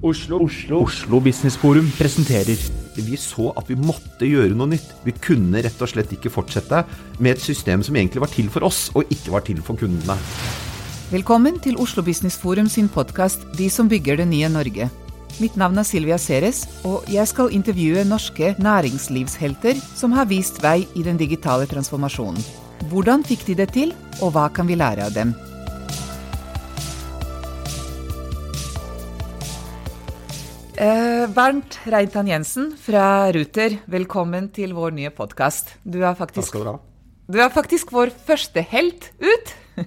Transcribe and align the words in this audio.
Oslo. 0.00 0.44
Oslo. 0.44 0.84
Oslo 0.84 1.18
Business 1.20 1.56
Forum 1.56 1.90
presenterer. 1.98 2.58
Vi 2.94 3.16
så 3.18 3.50
at 3.58 3.66
vi 3.66 3.74
måtte 3.74 4.26
gjøre 4.28 4.54
noe 4.54 4.70
nytt. 4.70 4.92
Vi 5.02 5.14
kunne 5.18 5.58
rett 5.64 5.80
og 5.82 5.90
slett 5.90 6.12
ikke 6.14 6.30
fortsette 6.30 6.84
med 7.18 7.34
et 7.34 7.42
system 7.42 7.82
som 7.82 7.98
egentlig 7.98 8.22
var 8.22 8.30
til 8.30 8.46
for 8.52 8.66
oss, 8.68 8.92
og 8.94 9.10
ikke 9.10 9.34
var 9.34 9.42
til 9.46 9.58
for 9.64 9.78
kundene. 9.78 10.14
Velkommen 11.10 11.58
til 11.64 11.80
Oslo 11.82 12.04
Business 12.06 12.38
Forum 12.38 12.68
sin 12.70 12.86
podkast 12.86 13.42
De 13.58 13.66
som 13.72 13.90
bygger 13.90 14.20
det 14.22 14.28
nye 14.30 14.50
Norge. 14.52 14.86
Mitt 15.42 15.58
navn 15.58 15.78
er 15.78 15.86
Silvia 15.86 16.18
Ceres, 16.18 16.64
og 16.86 17.06
jeg 17.10 17.26
skal 17.30 17.52
intervjue 17.54 18.06
norske 18.06 18.54
næringslivshelter 18.58 19.82
som 19.98 20.14
har 20.14 20.30
vist 20.30 20.62
vei 20.62 20.84
i 20.94 21.02
den 21.06 21.18
digitale 21.18 21.66
transformasjonen. 21.70 22.42
Hvordan 22.90 23.26
fikk 23.26 23.46
de 23.50 23.58
det 23.64 23.70
til, 23.74 23.94
og 24.22 24.34
hva 24.34 24.46
kan 24.54 24.70
vi 24.70 24.78
lære 24.78 25.10
av 25.10 25.14
dem? 25.14 25.34
Bernt 30.78 31.80
Reitan 31.90 32.28
Jensen 32.30 32.68
fra 32.78 33.32
Ruter, 33.34 33.80
velkommen 33.90 34.44
til 34.54 34.76
vår 34.76 34.92
nye 34.94 35.10
podkast. 35.10 35.72
Du, 35.82 35.96
er 36.06 36.14
du 37.26 37.38
er 37.42 37.50
faktisk 37.50 37.90
vår 37.90 38.12
første 38.28 38.62
helt 38.62 39.10
ut. 39.18 39.56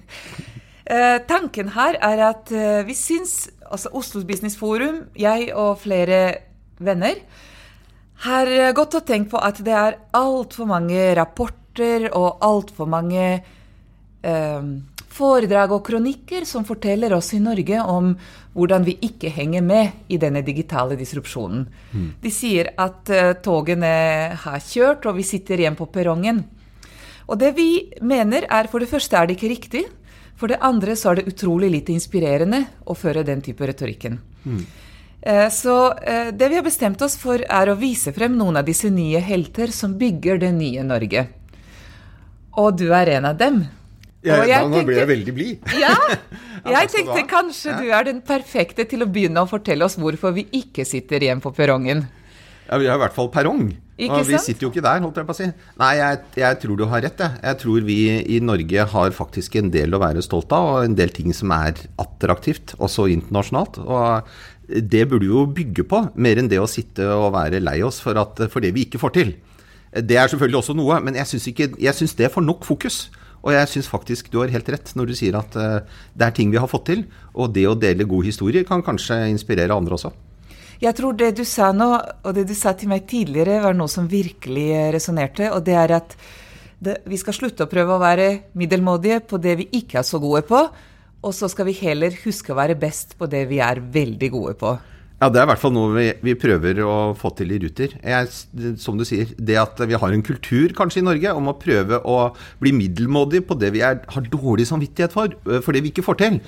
Eh, 0.92 1.20
tanken 1.30 1.68
her 1.76 1.94
er 2.02 2.20
at 2.26 2.50
eh, 2.50 2.80
vi 2.84 2.92
syns, 2.98 3.46
altså 3.70 3.92
Oslo 3.94 4.24
Business 4.26 4.56
Forum, 4.58 5.04
jeg 5.14 5.52
og 5.54 5.78
flere 5.78 6.18
venner, 6.82 7.20
har 8.26 8.50
eh, 8.50 8.72
gått 8.74 8.96
og 8.98 9.06
tenkt 9.06 9.30
på 9.30 9.38
at 9.38 9.60
det 9.62 9.72
er 9.72 10.00
altfor 10.18 10.66
mange 10.68 11.04
rapporter 11.16 12.08
og 12.10 12.42
altfor 12.44 12.90
mange 12.90 13.22
eh, 13.30 14.66
foredrag 15.12 15.72
og 15.76 15.84
kronikker 15.86 16.46
som 16.48 16.64
forteller 16.64 17.12
oss 17.16 17.32
i 17.36 17.40
Norge 17.42 17.78
om 17.84 18.14
hvordan 18.56 18.84
vi 18.84 18.98
ikke 19.08 19.30
henger 19.32 19.62
med 19.64 20.12
i 20.12 20.18
denne 20.20 20.42
digitale 20.44 20.96
disrupsjonen. 20.96 21.66
De 22.22 22.30
sier 22.32 22.72
at 22.80 23.10
eh, 23.12 23.32
togene 23.44 23.92
har 24.44 24.60
kjørt, 24.60 25.06
og 25.06 25.16
vi 25.16 25.22
sitter 25.24 25.60
igjen 25.60 25.76
på 25.76 25.88
perrongen. 25.92 26.44
Og 27.28 27.38
det 27.38 27.54
vi 27.56 27.90
mener 28.02 28.46
er, 28.50 28.68
for 28.68 28.80
det 28.80 28.90
første 28.90 29.16
er 29.16 29.26
det 29.26 29.36
ikke 29.38 29.52
riktig. 29.54 29.84
For 30.36 30.50
det 30.50 30.60
andre 30.60 30.96
så 30.96 31.12
er 31.12 31.20
det 31.20 31.28
utrolig 31.30 31.70
lite 31.70 31.92
inspirerende 31.94 32.64
å 32.88 32.96
føre 32.98 33.22
den 33.24 33.40
type 33.44 33.66
retorikken. 33.68 34.18
Eh, 35.22 35.48
Så 35.48 35.76
eh, 36.02 36.32
det 36.34 36.48
vi 36.48 36.56
har 36.58 36.64
bestemt 36.66 37.02
oss 37.02 37.16
for, 37.16 37.38
er 37.38 37.68
å 37.70 37.78
vise 37.78 38.12
frem 38.12 38.34
noen 38.36 38.58
av 38.58 38.66
disse 38.66 38.90
nye 38.90 39.20
helter 39.22 39.70
som 39.70 39.94
bygger 39.98 40.42
det 40.42 40.52
nye 40.56 40.82
Norge. 40.82 41.28
Og 42.58 42.76
du 42.76 42.92
er 42.92 43.08
en 43.16 43.30
av 43.30 43.38
dem. 43.38 43.62
Og 44.22 44.48
jeg 44.48 44.70
tenkte- 44.70 45.06
veldig 45.10 45.34
blid. 45.34 45.68
Ja! 45.82 45.96
Ja, 46.62 46.78
Jeg 46.78 46.92
tenkte 46.92 47.24
kanskje 47.26 47.72
du 47.74 47.88
er 47.90 48.04
den 48.06 48.20
perfekte 48.22 48.84
til 48.86 49.02
å 49.02 49.08
begynne 49.10 49.42
å 49.42 49.48
fortelle 49.50 49.82
oss 49.82 49.96
hvorfor 49.98 50.30
vi 50.36 50.44
ikke 50.54 50.84
sitter 50.86 51.18
igjen 51.24 51.40
på 51.42 51.50
perrongen. 51.56 52.04
Ja, 52.68 52.76
vi 52.78 52.86
har 52.86 53.00
i 53.00 53.02
hvert 53.02 53.16
fall 53.16 53.32
perrong. 53.34 53.64
Ikke 53.98 54.20
og 54.20 54.28
vi 54.28 54.36
sant? 54.36 54.44
sitter 54.46 54.68
jo 54.68 54.70
ikke 54.70 54.84
der, 54.84 55.02
holdt 55.02 55.18
jeg 55.18 55.26
på 55.26 55.34
å 55.34 55.38
si. 55.40 55.48
Nei, 55.82 55.90
jeg, 55.98 56.20
jeg 56.38 56.58
tror 56.62 56.78
du 56.78 56.84
har 56.86 57.02
rett, 57.02 57.18
jeg. 57.18 57.40
Jeg 57.42 57.58
tror 57.64 57.82
vi 57.88 57.96
i 58.36 58.38
Norge 58.46 58.84
har 58.94 59.16
faktisk 59.16 59.58
en 59.58 59.72
del 59.74 59.92
å 59.94 60.00
være 60.04 60.22
stolt 60.22 60.54
av, 60.54 60.68
og 60.76 60.86
en 60.86 60.94
del 60.98 61.10
ting 61.14 61.34
som 61.34 61.50
er 61.56 61.82
attraktivt, 62.02 62.76
også 62.78 63.08
internasjonalt. 63.10 63.80
Og 63.82 64.78
det 64.94 65.02
burde 65.10 65.26
jo 65.28 65.42
bygge 65.50 65.84
på, 65.90 66.04
mer 66.14 66.38
enn 66.38 66.50
det 66.52 66.62
å 66.62 66.70
sitte 66.70 67.10
og 67.10 67.32
være 67.34 67.58
lei 67.62 67.80
oss 67.82 67.98
for, 68.04 68.22
at, 68.22 68.38
for 68.54 68.62
det 68.62 68.70
vi 68.78 68.86
ikke 68.86 69.02
får 69.02 69.16
til. 69.18 69.34
Det 69.98 70.16
er 70.16 70.30
selvfølgelig 70.30 70.62
også 70.62 70.78
noe, 70.78 71.02
men 71.04 71.18
jeg 71.18 71.28
syns 71.34 71.50
jeg 71.50 71.98
syns 71.98 72.14
det 72.22 72.30
får 72.32 72.46
nok 72.46 72.62
fokus. 72.70 73.02
Og 73.42 73.54
jeg 73.54 73.70
syns 73.70 73.90
faktisk 73.90 74.30
du 74.30 74.38
har 74.40 74.52
helt 74.54 74.68
rett 74.70 74.92
når 74.98 75.10
du 75.10 75.14
sier 75.18 75.36
at 75.38 75.56
eh, 75.58 75.80
det 76.14 76.26
er 76.28 76.36
ting 76.36 76.52
vi 76.52 76.60
har 76.62 76.70
fått 76.70 76.86
til. 76.92 77.06
Og 77.34 77.50
det 77.54 77.66
å 77.68 77.78
dele 77.78 78.06
gode 78.08 78.30
historier 78.30 78.66
kan 78.68 78.84
kanskje 78.86 79.24
inspirere 79.32 79.74
andre 79.74 79.98
også. 79.98 80.12
Jeg 80.82 80.96
tror 80.98 81.14
det 81.14 81.30
du 81.38 81.44
sa 81.46 81.70
nå, 81.74 81.88
og 82.26 82.32
det 82.34 82.42
du 82.48 82.54
sa 82.58 82.72
til 82.74 82.90
meg 82.90 83.04
tidligere, 83.10 83.60
var 83.62 83.76
noe 83.78 83.90
som 83.90 84.08
virkelig 84.10 84.66
resonnerte, 84.94 85.52
og 85.54 85.62
det 85.66 85.76
er 85.78 85.94
at 85.94 86.16
det, 86.82 86.96
vi 87.06 87.18
skal 87.20 87.36
slutte 87.36 87.68
å 87.68 87.70
prøve 87.70 87.94
å 87.94 88.02
være 88.02 88.26
middelmådige 88.58 89.20
på 89.30 89.38
det 89.38 89.54
vi 89.60 89.68
ikke 89.78 90.00
er 90.00 90.08
så 90.08 90.18
gode 90.22 90.42
på, 90.48 90.64
og 91.22 91.36
så 91.36 91.46
skal 91.46 91.68
vi 91.68 91.76
heller 91.84 92.16
huske 92.24 92.50
å 92.50 92.58
være 92.58 92.74
best 92.74 93.14
på 93.18 93.28
det 93.30 93.44
vi 93.52 93.60
er 93.62 93.78
veldig 93.94 94.30
gode 94.34 94.56
på. 94.58 94.74
Ja, 95.22 95.28
det 95.30 95.38
er 95.38 95.44
i 95.46 95.50
hvert 95.52 95.60
fall 95.62 95.70
noe 95.70 95.92
vi, 95.94 96.08
vi 96.18 96.32
prøver 96.34 96.80
å 96.82 96.94
få 97.14 97.30
til 97.38 97.52
i 97.54 97.58
Ruter. 97.62 97.92
Jeg, 97.94 98.74
som 98.82 98.96
du 98.98 99.04
sier, 99.06 99.28
det 99.38 99.54
at 99.60 99.78
vi 99.86 99.94
har 99.94 100.14
en 100.16 100.24
kultur 100.26 100.72
kanskje 100.74 100.98
i 100.98 101.04
Norge 101.06 101.34
om 101.38 101.46
å 101.46 101.54
prøve 101.60 102.00
å 102.02 102.16
bli 102.58 102.72
middelmådig 102.74 103.44
på 103.46 103.54
det 103.60 103.70
vi 103.76 103.84
er, 103.86 104.00
har 104.02 104.26
dårlig 104.32 104.66
samvittighet 104.66 105.14
for, 105.14 105.36
for 105.62 105.70
det 105.76 105.84
vi 105.84 105.92
ikke 105.92 106.02
får 106.02 106.18
til. 106.24 106.40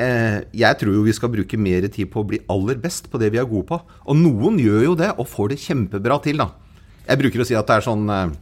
Eh, 0.00 0.38
jeg 0.56 0.78
tror 0.80 0.96
jo 0.96 1.02
vi 1.04 1.12
skal 1.14 1.34
bruke 1.34 1.60
mer 1.60 1.84
tid 1.92 2.08
på 2.14 2.22
å 2.22 2.28
bli 2.30 2.40
aller 2.48 2.80
best 2.80 3.10
på 3.12 3.20
det 3.20 3.28
vi 3.34 3.42
er 3.42 3.50
gode 3.50 3.68
på. 3.68 3.78
Og 4.08 4.16
noen 4.16 4.56
gjør 4.62 4.86
jo 4.86 4.94
det, 5.02 5.10
og 5.20 5.28
får 5.28 5.52
det 5.52 5.60
kjempebra 5.66 6.16
til, 6.24 6.40
da. 6.40 6.48
Jeg 7.04 7.20
bruker 7.20 7.44
å 7.44 7.46
si 7.50 7.58
at 7.60 7.68
det 7.68 7.76
er 7.76 7.84
sånn 7.84 8.08
eh, 8.08 8.32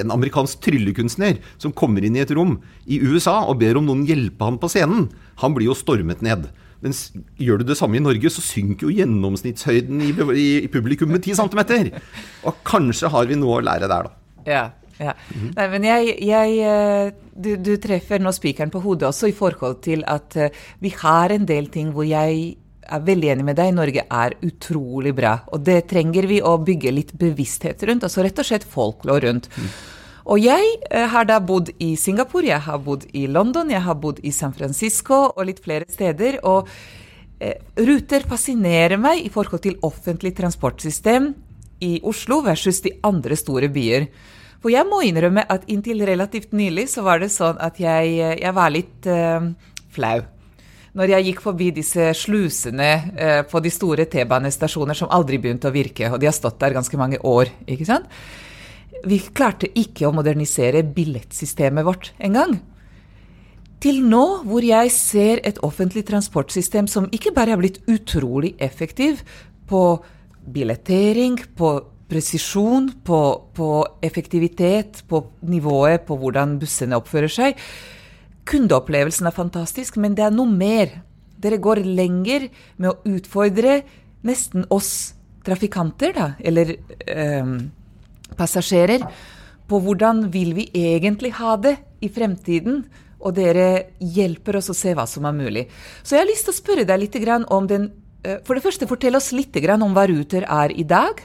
en 0.00 0.14
amerikansk 0.14 0.62
tryllekunstner 0.64 1.36
som 1.60 1.76
kommer 1.76 2.06
inn 2.06 2.16
i 2.16 2.24
et 2.24 2.32
rom 2.32 2.56
i 2.88 3.02
USA 3.04 3.42
og 3.44 3.60
ber 3.60 3.76
om 3.76 3.90
noen 3.90 4.08
hjelpe 4.08 4.48
han 4.48 4.56
på 4.56 4.72
scenen. 4.72 5.10
Han 5.44 5.52
blir 5.52 5.68
jo 5.68 5.76
stormet 5.76 6.24
ned. 6.24 6.48
Mens 6.84 7.08
gjør 7.40 7.62
du 7.62 7.70
det 7.70 7.78
samme 7.78 7.98
i 7.98 8.02
Norge, 8.02 8.30
så 8.30 8.42
synker 8.44 8.86
jo 8.86 8.94
gjennomsnittshøyden 8.94 10.02
i, 10.04 10.12
i, 10.14 10.48
i 10.62 10.70
publikum 10.70 11.10
med 11.10 11.24
10 11.24 11.40
cm. 11.40 11.90
Og 12.46 12.60
kanskje 12.66 13.10
har 13.10 13.26
vi 13.30 13.38
noe 13.38 13.58
å 13.58 13.64
lære 13.66 13.90
der, 13.90 14.06
da. 14.06 14.44
Ja. 14.48 14.62
ja. 15.00 15.16
Nei, 15.56 15.66
men 15.74 15.88
jeg, 15.88 16.14
jeg 16.28 16.54
eh, 16.62 17.10
du, 17.34 17.52
du 17.58 17.74
treffer 17.82 18.22
nå 18.22 18.32
spikeren 18.34 18.72
på 18.74 18.82
hodet 18.84 19.10
også 19.10 19.30
i 19.30 19.36
forhold 19.36 19.82
til 19.84 20.06
at 20.08 20.38
eh, 20.38 20.54
vi 20.84 20.94
har 21.02 21.34
en 21.34 21.50
del 21.50 21.70
ting 21.74 21.90
hvor 21.96 22.06
jeg 22.06 22.54
er 22.88 23.04
veldig 23.04 23.34
enig 23.34 23.46
med 23.50 23.58
deg. 23.58 23.74
Norge 23.76 24.06
er 24.06 24.38
utrolig 24.46 25.12
bra. 25.16 25.34
Og 25.52 25.62
det 25.66 25.82
trenger 25.90 26.28
vi 26.30 26.40
å 26.40 26.56
bygge 26.62 26.94
litt 26.94 27.14
bevissthet 27.20 27.82
rundt. 27.88 28.06
Altså 28.06 28.24
rett 28.24 28.40
og 28.40 28.48
slett 28.48 28.66
folklore 28.68 29.26
rundt. 29.26 29.50
Og 30.28 30.40
jeg 30.44 30.64
eh, 30.90 31.06
har 31.08 31.24
da 31.28 31.38
bodd 31.40 31.70
i 31.80 31.94
Singapore, 31.96 32.50
jeg 32.50 32.60
har 32.66 32.80
bodd 32.84 33.06
i 33.16 33.24
London, 33.32 33.70
jeg 33.72 33.80
har 33.84 33.96
bodd 33.96 34.20
i 34.20 34.32
San 34.34 34.52
Francisco 34.52 35.22
og 35.30 35.44
litt 35.48 35.62
flere 35.64 35.88
steder. 35.88 36.42
Og 36.48 36.68
eh, 37.40 37.56
ruter 37.80 38.26
fascinerer 38.28 39.00
meg 39.00 39.24
i 39.24 39.30
forhold 39.32 39.64
til 39.64 39.78
offentlig 39.88 40.34
transportsystem 40.36 41.30
i 41.84 41.96
Oslo 42.04 42.42
versus 42.44 42.82
de 42.84 42.92
andre 43.08 43.38
store 43.40 43.70
byer. 43.72 44.08
For 44.58 44.74
jeg 44.74 44.84
må 44.90 45.00
innrømme 45.06 45.46
at 45.48 45.68
inntil 45.70 46.02
relativt 46.04 46.52
nylig 46.56 46.88
så 46.92 47.04
var 47.06 47.22
det 47.22 47.30
sånn 47.32 47.60
at 47.62 47.78
jeg, 47.80 48.16
jeg 48.42 48.52
var 48.56 48.72
litt 48.74 49.06
uh, 49.06 49.46
flau. 49.94 50.18
Når 50.98 51.12
jeg 51.12 51.26
gikk 51.28 51.44
forbi 51.44 51.68
disse 51.76 52.08
slusene 52.18 52.88
uh, 53.14 53.42
på 53.46 53.62
de 53.62 53.70
store 53.70 54.08
T-banestasjoner 54.10 54.98
som 54.98 55.12
aldri 55.14 55.38
begynte 55.38 55.70
å 55.70 55.76
virke, 55.76 56.10
og 56.10 56.18
de 56.18 56.26
har 56.26 56.34
stått 56.34 56.58
der 56.58 56.74
ganske 56.74 56.98
mange 56.98 57.22
år, 57.22 57.54
ikke 57.70 57.86
sant? 57.86 58.10
Vi 59.06 59.20
klarte 59.34 59.70
ikke 59.78 60.08
å 60.08 60.14
modernisere 60.14 60.82
billettsystemet 60.82 61.86
vårt 61.86 62.12
engang. 62.18 62.58
Til 63.78 64.00
nå 64.02 64.42
hvor 64.48 64.64
jeg 64.66 64.90
ser 64.90 65.42
et 65.46 65.60
offentlig 65.62 66.02
transportsystem 66.08 66.88
som 66.90 67.06
ikke 67.14 67.30
bare 67.34 67.54
har 67.54 67.60
blitt 67.60 67.78
utrolig 67.86 68.56
effektiv 68.58 69.22
på 69.70 69.82
billettering, 70.48 71.36
på 71.54 71.76
presisjon, 72.08 72.88
på, 73.04 73.20
på 73.54 73.68
effektivitet, 74.02 75.04
på 75.06 75.22
nivået 75.46 76.06
på 76.08 76.16
hvordan 76.18 76.56
bussene 76.58 76.98
oppfører 76.98 77.30
seg. 77.30 77.60
Kundeopplevelsen 78.48 79.28
er 79.28 79.36
fantastisk, 79.36 79.98
men 80.00 80.16
det 80.16 80.24
er 80.26 80.34
noe 80.34 80.48
mer. 80.48 81.04
dere 81.38 81.60
går 81.62 81.84
lenger 81.86 82.48
med 82.82 82.90
å 82.90 82.98
utfordre 83.06 83.82
nesten 84.26 84.64
oss 84.74 85.14
trafikanter, 85.46 86.10
da, 86.16 86.32
eller 86.42 86.72
eh, 87.06 87.52
passasjerer, 88.38 89.04
på 89.68 89.80
hvordan 89.84 90.28
vil 90.32 90.54
vi 90.56 90.68
egentlig 90.72 91.34
ha 91.38 91.56
det 91.60 91.76
i 92.04 92.10
fremtiden. 92.12 92.82
Og 93.18 93.34
dere 93.34 93.88
hjelper 93.98 94.60
oss 94.60 94.70
å 94.70 94.76
se 94.78 94.92
hva 94.94 95.04
som 95.10 95.26
er 95.26 95.34
mulig. 95.34 95.64
Så 96.06 96.14
jeg 96.14 96.22
har 96.22 96.30
lyst 96.30 96.46
til 96.46 96.54
å 96.54 96.60
spørre 96.60 96.86
deg 96.86 97.02
litt 97.02 97.16
om 97.50 97.66
den 97.66 97.90
eh, 98.22 98.38
For 98.46 98.54
det 98.54 98.62
første, 98.62 98.86
fortell 98.86 99.18
oss 99.18 99.32
litt 99.34 99.56
om 99.74 99.94
hva 99.94 100.06
Ruter 100.06 100.46
er 100.46 100.70
i 100.70 100.84
dag. 100.86 101.18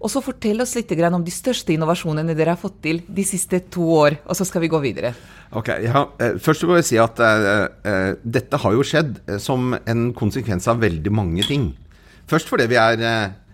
Og 0.00 0.10
så 0.10 0.22
fortell 0.24 0.60
oss 0.64 0.74
litt 0.74 0.90
om 0.90 1.22
de 1.22 1.30
største 1.30 1.72
innovasjonene 1.72 2.34
dere 2.34 2.56
har 2.56 2.60
fått 2.60 2.80
til 2.82 3.02
de 3.06 3.24
siste 3.24 3.60
to 3.70 3.84
år. 3.94 4.16
Og 4.26 4.34
så 4.34 4.44
skal 4.44 4.62
vi 4.62 4.72
gå 4.72 4.80
videre. 4.80 5.14
Ok, 5.52 5.68
ja, 5.84 6.08
eh, 6.18 6.34
Først 6.42 6.66
må 6.66 6.80
jeg 6.80 6.88
si 6.88 6.98
at 6.98 7.20
uh, 7.20 8.16
dette 8.24 8.56
har 8.56 8.74
jo 8.74 8.82
skjedd 8.82 9.20
som 9.38 9.76
en 9.78 10.10
konsekvens 10.12 10.66
av 10.66 10.82
veldig 10.82 11.12
mange 11.14 11.46
ting. 11.46 11.76
Først 12.26 12.50
fordi 12.50 12.66
vi 12.70 12.78
er 12.78 13.06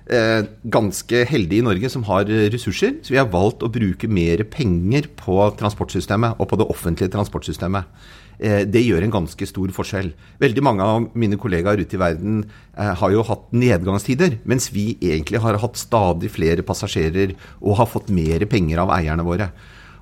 ganske 0.06 1.22
heldige 1.26 1.62
i 1.62 1.66
Norge 1.66 1.88
som 1.90 2.04
har 2.06 2.28
ressurser. 2.52 3.00
Så 3.02 3.14
vi 3.14 3.18
har 3.18 3.32
valgt 3.32 3.64
å 3.66 3.70
bruke 3.72 4.06
mer 4.06 4.44
penger 4.50 5.08
på 5.18 5.40
transportsystemet 5.58 6.38
og 6.38 6.46
på 6.50 6.58
det 6.60 6.68
offentlige 6.70 7.10
transportsystemet. 7.14 7.90
Det 8.36 8.82
gjør 8.84 9.02
en 9.06 9.14
ganske 9.14 9.48
stor 9.48 9.70
forskjell. 9.72 10.12
Veldig 10.42 10.62
mange 10.62 10.84
av 10.84 11.06
mine 11.16 11.38
kollegaer 11.40 11.80
ute 11.80 11.96
i 11.96 12.00
verden 12.02 12.42
har 12.76 13.14
jo 13.14 13.24
hatt 13.26 13.48
nedgangstider, 13.56 14.38
mens 14.44 14.68
vi 14.74 14.92
egentlig 15.00 15.40
har 15.42 15.58
hatt 15.62 15.80
stadig 15.80 16.30
flere 16.34 16.62
passasjerer 16.66 17.32
og 17.62 17.78
har 17.80 17.88
fått 17.90 18.12
mer 18.12 18.44
penger 18.50 18.84
av 18.84 18.92
eierne 18.98 19.24
våre. 19.26 19.50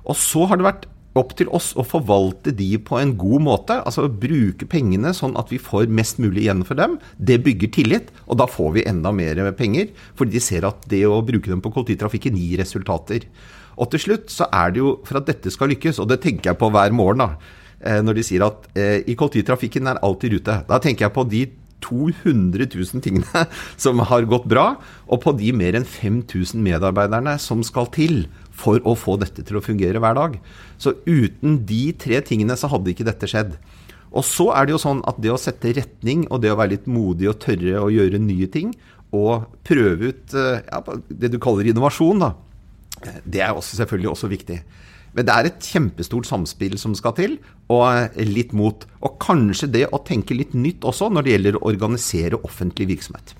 Og 0.05 0.19
så 0.19 0.45
har 0.51 0.59
det 0.59 0.67
vært 0.67 0.85
opp 1.15 1.33
til 1.39 1.49
oss 1.55 1.71
å 1.79 1.85
forvalte 1.87 2.51
de 2.55 2.75
på 2.83 2.99
en 2.99 3.13
god 3.19 3.43
måte. 3.45 3.77
Altså 3.87 4.07
bruke 4.09 4.67
pengene 4.69 5.13
sånn 5.15 5.35
at 5.39 5.51
vi 5.53 5.59
får 5.61 5.87
mest 5.87 6.19
mulig 6.21 6.45
igjen 6.45 6.63
for 6.67 6.79
dem. 6.79 6.97
Det 7.15 7.39
bygger 7.45 7.73
tillit, 7.75 8.11
og 8.27 8.39
da 8.41 8.49
får 8.51 8.73
vi 8.77 8.87
enda 8.89 9.13
mer 9.15 9.41
penger. 9.57 9.91
Fordi 10.19 10.35
de 10.35 10.43
ser 10.43 10.67
at 10.67 10.87
det 10.91 11.05
å 11.07 11.21
bruke 11.25 11.51
dem 11.51 11.63
på 11.63 11.71
kollektivtrafikken 11.75 12.39
gir 12.39 12.59
resultater. 12.63 13.27
Og 13.75 13.91
til 13.91 14.05
slutt 14.05 14.31
så 14.31 14.47
er 14.53 14.71
det 14.71 14.83
jo 14.83 14.95
for 15.07 15.19
at 15.19 15.29
dette 15.29 15.51
skal 15.51 15.71
lykkes, 15.73 15.99
og 16.03 16.09
det 16.11 16.21
tenker 16.23 16.51
jeg 16.51 16.59
på 16.59 16.71
hver 16.71 16.95
morgen 16.95 17.23
da, 17.23 17.29
eh, 17.81 18.01
når 18.03 18.19
de 18.19 18.23
sier 18.27 18.45
at 18.45 18.69
eh, 18.75 19.01
i 19.03 19.17
kollektivtrafikken 19.19 19.91
er 19.91 20.01
alt 20.05 20.23
i 20.23 20.31
rute. 20.35 20.61
Da 20.69 20.79
tenker 20.83 21.07
jeg 21.07 21.15
på 21.15 21.27
de 21.31 21.43
200 21.85 22.69
000 22.71 23.03
tingene 23.03 23.45
som 23.83 23.99
har 24.09 24.27
gått 24.29 24.47
bra, 24.51 24.73
og 25.07 25.21
på 25.25 25.35
de 25.37 25.51
mer 25.55 25.77
enn 25.77 25.87
5000 25.87 26.63
medarbeiderne 26.65 27.35
som 27.41 27.63
skal 27.67 27.91
til 27.95 28.25
for 28.55 28.79
å 28.87 28.95
få 28.97 29.17
dette 29.21 29.43
til 29.45 29.59
å 29.59 29.63
fungere 29.63 30.01
hver 30.01 30.17
dag. 30.17 30.37
Så 30.81 30.95
uten 31.05 31.61
de 31.67 31.89
tre 31.99 32.21
tingene 32.25 32.57
så 32.59 32.69
hadde 32.71 32.93
ikke 32.93 33.07
dette 33.07 33.29
skjedd. 33.29 33.55
Og 34.15 34.23
så 34.23 34.47
er 34.55 34.67
det 34.67 34.75
jo 34.75 34.81
sånn 34.81 35.03
at 35.09 35.19
det 35.21 35.33
å 35.33 35.39
sette 35.39 35.73
retning 35.75 36.23
og 36.29 36.41
det 36.43 36.53
å 36.53 36.59
være 36.59 36.77
litt 36.77 36.87
modig 36.87 37.27
og 37.31 37.39
tørre 37.43 37.83
å 37.83 37.91
gjøre 37.91 38.21
nye 38.21 38.47
ting, 38.51 38.71
og 39.15 39.45
prøve 39.67 40.11
ut 40.11 40.33
eh, 40.35 40.63
ja, 40.65 40.81
det 41.07 41.29
du 41.31 41.37
kaller 41.39 41.69
innovasjon, 41.69 42.23
da, 42.23 42.33
det 43.23 43.43
er 43.43 43.55
også 43.55 43.77
selvfølgelig 43.81 44.11
også 44.11 44.31
viktig. 44.31 44.59
Men 45.15 45.27
det 45.27 45.35
er 45.35 45.47
et 45.47 45.67
kjempestort 45.71 46.27
samspill 46.27 46.75
som 46.79 46.95
skal 46.97 47.15
til, 47.15 47.37
og 47.71 48.17
litt 48.27 48.51
mot. 48.55 48.83
Og 48.99 49.15
kanskje 49.23 49.71
det 49.71 49.85
å 49.95 50.01
tenke 50.03 50.35
litt 50.35 50.55
nytt 50.57 50.83
også 50.87 51.07
når 51.11 51.23
det 51.23 51.35
gjelder 51.35 51.59
å 51.59 51.65
organisere 51.71 52.41
offentlig 52.43 52.89
virksomhet. 52.91 53.35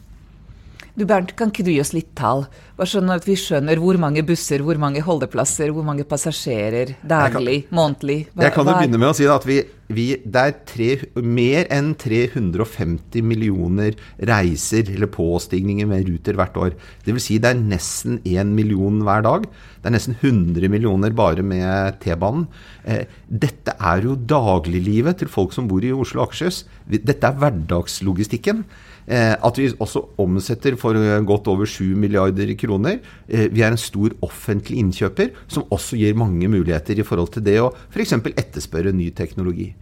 Du 0.95 1.03
Bernt, 1.03 1.33
kan 1.36 1.50
ikke 1.51 1.65
du 1.68 1.74
gi 1.74 1.81
oss 1.83 1.92
litt 1.92 2.13
tall? 2.15 2.45
Bare 2.77 2.88
sånn 2.88 3.12
at 3.12 3.25
vi 3.27 3.36
skjønner 3.36 3.81
hvor 3.83 3.97
mange 4.00 4.21
busser, 4.24 4.62
hvor 4.63 4.80
mange 4.80 5.01
holdeplasser, 5.03 5.74
hvor 5.75 5.83
mange 5.83 6.06
passasjerer 6.07 6.94
daglig, 7.03 7.65
kan, 7.65 7.75
månedlig? 7.75 8.15
Hva, 8.31 8.45
jeg 8.45 8.53
kan 8.56 8.69
jo 8.69 8.75
begynne 8.77 9.01
med 9.01 9.12
å 9.12 9.18
si 9.18 9.27
at 9.27 9.47
vi, 9.47 9.57
vi, 9.92 10.06
det 10.24 10.44
er 10.47 10.56
tre, 10.71 10.88
mer 11.19 11.68
enn 11.75 11.92
350 12.00 13.27
millioner 13.27 14.00
reiser 14.31 14.94
eller 14.95 15.12
påstigninger 15.12 15.92
med 15.92 16.07
Ruter 16.07 16.39
hvert 16.39 16.62
år. 16.63 16.80
Dvs. 17.03 17.27
Si 17.27 17.41
det 17.44 17.51
er 17.51 17.59
nesten 17.59 18.21
1 18.24 18.56
million 18.56 19.03
hver 19.03 19.27
dag. 19.27 19.51
Det 19.83 19.91
er 19.91 19.98
nesten 19.98 20.15
100 20.15 20.71
millioner 20.71 21.12
bare 21.15 21.44
med 21.44 22.00
T-banen. 22.07 22.48
Eh, 22.88 23.03
dette 23.27 23.75
er 23.75 24.07
jo 24.07 24.15
dagliglivet 24.15 25.19
til 25.19 25.36
folk 25.36 25.51
som 25.51 25.68
bor 25.68 25.83
i 25.83 25.91
Oslo 25.91 26.24
og 26.24 26.30
Akershus. 26.30 26.63
Dette 26.88 27.19
er 27.19 27.39
hverdagslogistikken. 27.44 28.63
Eh, 29.05 29.35
at 29.37 29.59
vi 29.59 29.69
også 29.69 30.01
omsetter 30.21 30.73
for 30.81 30.97
eh, 30.97 31.21
godt 31.25 31.49
over 31.51 31.69
7 31.69 31.93
milliarder 31.93 32.55
kroner. 32.57 32.97
Eh, 33.29 33.47
vi 33.53 33.61
er 33.61 33.73
en 33.73 33.81
stor 33.81 34.15
offentlig 34.25 34.79
innkjøper, 34.81 35.29
som 35.47 35.67
også 35.69 35.99
gir 35.99 36.17
mange 36.17 36.49
muligheter 36.49 36.97
i 36.97 37.05
forhold 37.05 37.35
til 37.35 37.45
det 37.45 37.59
å 37.61 37.73
f.eks. 37.91 38.17
etterspørre 38.33 38.95
ny 38.95 39.11
teknologi. 39.13 39.73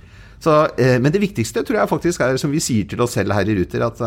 Så, 0.43 0.51
men 0.99 1.07
det 1.07 1.21
viktigste 1.23 1.61
tror 1.63 1.77
jeg 1.77 1.87
faktisk 1.87 2.19
er, 2.25 2.35
som 2.35 2.51
vi 2.51 2.59
sier 2.59 2.83
til 2.83 2.99
oss 2.99 3.13
selv 3.15 3.31
her 3.31 3.47
i 3.47 3.53
Ruter, 3.55 3.85
at 3.85 4.01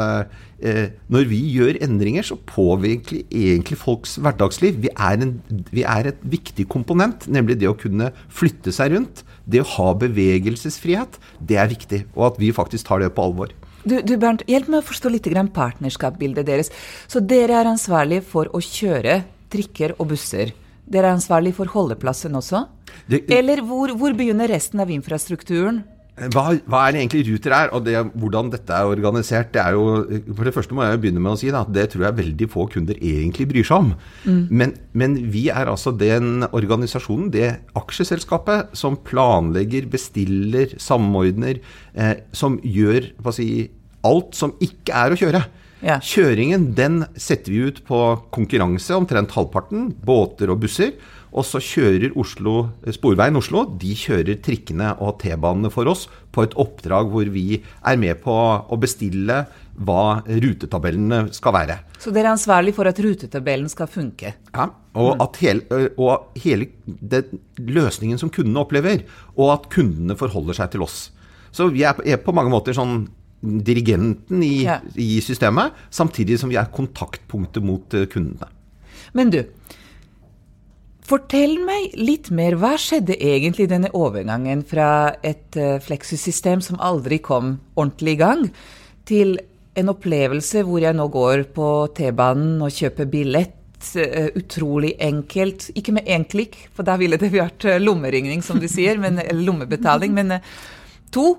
når 1.09 1.25
vi 1.31 1.39
gjør 1.55 1.79
endringer, 1.81 2.27
så 2.29 2.37
påvirker 2.37 3.23
egentlig 3.33 3.79
folks 3.81 4.19
hverdagsliv. 4.21 4.77
Vi 4.85 4.91
er, 4.93 5.17
en, 5.25 5.33
vi 5.73 5.87
er, 5.89 6.11
et 6.11 6.21
viktig 6.29 6.67
komponent, 6.69 7.25
nemlig 7.33 7.57
det 7.63 7.71
å 7.71 7.79
kunne 7.81 8.11
flytte 8.29 8.69
seg 8.77 8.93
rundt. 8.93 9.25
Det 9.49 9.65
å 9.65 9.71
ha 9.79 9.95
bevegelsesfrihet, 9.97 11.17
det 11.41 11.57
er 11.57 11.73
viktig. 11.73 12.03
Og 12.13 12.35
at 12.35 12.43
vi 12.45 12.53
faktisk 12.53 12.91
tar 12.91 13.01
det 13.01 13.15
på 13.17 13.31
alvor. 13.31 13.57
Du, 13.87 14.01
du, 14.03 14.17
Bernt, 14.19 14.43
hjelp 14.51 14.67
meg 14.73 14.83
å 14.83 14.87
forstå 14.89 15.11
litt 15.15 15.29
partnerskapsbildet 15.55 16.47
deres. 16.47 16.73
Så 17.07 17.21
dere 17.23 17.61
er 17.61 17.71
ansvarlige 17.71 18.25
for 18.27 18.51
å 18.51 18.59
kjøre 18.59 19.21
trikker 19.53 19.95
og 20.01 20.11
busser. 20.11 20.51
Dere 20.87 21.13
er 21.13 21.17
ansvarlige 21.17 21.55
for 21.55 21.71
holdeplassen 21.71 22.35
også? 22.35 22.65
Det, 23.07 23.25
Eller 23.31 23.63
hvor, 23.63 23.93
hvor, 23.95 24.15
begynner 24.15 24.51
resten 24.51 24.83
av 24.83 24.91
infrastrukturen? 24.91 25.85
Hva, 26.17 26.47
hva, 26.65 26.79
er 26.87 26.95
det 26.95 27.01
egentlig 27.03 27.27
Ruter 27.27 27.53
er, 27.53 27.71
og 27.77 27.83
det, 27.85 27.99
hvordan 28.17 28.49
dette 28.49 28.73
er 28.73 28.89
organisert? 28.89 29.51
det 29.53 29.61
er 29.61 29.75
jo, 29.77 29.83
For 30.31 30.49
det 30.49 30.55
første 30.57 30.77
må 30.77 30.87
jeg 30.87 31.01
begynne 31.03 31.21
med 31.21 31.35
å 31.35 31.41
si 31.41 31.51
da, 31.53 31.61
at 31.67 31.75
det 31.77 31.91
tror 31.93 32.07
jeg 32.07 32.19
veldig 32.23 32.49
få 32.49 32.65
kunder 32.73 32.97
egentlig 32.97 33.49
bryr 33.51 33.67
seg 33.69 33.85
om. 33.85 33.91
Mm. 34.25 34.39
Men, 34.49 34.73
men, 34.97 35.19
vi 35.35 35.47
er 35.53 35.69
altså 35.69 35.93
den 35.93 36.47
organisasjonen, 36.49 37.29
det 37.35 37.51
aksjeselskapet, 37.77 38.73
som 38.73 38.97
planlegger, 39.05 39.91
bestiller, 39.93 40.73
samordner, 40.81 41.61
eh, 41.93 42.17
som 42.33 42.57
gjør 42.65 43.13
si, 43.37 43.51
alt 44.07 44.39
som 44.39 44.57
ikke 44.65 44.97
er 44.97 45.13
å 45.13 45.21
kjøre. 45.21 45.45
Ja. 45.85 45.99
Kjøringen 46.01 46.71
den 46.77 47.03
setter 47.21 47.53
vi 47.53 47.67
ut 47.69 47.83
på 47.85 48.01
konkurranse, 48.33 48.97
omtrent 48.97 49.35
halvparten. 49.37 49.91
Båter 50.07 50.49
og 50.55 50.63
busser. 50.65 50.97
Og 51.37 51.45
så 51.45 51.61
kjører 51.61 52.15
Oslo, 52.17 52.71
Sporveien 52.97 53.37
Oslo 53.37 53.67
de 53.77 53.93
kjører 53.99 54.39
trikkene 54.45 54.95
og 55.05 55.19
T-banene 55.21 55.69
for 55.73 55.89
oss 55.91 56.07
på 56.33 56.47
et 56.47 56.57
oppdrag 56.57 57.11
hvor 57.13 57.29
vi 57.33 57.59
er 57.61 57.99
med 58.01 58.23
på 58.23 58.33
å 58.33 58.79
bestille 58.81 59.43
hva 59.77 60.23
rutetabellene 60.25 61.27
skal 61.37 61.55
være. 61.59 61.77
Så 62.01 62.13
dere 62.15 62.31
er 62.31 62.37
ansvarlig 62.39 62.73
for 62.77 62.89
at 62.89 63.01
rutetabellen 63.05 63.69
skal 63.69 63.91
funke? 63.93 64.33
Ja, 64.55 64.71
og 64.97 65.21
at 65.21 65.37
hele, 65.43 65.83
og 66.01 66.33
hele 66.41 66.71
løsningen 67.61 68.21
som 68.21 68.33
kundene 68.33 68.65
opplever, 68.65 69.05
og 69.37 69.53
at 69.59 69.69
kundene 69.73 70.17
forholder 70.17 70.57
seg 70.57 70.73
til 70.73 70.87
oss. 70.87 71.11
Så 71.53 71.69
vi 71.73 71.85
er 71.85 72.21
på 72.25 72.37
mange 72.37 72.53
måter 72.53 72.77
sånn 72.77 73.03
dirigenten 73.41 74.41
i, 74.43 74.65
ja. 74.65 74.81
i 74.97 75.21
systemet, 75.25 75.77
samtidig 75.93 76.41
som 76.41 76.51
vi 76.51 76.57
er 76.57 76.73
kontaktpunktet 76.73 77.65
mot 77.65 77.95
eh, 77.95 78.09
kundene. 78.11 78.49
Men 79.17 79.31
du, 79.33 79.43
Fortell 81.07 81.61
meg 81.63 81.93
litt 81.95 82.33
mer. 82.35 82.57
Hva 82.59 82.73
skjedde 82.83 83.15
egentlig 83.15 83.69
denne 83.71 83.93
overgangen 83.95 84.65
fra 84.67 85.15
et 85.23 85.55
uh, 85.55 85.77
Flexus-system 85.83 86.65
som 86.65 86.81
aldri 86.83 87.21
kom 87.23 87.61
ordentlig 87.79 88.17
i 88.17 88.21
gang, 88.25 88.43
til 89.07 89.37
en 89.79 89.93
opplevelse 89.93 90.65
hvor 90.67 90.83
jeg 90.83 90.97
nå 90.99 91.07
går 91.15 91.45
på 91.55 91.69
T-banen 91.95 92.59
og 92.65 92.75
kjøper 92.75 93.11
billett? 93.13 93.55
Uh, 93.95 94.33
utrolig 94.35 94.97
enkelt. 94.99 95.69
Ikke 95.79 95.95
med 95.95 96.11
én 96.11 96.27
klikk, 96.27 96.59
for 96.75 96.83
da 96.83 96.97
ville 96.99 97.21
det 97.23 97.31
vært 97.31 97.69
uh, 97.71 97.79
lommeringning, 97.79 98.43
som 98.43 98.59
du 98.59 98.67
sier, 98.67 98.99
men, 98.99 99.23
eller 99.23 99.47
lommebetaling. 99.47 100.17
Men 100.17 100.41
to. 101.15 101.37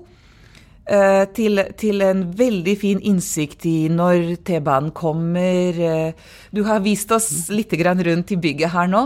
Til, 1.36 1.60
til, 1.76 2.00
en 2.00 2.22
veldig 2.32 2.72
fin 2.80 3.00
innsikt 3.04 3.66
i 3.68 3.90
når 3.92 4.38
T-banen 4.48 4.88
kommer. 4.96 5.76
Du 6.48 6.62
har 6.64 6.80
vist 6.80 7.12
oss 7.12 7.26
litt 7.52 7.74
rundt 7.76 8.32
i 8.32 8.38
bygget 8.40 8.72
her 8.72 8.88
nå. 8.88 9.02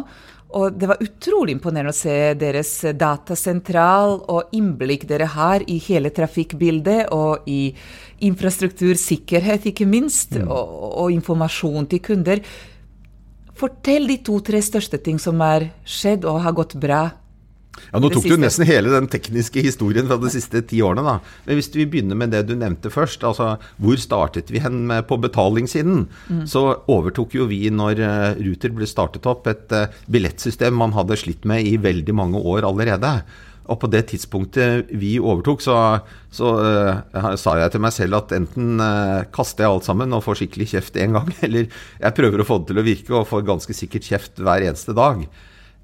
Og 0.59 0.75
det 0.77 0.89
var 0.91 1.01
utrolig 1.01 1.55
imponerende 1.57 1.95
å 1.95 1.97
se 1.97 2.35
deres 2.37 2.71
datasentral 2.99 4.19
og 4.31 4.53
innblikk 4.57 5.07
dere 5.09 5.31
har 5.33 5.65
i 5.71 5.79
hele 5.81 6.13
trafikkbildet 6.13 7.09
og 7.15 7.49
i 7.49 7.73
infrastruktursikkerhet, 8.23 9.71
ikke 9.73 9.89
minst, 9.89 10.37
mm. 10.37 10.51
og, 10.53 10.77
og, 10.93 11.09
informasjon 11.15 11.89
til 11.91 12.05
kunder. 12.05 12.45
Fortell 13.59 14.07
de 14.11 14.19
to-tre 14.25 14.61
største 14.65 15.01
ting 15.03 15.19
som 15.23 15.41
har 15.43 15.71
skjedd 15.89 16.27
og 16.29 16.43
har 16.45 16.57
gått 16.57 16.77
bra 16.81 17.03
ja, 17.73 18.00
Nå 18.00 18.11
tok 18.12 18.26
du 18.29 18.37
nesten 18.41 18.67
hele 18.69 18.93
den 18.93 19.09
tekniske 19.12 19.62
historien 19.64 20.09
fra 20.09 20.19
de 20.21 20.31
siste 20.33 20.61
ti 20.69 20.81
årene. 20.85 21.05
da. 21.07 21.37
Men 21.47 21.59
hvis 21.59 21.71
vi 21.75 21.87
begynner 21.88 22.19
med 22.19 22.35
det 22.35 22.45
du 22.49 22.55
nevnte 22.59 22.93
først, 22.93 23.25
altså 23.25 23.55
hvor 23.81 24.00
startet 24.00 24.52
vi 24.52 24.62
hen 24.62 24.93
på 25.09 25.19
betalingssiden? 25.21 26.07
Mm. 26.29 26.43
Så 26.50 26.64
overtok 26.93 27.37
jo 27.38 27.49
vi, 27.50 27.64
når 27.73 28.02
uh, 28.02 28.43
Ruter 28.43 28.75
ble 28.76 28.88
startet 28.88 29.29
opp, 29.31 29.49
et 29.50 29.73
uh, 29.73 29.88
billettsystem 30.12 30.76
man 30.76 30.95
hadde 30.97 31.21
slitt 31.21 31.49
med 31.49 31.64
i 31.69 31.79
veldig 31.81 32.17
mange 32.17 32.41
år 32.41 32.69
allerede. 32.69 33.17
Og 33.71 33.79
på 33.79 33.88
det 33.91 34.09
tidspunktet 34.11 34.91
vi 34.99 35.14
overtok, 35.23 35.62
så, 35.62 35.76
så 36.35 36.50
uh, 36.59 37.31
sa 37.38 37.55
jeg 37.61 37.73
til 37.73 37.85
meg 37.85 37.95
selv 37.95 38.19
at 38.19 38.35
enten 38.35 38.83
uh, 38.83 39.23
kaster 39.35 39.64
jeg 39.64 39.76
alt 39.76 39.87
sammen 39.87 40.17
og 40.17 40.25
får 40.26 40.43
skikkelig 40.43 40.73
kjeft 40.75 40.99
én 41.00 41.14
gang, 41.17 41.31
eller 41.47 41.69
jeg 41.71 42.19
prøver 42.19 42.43
å 42.43 42.49
få 42.49 42.61
det 42.61 42.73
til 42.73 42.83
å 42.83 42.87
virke 42.87 43.17
og 43.17 43.31
får 43.31 43.49
ganske 43.49 43.76
sikkert 43.76 44.09
kjeft 44.09 44.43
hver 44.43 44.67
eneste 44.67 44.97
dag. 44.99 45.25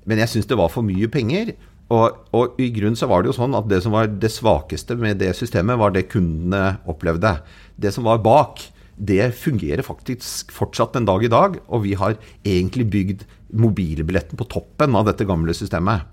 Men 0.08 0.22
jeg 0.22 0.32
syns 0.32 0.48
det 0.48 0.58
var 0.58 0.72
for 0.72 0.86
mye 0.86 1.08
penger. 1.12 1.52
Og, 1.88 2.24
og, 2.36 2.58
i 2.60 2.68
grunn 2.74 2.96
så 2.98 3.08
var 3.08 3.22
det 3.22 3.30
jo 3.30 3.38
sånn 3.38 3.56
at 3.56 3.68
det 3.70 3.80
som 3.84 3.94
var 3.96 4.10
det 4.10 4.30
svakeste 4.32 4.96
med 5.00 5.22
det 5.22 5.30
systemet, 5.36 5.78
var 5.80 5.94
det 5.94 6.08
kundene 6.12 6.78
opplevde. 6.88 7.38
Det 7.80 7.94
som 7.94 8.04
var 8.04 8.20
bak, 8.24 8.60
det 8.98 9.30
fungerer 9.38 9.86
faktisk 9.86 10.52
fortsatt 10.52 10.98
en 10.98 11.08
dag 11.08 11.24
i 11.24 11.32
dag. 11.32 11.56
Og 11.72 11.86
vi 11.86 11.94
har 11.96 12.18
egentlig 12.44 12.88
bygd 12.92 13.24
mobilbilletten 13.56 14.36
på 14.36 14.48
toppen 14.52 14.98
av 14.98 15.08
dette 15.08 15.26
gamle 15.28 15.54
systemet. 15.56 16.04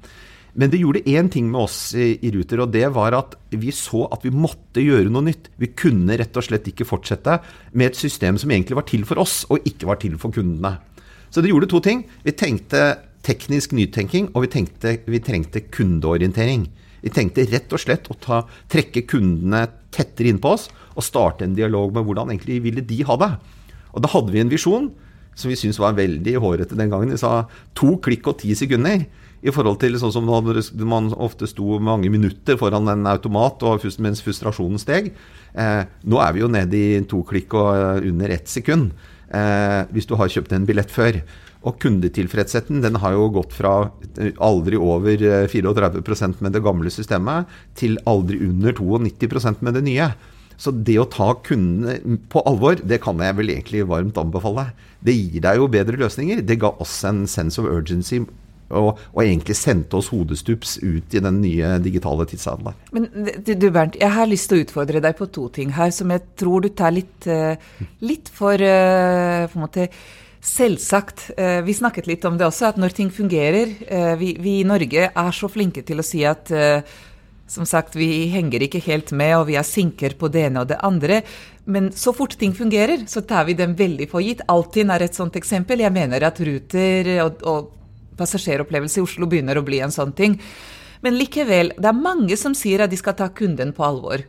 Men 0.55 0.71
det 0.71 0.79
gjorde 0.79 1.03
én 1.11 1.27
ting 1.27 1.49
med 1.51 1.65
oss 1.65 1.79
i, 1.99 2.13
i, 2.23 2.31
Ruter, 2.31 2.61
og 2.63 2.71
det 2.71 2.85
var 2.95 3.17
at 3.17 3.33
vi 3.51 3.73
så 3.75 4.05
at 4.15 4.23
vi 4.23 4.31
måtte 4.31 4.79
gjøre 4.79 5.11
noe 5.11 5.27
nytt. 5.27 5.49
Vi 5.59 5.73
kunne 5.75 6.15
rett 6.15 6.37
og 6.39 6.45
slett 6.47 6.69
ikke 6.71 6.87
fortsette 6.87 7.41
med 7.75 7.89
et 7.89 7.99
system 7.99 8.39
som 8.39 8.53
egentlig 8.53 8.77
var 8.79 8.87
til 8.87 9.03
for 9.07 9.19
oss, 9.19 9.41
og 9.51 9.67
ikke 9.67 9.89
var 9.89 9.99
til 9.99 10.15
for 10.21 10.31
kundene. 10.31 10.77
Så 11.27 11.43
det 11.43 11.51
gjorde 11.51 11.67
to 11.67 11.81
ting. 11.83 12.05
Vi 12.23 12.31
tenkte 12.39 12.85
teknisk 13.25 13.73
nytenking, 13.75 14.29
og 14.33 14.45
vi, 14.45 14.51
tenkte, 14.53 14.97
vi 15.09 15.21
trengte 15.23 15.63
kundeorientering. 15.73 16.67
Vi 17.05 17.13
tenkte 17.13 17.45
rett 17.51 17.73
og 17.73 17.81
slett 17.81 18.07
å 18.09 18.17
ta, 18.21 18.43
trekke 18.71 19.05
kundene 19.09 19.65
tettere 19.93 20.31
inn 20.31 20.41
på 20.41 20.55
oss 20.55 20.69
og 20.95 21.05
starte 21.05 21.45
en 21.45 21.57
dialog 21.57 21.93
med 21.95 22.05
hvordan 22.07 22.31
egentlig 22.33 22.61
ville 22.65 22.83
de 22.85 23.01
ha 23.07 23.17
det. 23.21 23.31
Og 23.95 24.03
da 24.03 24.11
hadde 24.11 24.33
vi 24.33 24.41
en 24.41 24.51
visjon 24.51 24.89
som 25.35 25.51
vi 25.51 25.57
syntes 25.59 25.81
var 25.81 25.97
veldig 25.97 26.35
hårete 26.41 26.77
den 26.79 26.91
gangen. 26.91 27.11
Vi 27.11 27.19
sa 27.19 27.45
to 27.77 27.95
klikk 28.03 28.27
og 28.31 28.39
ti 28.41 28.55
sekunder. 28.57 29.05
I 29.45 29.53
forhold 29.53 29.77
til 29.81 29.97
sånn 29.99 30.13
som 30.15 30.25
man 30.25 31.11
ofte 31.21 31.45
sto 31.49 31.77
mange 31.83 32.09
minutter 32.09 32.57
foran 32.57 32.87
en 32.89 33.05
automat 33.11 33.61
og 33.67 33.83
mens 34.01 34.23
frustrasjonen 34.25 34.81
steg. 34.81 35.11
Eh, 35.53 35.81
nå 36.07 36.21
er 36.23 36.33
vi 36.33 36.41
jo 36.41 36.49
nede 36.49 36.79
i 36.79 37.03
to 37.05 37.21
klikk 37.27 37.53
og 37.53 38.07
under 38.07 38.33
ett 38.33 38.49
sekund. 38.49 38.95
Eh, 39.29 39.81
hvis 39.91 40.07
du 40.09 40.15
har 40.17 40.31
kjøpt 40.31 40.55
en 40.55 40.65
billett 40.65 40.89
før. 40.91 41.19
Og 41.65 41.79
kundetilfredsheten 41.81 42.83
den 42.83 42.99
har 43.01 43.15
jo 43.15 43.31
gått 43.39 43.55
fra 43.57 43.89
aldri 44.43 44.77
over 44.77 45.17
34 45.49 45.89
eh, 45.89 46.37
med 46.45 46.55
det 46.55 46.63
gamle 46.65 46.93
systemet, 46.93 47.51
til 47.77 47.97
aldri 48.05 48.39
under 48.45 48.77
92% 48.77 49.65
med 49.65 49.79
det 49.79 49.85
nye. 49.87 50.09
Så 50.61 50.71
det 50.71 50.95
å 51.01 51.09
ta 51.11 51.33
kundene 51.43 52.19
på 52.31 52.43
alvor, 52.47 52.79
det 52.79 53.01
kan 53.03 53.19
jeg 53.19 53.35
vel 53.35 53.51
egentlig 53.51 53.83
varmt 53.89 54.17
anbefale. 54.21 54.69
Det 55.03 55.15
gir 55.15 55.43
deg 55.43 55.59
jo 55.59 55.71
bedre 55.71 55.99
løsninger. 55.99 56.45
Det 56.47 56.61
ga 56.61 56.71
oss 56.79 57.01
en 57.07 57.25
sense 57.27 57.59
of 57.59 57.67
urgency 57.67 58.21
og, 58.73 58.97
og, 59.13 59.19
egentlig 59.21 59.55
sendte 59.59 59.99
oss 59.99 60.09
hodestups 60.09 60.79
ut 60.81 61.13
i 61.13 61.21
den 61.21 61.39
nye 61.43 61.75
digitale 61.83 62.25
tidsalderen. 62.29 62.77
Men 62.95 63.09
du 63.45 63.67
Bernt, 63.69 63.97
jeg 64.01 64.11
har 64.15 64.29
lyst 64.29 64.49
til 64.49 64.59
å 64.59 64.65
utfordre 64.65 65.01
deg 65.03 65.17
på 65.19 65.29
to 65.33 65.47
ting 65.53 65.75
her 65.75 65.93
som 65.93 66.13
jeg 66.13 66.23
tror 66.39 66.65
du 66.65 66.71
tar 66.73 66.95
litt, 66.95 67.27
eh, 67.29 67.61
litt 68.01 68.31
for 68.33 68.57
eh, 68.57 69.45
på 69.45 69.59
en 69.59 69.65
måte 69.67 69.89
Selvsagt. 70.45 71.31
Eh, 71.37 71.61
vi 71.65 71.73
snakket 71.73 72.07
litt 72.07 72.25
om 72.25 72.37
det 72.37 72.45
også, 72.45 72.69
at 72.69 72.77
når 72.77 72.93
ting 72.93 73.09
fungerer 73.09 73.71
eh, 73.89 74.13
Vi, 74.19 74.35
vi 74.37 74.59
i 74.59 74.67
Norge 74.67 75.07
er 75.09 75.31
så 75.33 75.49
flinke 75.49 75.81
til 75.85 75.99
å 76.01 76.05
si 76.05 76.21
at 76.27 76.51
eh, 76.53 76.85
som 77.49 77.65
sagt, 77.65 77.95
vi 77.97 78.25
henger 78.33 78.63
ikke 78.65 78.81
helt 78.85 79.11
med, 79.13 79.35
og 79.37 79.47
vi 79.49 79.57
er 79.57 79.65
sinker 79.65 80.15
på 80.17 80.29
det 80.33 80.47
ene 80.47 80.63
og 80.63 80.69
det 80.71 80.79
andre. 80.85 81.19
Men 81.69 81.91
så 81.93 82.13
fort 82.13 82.33
ting 82.41 82.55
fungerer, 82.57 83.03
så 83.09 83.21
tar 83.21 83.45
vi 83.45 83.53
dem 83.57 83.75
veldig 83.77 84.07
for 84.09 84.25
gitt. 84.25 84.41
Altinn 84.49 84.93
er 84.93 85.05
et 85.05 85.17
sånt 85.17 85.37
eksempel. 85.37 85.83
Jeg 85.83 85.93
mener 85.93 86.25
at 86.25 86.41
Ruter 86.41 87.11
og, 87.21 87.43
og 87.45 88.15
passasjeropplevelse 88.17 88.97
i 88.97 89.05
Oslo 89.05 89.29
begynner 89.29 89.59
å 89.59 89.65
bli 89.65 89.81
en 89.85 89.93
sånn 89.93 90.15
ting. 90.17 90.39
Men 91.05 91.19
likevel, 91.19 91.75
det 91.77 91.91
er 91.91 91.99
mange 91.99 92.37
som 92.41 92.57
sier 92.57 92.81
at 92.85 92.93
de 92.93 92.97
skal 92.97 93.17
ta 93.17 93.29
kunden 93.29 93.75
på 93.77 93.85
alvor. 93.85 94.25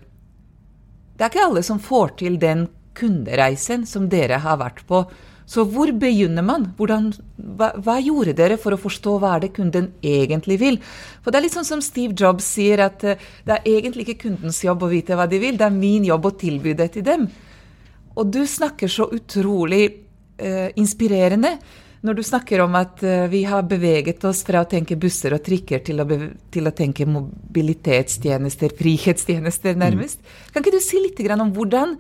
Det 1.17 1.25
er 1.25 1.33
ikke 1.33 1.47
alle 1.47 1.65
som 1.65 1.81
får 1.81 2.19
til 2.21 2.37
den 2.41 2.67
kundereisen 2.97 3.89
som 3.89 4.11
dere 4.13 4.43
har 4.45 4.61
vært 4.61 4.85
på. 4.89 5.07
Så 5.47 5.63
hvor 5.71 5.93
begynner 5.95 6.43
man? 6.43 6.65
Hvordan, 6.77 7.13
hva, 7.39 7.71
hva, 7.79 7.97
gjorde 8.03 8.35
dere 8.39 8.57
for 8.59 8.75
å 8.75 8.81
forstå 8.81 9.13
hva 9.23 9.37
er 9.37 9.45
det 9.45 9.53
kunden 9.55 9.93
egentlig 10.03 10.59
vil? 10.59 10.79
For 11.23 11.31
det 11.31 11.39
er 11.39 11.47
litt 11.47 11.55
sånn 11.55 11.69
som 11.69 11.85
Steve 11.85 12.17
Jobs 12.19 12.49
sier, 12.57 12.83
at 12.83 13.07
uh, 13.07 13.15
det 13.47 13.61
er 13.61 13.69
egentlig 13.77 14.09
ikke 14.09 14.27
kundens 14.27 14.59
jobb 14.67 14.83
å 14.83 14.91
vite 14.91 15.15
hva 15.19 15.29
de 15.31 15.39
vil, 15.43 15.59
det 15.59 15.69
er 15.69 15.77
min 15.77 16.07
jobb 16.09 16.27
å 16.27 16.35
tilby 16.41 16.75
det 16.79 16.91
til 16.97 17.07
dem. 17.07 17.29
Og 18.17 18.33
du 18.33 18.43
snakker 18.49 18.91
så 18.91 19.07
utrolig 19.13 19.85
eh, 20.41 20.71
inspirerende 20.81 21.53
når 22.07 22.19
du 22.19 22.23
snakker 22.25 22.63
om 22.65 22.77
at 22.79 23.03
eh, 23.05 23.27
vi 23.29 23.43
har 23.49 23.67
beveget 23.69 24.25
oss 24.29 24.43
fra 24.47 24.63
å 24.63 24.69
tenke 24.71 24.99
busser 25.01 25.35
og 25.37 25.43
trikker 25.45 25.83
til 25.85 26.01
å, 26.01 26.07
til 26.53 26.69
å 26.69 26.75
tenke 26.77 27.07
mobilitetstjenester, 27.09 28.75
frihetstjenester, 28.79 29.77
nærmest. 29.79 30.23
Mm. 30.23 30.53
Kan 30.53 30.65
ikke 30.65 30.77
du 30.79 30.85
si 30.85 31.03
litt 31.03 31.21
om 31.37 31.53
hvordan 31.57 31.97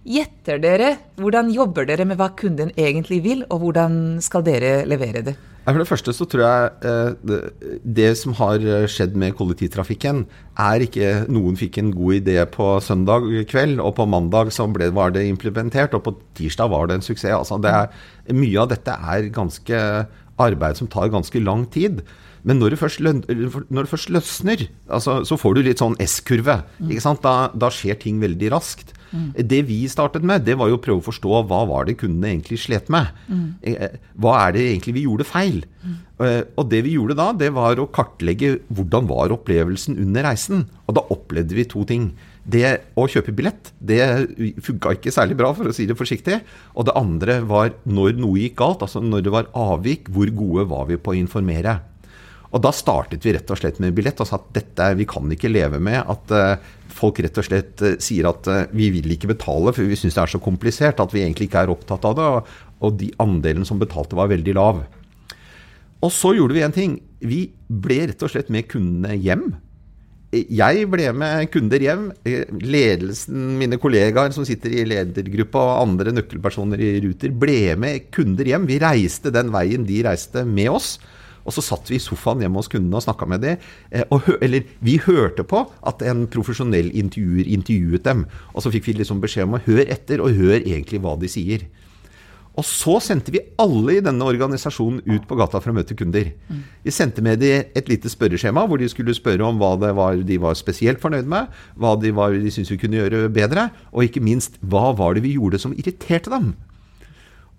Gjetter 0.00 0.56
dere? 0.62 0.94
Hvordan 1.20 1.50
jobber 1.52 1.84
dere 1.84 2.06
med 2.08 2.16
hva 2.16 2.30
kunden 2.32 2.72
egentlig 2.72 3.20
vil, 3.24 3.42
og 3.52 3.60
hvordan 3.64 3.94
skal 4.24 4.44
dere 4.46 4.80
levere 4.88 5.20
det? 5.26 5.36
For 5.66 5.76
det 5.76 5.86
første 5.90 6.14
så 6.16 6.24
tror 6.26 6.40
jeg 6.42 6.70
eh, 6.88 7.74
det 7.84 8.08
som 8.18 8.32
har 8.38 8.64
skjedd 8.90 9.12
med 9.20 9.36
kollektivtrafikken, 9.38 10.24
er 10.58 10.86
ikke 10.86 11.10
noen 11.30 11.58
fikk 11.60 11.76
en 11.82 11.92
god 11.92 12.22
idé 12.22 12.38
på 12.48 12.70
søndag 12.82 13.28
kveld, 13.50 13.76
og 13.84 13.92
på 13.98 14.08
mandag 14.08 14.50
så 14.56 14.66
ble, 14.72 14.88
var 14.96 15.12
det 15.14 15.26
implementert, 15.28 15.94
og 15.94 16.06
på 16.08 16.16
tirsdag 16.40 16.72
var 16.72 16.88
det 16.88 16.98
en 16.98 17.04
suksess. 17.04 17.36
Altså 17.36 17.60
det 17.60 17.70
er, 17.76 17.92
mye 18.32 18.64
av 18.64 18.72
dette 18.72 18.96
er 18.96 19.28
ganske 19.36 19.84
arbeid 20.40 20.80
som 20.80 20.88
tar 20.90 21.12
ganske 21.12 21.44
lang 21.44 21.68
tid. 21.70 22.00
Men 22.46 22.60
når 22.62 22.74
det 22.74 22.80
først, 22.80 23.02
først 23.90 24.12
løsner, 24.14 24.64
altså, 24.88 25.20
så 25.28 25.38
får 25.40 25.56
du 25.56 25.62
litt 25.66 25.82
sånn 25.82 25.98
S-kurve. 26.00 26.62
Mm. 26.80 26.96
Da, 27.24 27.34
da 27.52 27.70
skjer 27.74 28.00
ting 28.00 28.22
veldig 28.22 28.52
raskt. 28.54 28.94
Mm. 29.10 29.32
Det 29.50 29.60
vi 29.66 29.80
startet 29.90 30.24
med, 30.26 30.44
det 30.46 30.56
var 30.58 30.70
jo 30.70 30.78
å 30.78 30.82
prøve 30.82 31.02
å 31.02 31.08
forstå 31.08 31.42
hva 31.50 31.64
var 31.68 31.88
det 31.88 31.98
kundene 32.00 32.30
egentlig 32.34 32.60
slet 32.62 32.90
med. 32.92 33.10
Mm. 33.26 33.46
Eh, 33.66 33.98
hva 34.22 34.36
er 34.44 34.54
det 34.56 34.66
egentlig 34.68 34.96
vi 35.00 35.06
gjorde 35.06 35.26
feil? 35.28 35.60
Mm. 35.82 35.96
Eh, 36.26 36.42
og 36.60 36.70
det 36.70 36.82
vi 36.86 36.94
gjorde 36.96 37.18
da, 37.18 37.30
det 37.36 37.50
var 37.56 37.80
å 37.80 37.90
kartlegge 37.90 38.58
hvordan 38.70 39.08
var 39.10 39.34
opplevelsen 39.34 39.98
under 40.00 40.28
reisen. 40.30 40.66
Og 40.86 40.98
da 40.98 41.06
opplevde 41.12 41.58
vi 41.58 41.66
to 41.68 41.84
ting. 41.88 42.12
Det 42.50 42.64
å 42.98 43.04
kjøpe 43.10 43.34
billett, 43.36 43.72
det 43.76 44.00
funka 44.64 44.94
ikke 44.96 45.12
særlig 45.14 45.36
bra, 45.38 45.52
for 45.54 45.68
å 45.68 45.74
si 45.76 45.84
det 45.86 45.98
forsiktig. 45.98 46.40
Og 46.74 46.88
det 46.88 46.96
andre 46.98 47.40
var 47.46 47.74
når 47.84 48.16
noe 48.18 48.40
gikk 48.40 48.56
galt, 48.62 48.86
altså 48.86 49.02
når 49.04 49.26
det 49.26 49.34
var 49.34 49.50
avvik, 49.58 50.08
hvor 50.10 50.30
gode 50.34 50.66
var 50.70 50.88
vi 50.88 50.98
på 50.98 51.12
å 51.12 51.18
informere. 51.18 51.76
Og 52.50 52.62
da 52.64 52.72
startet 52.74 53.22
vi 53.22 53.34
rett 53.36 53.50
og 53.52 53.60
slett 53.60 53.78
med 53.82 53.94
billett 53.94 54.20
og 54.22 54.26
sa 54.26 54.38
at 54.40 54.48
dette, 54.56 54.88
vi 54.98 55.06
kan 55.08 55.30
ikke 55.30 55.52
leve 55.52 55.78
med 55.82 56.00
at 56.02 56.32
uh, 56.34 56.70
folk 56.90 57.20
rett 57.22 57.38
og 57.38 57.46
slett 57.46 57.84
uh, 57.86 57.94
sier 58.02 58.26
at 58.30 58.48
uh, 58.50 58.64
vi 58.74 58.88
vil 58.96 59.06
ikke 59.14 59.30
betale, 59.30 59.70
for 59.76 59.86
vi 59.86 59.98
syns 59.98 60.18
det 60.18 60.24
er 60.24 60.32
så 60.34 60.42
komplisert 60.42 61.02
at 61.02 61.14
vi 61.14 61.22
egentlig 61.22 61.46
ikke 61.46 61.62
er 61.62 61.70
opptatt 61.70 62.08
av 62.10 62.16
det. 62.18 62.30
Og 62.82 62.98
de 62.98 63.12
andelen 63.22 63.66
som 63.68 63.78
betalte, 63.78 64.18
var 64.18 64.32
veldig 64.32 64.56
lav. 64.58 64.82
Og 66.00 66.10
så 66.14 66.32
gjorde 66.34 66.56
vi 66.56 66.64
en 66.64 66.74
ting. 66.74 66.98
Vi 67.22 67.44
ble 67.68 68.06
rett 68.10 68.22
og 68.24 68.32
slett 68.32 68.50
med 68.50 68.66
kundene 68.70 69.14
hjem. 69.20 69.52
Jeg 70.30 70.84
ble 70.90 71.08
med 71.14 71.48
kunder 71.50 71.82
hjem. 71.82 72.04
Ledelsen, 72.62 73.56
mine 73.60 73.78
kollegaer 73.82 74.34
som 74.34 74.46
sitter 74.48 74.74
i 74.74 74.84
ledergruppa 74.88 75.60
og 75.60 75.80
andre 75.84 76.14
nøkkelpersoner 76.16 76.82
i 76.82 76.92
Ruter, 77.04 77.34
ble 77.34 77.74
med 77.78 78.10
kunder 78.14 78.48
hjem. 78.48 78.68
Vi 78.70 78.78
reiste 78.82 79.34
den 79.34 79.50
veien 79.54 79.86
de 79.86 80.02
reiste 80.06 80.46
med 80.48 80.70
oss. 80.72 80.94
Og 81.44 81.56
så 81.56 81.64
satt 81.64 81.90
vi 81.90 81.98
i 81.98 82.02
sofaen 82.02 82.42
hjemme 82.44 82.60
hos 82.60 82.70
kundene 82.70 83.00
og 83.00 83.04
snakka 83.06 83.28
med 83.30 83.44
dem. 83.44 83.68
Eh, 83.90 84.30
eller 84.40 84.66
vi 84.84 84.98
hørte 85.02 85.46
på 85.46 85.64
at 85.86 86.04
en 86.06 86.26
profesjonell 86.30 86.92
intervjuer 86.92 87.48
intervjuet 87.48 88.06
dem. 88.06 88.26
Og 88.54 88.64
så 88.64 88.72
fikk 88.74 88.90
vi 88.90 88.98
liksom 89.00 89.22
beskjed 89.22 89.48
om 89.48 89.58
å 89.58 89.64
høre 89.66 89.88
etter, 89.92 90.22
og 90.22 90.36
høre 90.36 90.62
egentlig 90.62 91.02
hva 91.04 91.16
de 91.20 91.30
sier. 91.30 91.68
Og 92.58 92.66
så 92.66 92.96
sendte 93.02 93.32
vi 93.32 93.40
alle 93.62 93.96
i 93.96 94.02
denne 94.04 94.26
organisasjonen 94.26 95.04
ut 95.06 95.26
på 95.28 95.36
gata 95.38 95.60
for 95.62 95.72
å 95.72 95.76
møte 95.76 95.94
kunder. 95.96 96.32
Mm. 96.50 96.64
Vi 96.84 96.94
sendte 96.94 97.22
med 97.24 97.40
dem 97.40 97.70
et 97.78 97.90
lite 97.90 98.10
spørreskjema 98.10 98.66
hvor 98.68 98.80
de 98.80 98.88
skulle 98.90 99.14
spørre 99.16 99.46
om 99.46 99.60
hva 99.60 99.76
det 99.80 99.92
var 99.96 100.18
de 100.26 100.40
var 100.42 100.58
spesielt 100.58 101.00
fornøyd 101.02 101.30
med, 101.30 101.52
hva 101.78 101.94
de, 102.00 102.10
var, 102.16 102.34
de 102.34 102.52
syntes 102.52 102.74
vi 102.74 102.80
kunne 102.82 102.98
gjøre 102.98 103.30
bedre, 103.32 103.68
og 103.94 104.04
ikke 104.04 104.24
minst 104.24 104.58
hva 104.60 104.90
var 104.98 105.16
det 105.16 105.24
vi 105.24 105.36
gjorde 105.38 105.62
som 105.62 105.76
irriterte 105.76 106.32
dem. 106.34 106.52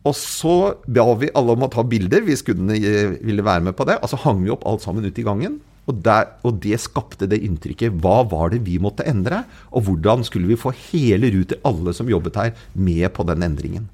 Og 0.01 0.15
så 0.17 0.55
ba 0.89 1.03
vi 1.20 1.29
alle 1.38 1.53
om 1.53 1.67
å 1.67 1.70
ta 1.70 1.84
bilder 1.86 2.24
hvis 2.25 2.41
kundene 2.46 2.77
eh, 2.79 3.17
ville 3.22 3.46
være 3.46 3.67
med 3.67 3.77
på 3.77 3.86
det. 3.86 4.00
Og 4.01 4.10
så 4.10 4.17
hang 4.24 4.41
vi 4.41 4.53
opp 4.53 4.65
alt 4.70 4.81
sammen 4.86 5.05
ute 5.05 5.22
i 5.22 5.25
gangen. 5.27 5.60
Og, 5.89 5.98
der, 6.05 6.36
og, 6.46 6.58
det 6.63 6.79
skapte 6.81 7.27
det 7.29 7.41
inntrykket. 7.46 8.00
Hva 8.01 8.22
var 8.29 8.53
det 8.53 8.63
vi 8.65 8.79
måtte 8.81 9.05
endre? 9.10 9.43
Og 9.74 9.86
hvordan 9.86 10.25
skulle 10.25 10.50
vi 10.50 10.60
få 10.60 10.74
hele 10.89 11.29
Ruter, 11.34 11.62
alle 11.67 11.93
som 11.98 12.10
jobbet 12.10 12.39
her, 12.39 12.55
med 12.74 13.08
på 13.13 13.25
den 13.29 13.46
endringen? 13.46 13.88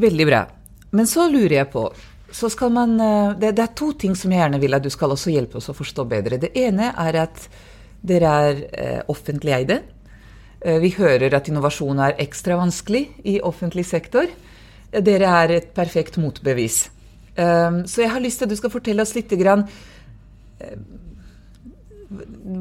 Veldig 0.00 0.26
bra. 0.26 0.42
Men 0.94 1.10
så 1.10 1.28
lurer 1.30 1.60
jeg 1.60 1.72
på 1.74 1.88
så 2.34 2.48
skal 2.50 2.72
man, 2.74 2.96
eh, 2.98 3.36
det, 3.38 3.52
det, 3.54 3.62
er 3.62 3.76
to 3.78 3.92
ting 3.94 4.16
som 4.18 4.32
jeg 4.34 4.40
gjerne 4.40 4.58
vil 4.58 4.74
at 4.74 4.82
du 4.82 4.90
skal 4.90 5.12
også 5.14 5.30
hjelpe 5.30 5.60
oss 5.60 5.70
å 5.70 5.76
forstå 5.76 6.06
bedre. 6.10 6.40
Det 6.42 6.50
ene 6.58 6.90
er 6.98 7.18
at 7.22 7.44
dere 8.02 8.32
er 8.46 8.64
eh, 8.74 9.02
offentlig 9.12 9.54
eide. 9.54 9.84
Vi 10.64 10.94
hører 10.96 11.34
at 11.36 11.50
innovasjon 11.50 11.98
er 12.00 12.14
ekstra 12.24 12.56
vanskelig 12.56 13.02
i 13.28 13.34
offentlig 13.44 13.82
sektor. 13.84 14.30
Dere 15.02 15.30
er 15.42 15.56
et 15.56 15.70
perfekt 15.74 16.18
motbevis. 16.22 16.84
Um, 17.34 17.82
så 17.90 18.04
jeg 18.04 18.12
har 18.12 18.22
lyst 18.22 18.38
til 18.38 18.46
at 18.46 18.52
du 18.52 18.58
skal 18.60 18.70
fortelle 18.70 19.02
oss 19.02 19.14
litt 19.16 19.32
grann, 19.40 19.64
uh, 20.62 20.76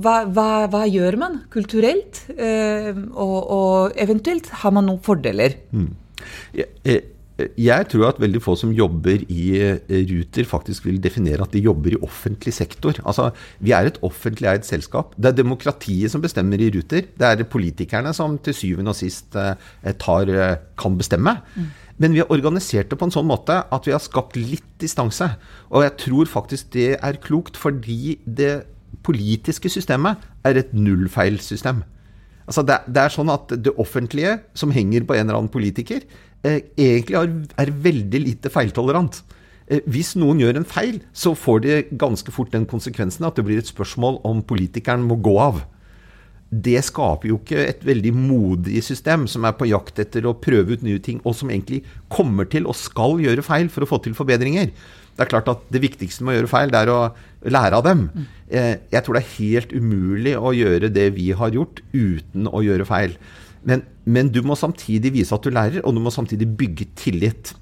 hva, 0.03 0.23
hva, 0.25 0.47
hva, 0.71 0.83
gjør 0.89 1.17
man 1.21 1.35
kulturelt? 1.53 2.23
Eh, 2.33 2.89
og, 2.95 3.35
og, 3.53 3.97
eventuelt 3.99 4.47
har 4.63 4.73
man 4.73 4.87
noen 4.89 5.01
fordeler? 5.03 5.57
Mm. 5.75 5.91
Jeg, 6.55 6.69
jeg, 6.87 7.03
tror 7.89 8.07
at 8.11 8.19
veldig 8.21 8.41
få 8.45 8.53
som 8.59 8.73
jobber 8.75 9.23
i 9.25 9.45
Ruter, 9.89 10.45
faktisk 10.45 10.85
vil 10.85 10.99
definere 11.01 11.41
at 11.41 11.53
de 11.55 11.63
jobber 11.65 11.95
i 11.95 12.01
offentlig 12.05 12.53
sektor. 12.53 12.93
Altså, 13.05 13.31
Vi 13.59 13.71
er 13.71 13.89
et 13.89 13.97
offentlig 14.03 14.49
eid 14.49 14.63
selskap. 14.63 15.15
Det 15.17 15.31
er 15.31 15.41
demokratiet 15.41 16.11
som 16.11 16.21
bestemmer 16.21 16.61
i 16.61 16.69
Ruter. 16.69 17.07
Det 17.17 17.25
er 17.25 17.43
politikerne 17.43 18.13
som 18.13 18.37
til 18.37 18.53
syvende 18.53 18.93
og 18.93 18.95
sist 18.95 19.33
tar, 19.33 20.59
kan 20.77 20.97
bestemme. 20.97 21.41
Mm. 21.55 21.71
Men 22.01 22.13
vi 22.13 22.21
har 22.23 22.31
organisert 22.33 22.89
det 22.89 22.97
på 22.99 23.07
en 23.07 23.13
sånn 23.13 23.29
måte 23.29 23.59
at 23.73 23.87
vi 23.87 23.93
har 23.93 24.01
skapt 24.01 24.37
litt 24.39 24.67
distanse. 24.81 25.27
Og 25.69 25.85
jeg 25.85 25.97
tror 26.01 26.29
faktisk 26.29 26.73
det 26.73 26.97
er 26.97 27.21
klokt, 27.21 27.57
fordi 27.59 28.17
det 28.25 28.63
politiske 29.05 29.69
systemet 29.71 30.21
er 30.45 30.59
et 30.59 30.73
nullfeilsystem. 30.73 31.83
Altså 32.43 32.63
det, 32.67 32.81
det, 32.91 33.05
er 33.05 33.13
sånn 33.13 33.31
at 33.31 33.53
det 33.55 33.75
offentlige, 33.79 34.37
som 34.57 34.73
henger 34.75 35.05
på 35.07 35.15
en 35.15 35.27
eller 35.27 35.39
annen 35.39 35.53
politiker, 35.53 36.03
eh, 36.03 36.32
egentlig 36.43 37.17
er, 37.19 37.35
er, 37.63 37.71
veldig 37.85 38.19
lite 38.23 38.51
feiltolerant. 38.51 39.21
Eh, 39.67 39.83
hvis 39.87 40.13
noen 40.19 40.41
gjør 40.43 40.59
en 40.59 40.67
feil, 40.67 41.01
så 41.15 41.35
får 41.37 41.63
det 41.63 41.77
ganske 41.99 42.35
fort 42.35 42.51
den 42.51 42.67
konsekvensen 42.69 43.27
at 43.27 43.39
det 43.39 43.47
blir 43.47 43.61
et 43.61 43.71
spørsmål 43.71 44.19
om 44.27 44.43
politikeren 44.45 45.07
må 45.07 45.19
gå 45.23 45.37
av 45.39 45.63
det 46.53 46.79
skaper 46.85 47.31
jo 47.31 47.37
ikke 47.39 47.61
et 47.65 47.85
veldig 47.85 48.11
modig 48.15 48.81
system 48.85 49.25
som 49.31 49.45
er 49.47 49.55
på 49.57 49.67
jakt 49.69 49.99
etter 50.03 50.27
å 50.27 50.35
prøve 50.37 50.75
ut 50.75 50.83
nye 50.85 51.01
ting, 51.01 51.21
og 51.25 51.35
som 51.37 51.49
egentlig 51.49 51.81
kommer 52.13 52.47
til 52.49 52.67
og 52.69 52.77
skal 52.77 53.17
gjøre 53.23 53.45
feil 53.45 53.71
for 53.73 53.85
å 53.85 53.89
få 53.89 53.99
til 54.03 54.15
forbedringer. 54.17 54.69
Det 55.13 55.25
er 55.25 55.29
klart 55.29 55.49
at 55.49 55.63
det 55.73 55.81
viktigste 55.83 56.25
med 56.25 56.33
å 56.33 56.37
gjøre 56.39 56.51
feil, 56.51 56.73
det 56.73 56.83
er 56.83 56.91
å 56.93 56.99
lære 57.53 57.79
av 57.79 57.85
dem. 57.85 58.05
Eh, 58.49 58.75
jeg 58.93 59.05
tror 59.05 59.17
det 59.17 59.23
er 59.23 59.35
helt 59.37 59.73
umulig 59.73 60.35
å 60.37 60.53
gjøre 60.57 60.91
det 60.93 61.07
vi 61.17 61.31
har 61.37 61.53
gjort, 61.53 61.81
uten 61.93 62.49
å 62.49 62.63
gjøre 62.65 62.89
feil. 62.89 63.17
Men, 63.67 63.85
men 64.05 64.31
du 64.33 64.41
må 64.45 64.57
samtidig 64.59 65.13
vise 65.15 65.35
at 65.35 65.45
du 65.45 65.53
lærer, 65.53 65.83
og 65.83 65.95
du 65.95 66.01
må 66.03 66.13
samtidig 66.13 66.49
bygge 66.59 66.89
tillit. 66.99 67.53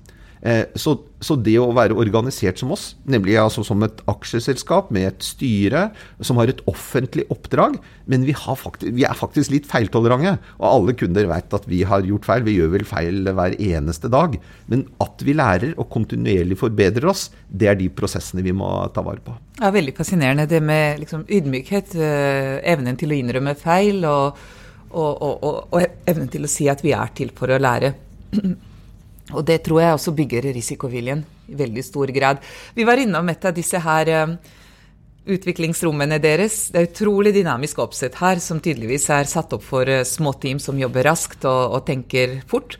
Eh, 0.42 0.64
så, 0.74 0.96
så, 1.22 1.36
det 1.38 1.54
å 1.62 1.68
være 1.78 1.94
organisert 2.02 2.58
som 2.58 2.72
oss, 2.74 2.96
nemlig 3.06 3.36
altså 3.38 3.62
som 3.66 3.84
et 3.86 4.00
aksjeselskap 4.10 4.90
med 4.94 5.06
et 5.12 5.26
styre 5.26 5.84
som 6.26 6.40
har 6.42 6.50
et 6.50 6.64
offentlig 6.70 7.28
oppdrag, 7.34 7.76
men 8.10 8.26
vi, 8.26 8.34
faktisk, 8.34 8.90
vi 8.98 9.06
er 9.06 9.18
faktisk 9.18 9.54
litt 9.54 9.70
feiltolerante. 9.70 10.34
Og 10.58 10.66
alle 10.70 10.96
kunder 10.98 11.30
vet 11.30 11.54
at 11.54 11.68
vi 11.70 11.84
har 11.88 12.08
gjort 12.08 12.26
feil. 12.26 12.46
Vi 12.48 12.58
gjør 12.58 12.74
vel 12.74 12.88
feil 12.90 13.30
hver 13.30 13.58
eneste 13.62 14.10
dag. 14.12 14.40
Men 14.72 14.88
at 15.04 15.22
vi 15.26 15.36
lærer 15.38 15.76
og 15.78 15.92
kontinuerlig 15.94 16.58
forbedrer 16.60 17.12
oss, 17.12 17.28
det 17.48 17.70
er 17.70 17.78
de 17.78 17.92
prosessene 17.94 18.44
vi 18.46 18.56
må 18.56 18.72
ta 18.96 19.06
vare 19.06 19.22
på. 19.24 19.36
Ja, 19.62 19.70
Veldig 19.72 19.94
fascinerende 19.96 20.48
det 20.50 20.64
med 20.66 21.04
liksom 21.04 21.28
ydmykhet, 21.30 21.94
eh, 22.02 22.58
evnen 22.74 22.98
til 22.98 23.14
å 23.14 23.20
innrømme 23.22 23.54
feil, 23.62 24.02
og, 24.10 24.42
og, 24.94 25.44
og, 25.44 25.58
og 25.72 26.10
evnen 26.10 26.30
til 26.32 26.46
å 26.46 26.52
si 26.52 26.68
at 26.72 26.84
vi 26.84 26.94
er 26.98 27.14
til 27.18 27.32
for 27.38 27.52
å 27.52 27.62
lære. 27.62 27.94
Og 29.32 29.46
det 29.48 29.62
tror 29.64 29.80
jeg 29.80 29.96
også 29.96 30.12
bygger 30.16 30.50
risikoviljen 30.52 31.22
i 31.52 31.56
veldig 31.56 31.84
stor 31.86 32.12
grad. 32.12 32.42
Vi 32.76 32.84
var 32.88 33.00
innom 33.00 33.30
et 33.32 33.46
av 33.48 33.54
disse 33.56 33.80
her 33.80 34.10
uh, 34.12 34.34
utviklingsrommene 35.24 36.18
deres. 36.20 36.66
Det 36.74 36.82
er 36.82 36.90
utrolig 36.90 37.32
dynamisk 37.38 37.80
oppsett 37.80 38.18
her, 38.20 38.42
som 38.44 38.60
tydeligvis 38.60 39.08
er 39.14 39.30
satt 39.32 39.54
opp 39.56 39.64
for 39.64 39.88
uh, 39.88 40.02
små 40.08 40.34
team 40.42 40.60
som 40.60 40.80
jobber 40.80 41.08
raskt 41.08 41.48
og, 41.48 41.78
og 41.78 41.86
tenker 41.88 42.42
fort. 42.52 42.76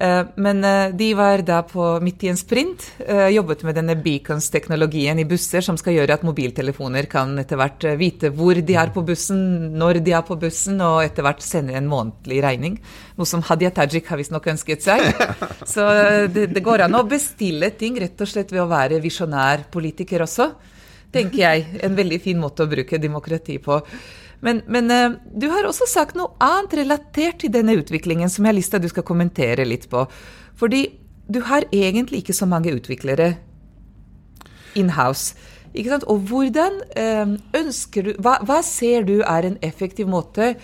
Eh, 0.00 0.26
men 0.34 0.64
eh, 0.64 0.94
de 0.96 1.10
var 1.14 1.42
da 1.44 1.58
på, 1.68 1.84
midt 2.00 2.22
i 2.24 2.30
en 2.32 2.38
sprint, 2.40 2.86
eh, 3.04 3.26
jobbet 3.34 3.66
med 3.68 3.76
denne 3.76 3.98
beacons-teknologien 4.00 5.18
i 5.20 5.26
busser 5.28 5.60
som 5.64 5.76
skal 5.76 5.98
gjøre 5.98 6.16
at 6.16 6.24
mobiltelefoner 6.24 7.04
kan 7.10 7.34
etter 7.42 7.60
hvert 7.60 7.84
vite 8.00 8.30
hvor 8.32 8.56
de 8.56 8.78
er 8.80 8.94
på 8.94 9.04
bussen, 9.04 9.42
når 9.76 10.00
de 10.06 10.14
er 10.16 10.24
på 10.24 10.38
bussen, 10.40 10.80
og 10.80 11.02
etter 11.04 11.26
hvert 11.26 11.44
sende 11.44 11.76
en 11.76 11.90
månedlig 11.90 12.40
regning. 12.46 12.78
Noe 13.20 13.28
som 13.28 13.44
Hadia 13.44 13.72
Tajik 13.76 14.08
har 14.08 14.20
visstnok 14.22 14.48
ønsket 14.54 14.88
seg. 14.88 15.04
Så 15.74 15.84
det, 16.32 16.48
det 16.54 16.64
går 16.64 16.86
an 16.86 16.96
å 16.96 17.04
bestille 17.08 17.68
ting 17.76 18.00
rett 18.00 18.24
og 18.24 18.32
slett 18.32 18.56
ved 18.56 18.64
å 18.64 18.70
være 18.70 19.02
visjonær 19.04 19.68
politiker 19.74 20.24
også, 20.24 20.48
tenker 21.12 21.44
jeg. 21.44 21.68
En 21.84 21.98
veldig 21.98 22.22
fin 22.24 22.40
måte 22.40 22.64
å 22.64 22.72
bruke 22.72 23.02
demokrati 23.02 23.60
på. 23.60 23.82
Men, 24.44 24.62
men 24.66 24.90
uh, 24.90 25.18
du 25.36 25.48
har 25.52 25.68
også 25.68 25.88
sagt 25.90 26.16
noe 26.18 26.32
annet 26.42 26.78
relatert 26.80 27.42
til 27.42 27.52
denne 27.52 27.76
utviklingen 27.80 28.30
som 28.32 28.44
jeg 28.44 28.54
har 28.54 28.58
lyst 28.58 28.72
til 28.72 28.80
at 28.80 28.86
du 28.86 28.92
skal 28.92 29.06
kommentere 29.06 29.68
litt 29.68 29.88
på. 29.92 30.06
Fordi 30.60 30.86
du 31.30 31.42
har 31.46 31.68
egentlig 31.70 32.24
ikke 32.24 32.36
så 32.36 32.48
mange 32.48 32.72
utviklere 32.74 33.34
in-house. 34.78 35.36
Ikke 35.74 35.92
sant? 35.92 36.06
Og 36.10 36.24
hvordan 36.30 36.80
uh, 36.98 37.34
ønsker 37.56 38.08
du 38.08 38.14
hva, 38.22 38.38
hva, 38.46 38.60
ser 38.66 39.06
du 39.06 39.20
er 39.20 39.46
en 39.46 39.58
effektiv 39.62 40.08
måte 40.10 40.54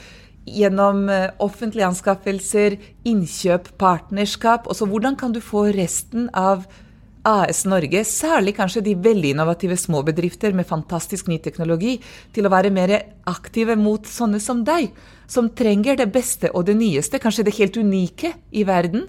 gjennom 0.46 1.06
uh, 1.10 1.28
offentlige 1.42 1.86
anskaffelser, 1.86 2.78
innkjøp, 3.06 3.70
partnerskap? 3.78 4.66
Også 4.66 4.88
hvordan 4.90 5.18
kan 5.20 5.36
du 5.36 5.40
få 5.44 5.68
resten 5.76 6.30
av 6.34 6.66
AS 7.26 7.64
Norge, 7.66 8.04
særlig 8.06 8.54
kanskje 8.54 8.84
de 8.86 8.94
veldig 9.02 9.32
innovative 9.34 9.76
små 9.80 10.04
bedrifter 10.06 10.54
med 10.54 10.68
fantastisk 10.68 11.26
ny 11.30 11.40
teknologi, 11.42 11.96
til 12.32 12.46
å 12.46 12.52
være 12.52 12.70
mer 12.70 12.94
aktive 13.26 13.74
mot 13.80 14.06
sånne 14.06 14.38
som 14.42 14.62
deg, 14.66 14.92
som 15.26 15.50
trenger 15.50 15.98
det 15.98 16.06
beste 16.14 16.52
og 16.54 16.68
det 16.68 16.76
nyeste, 16.78 17.18
kanskje 17.22 17.48
det 17.48 17.56
helt 17.58 17.80
unike 17.82 18.32
i 18.54 18.62
verden. 18.68 19.08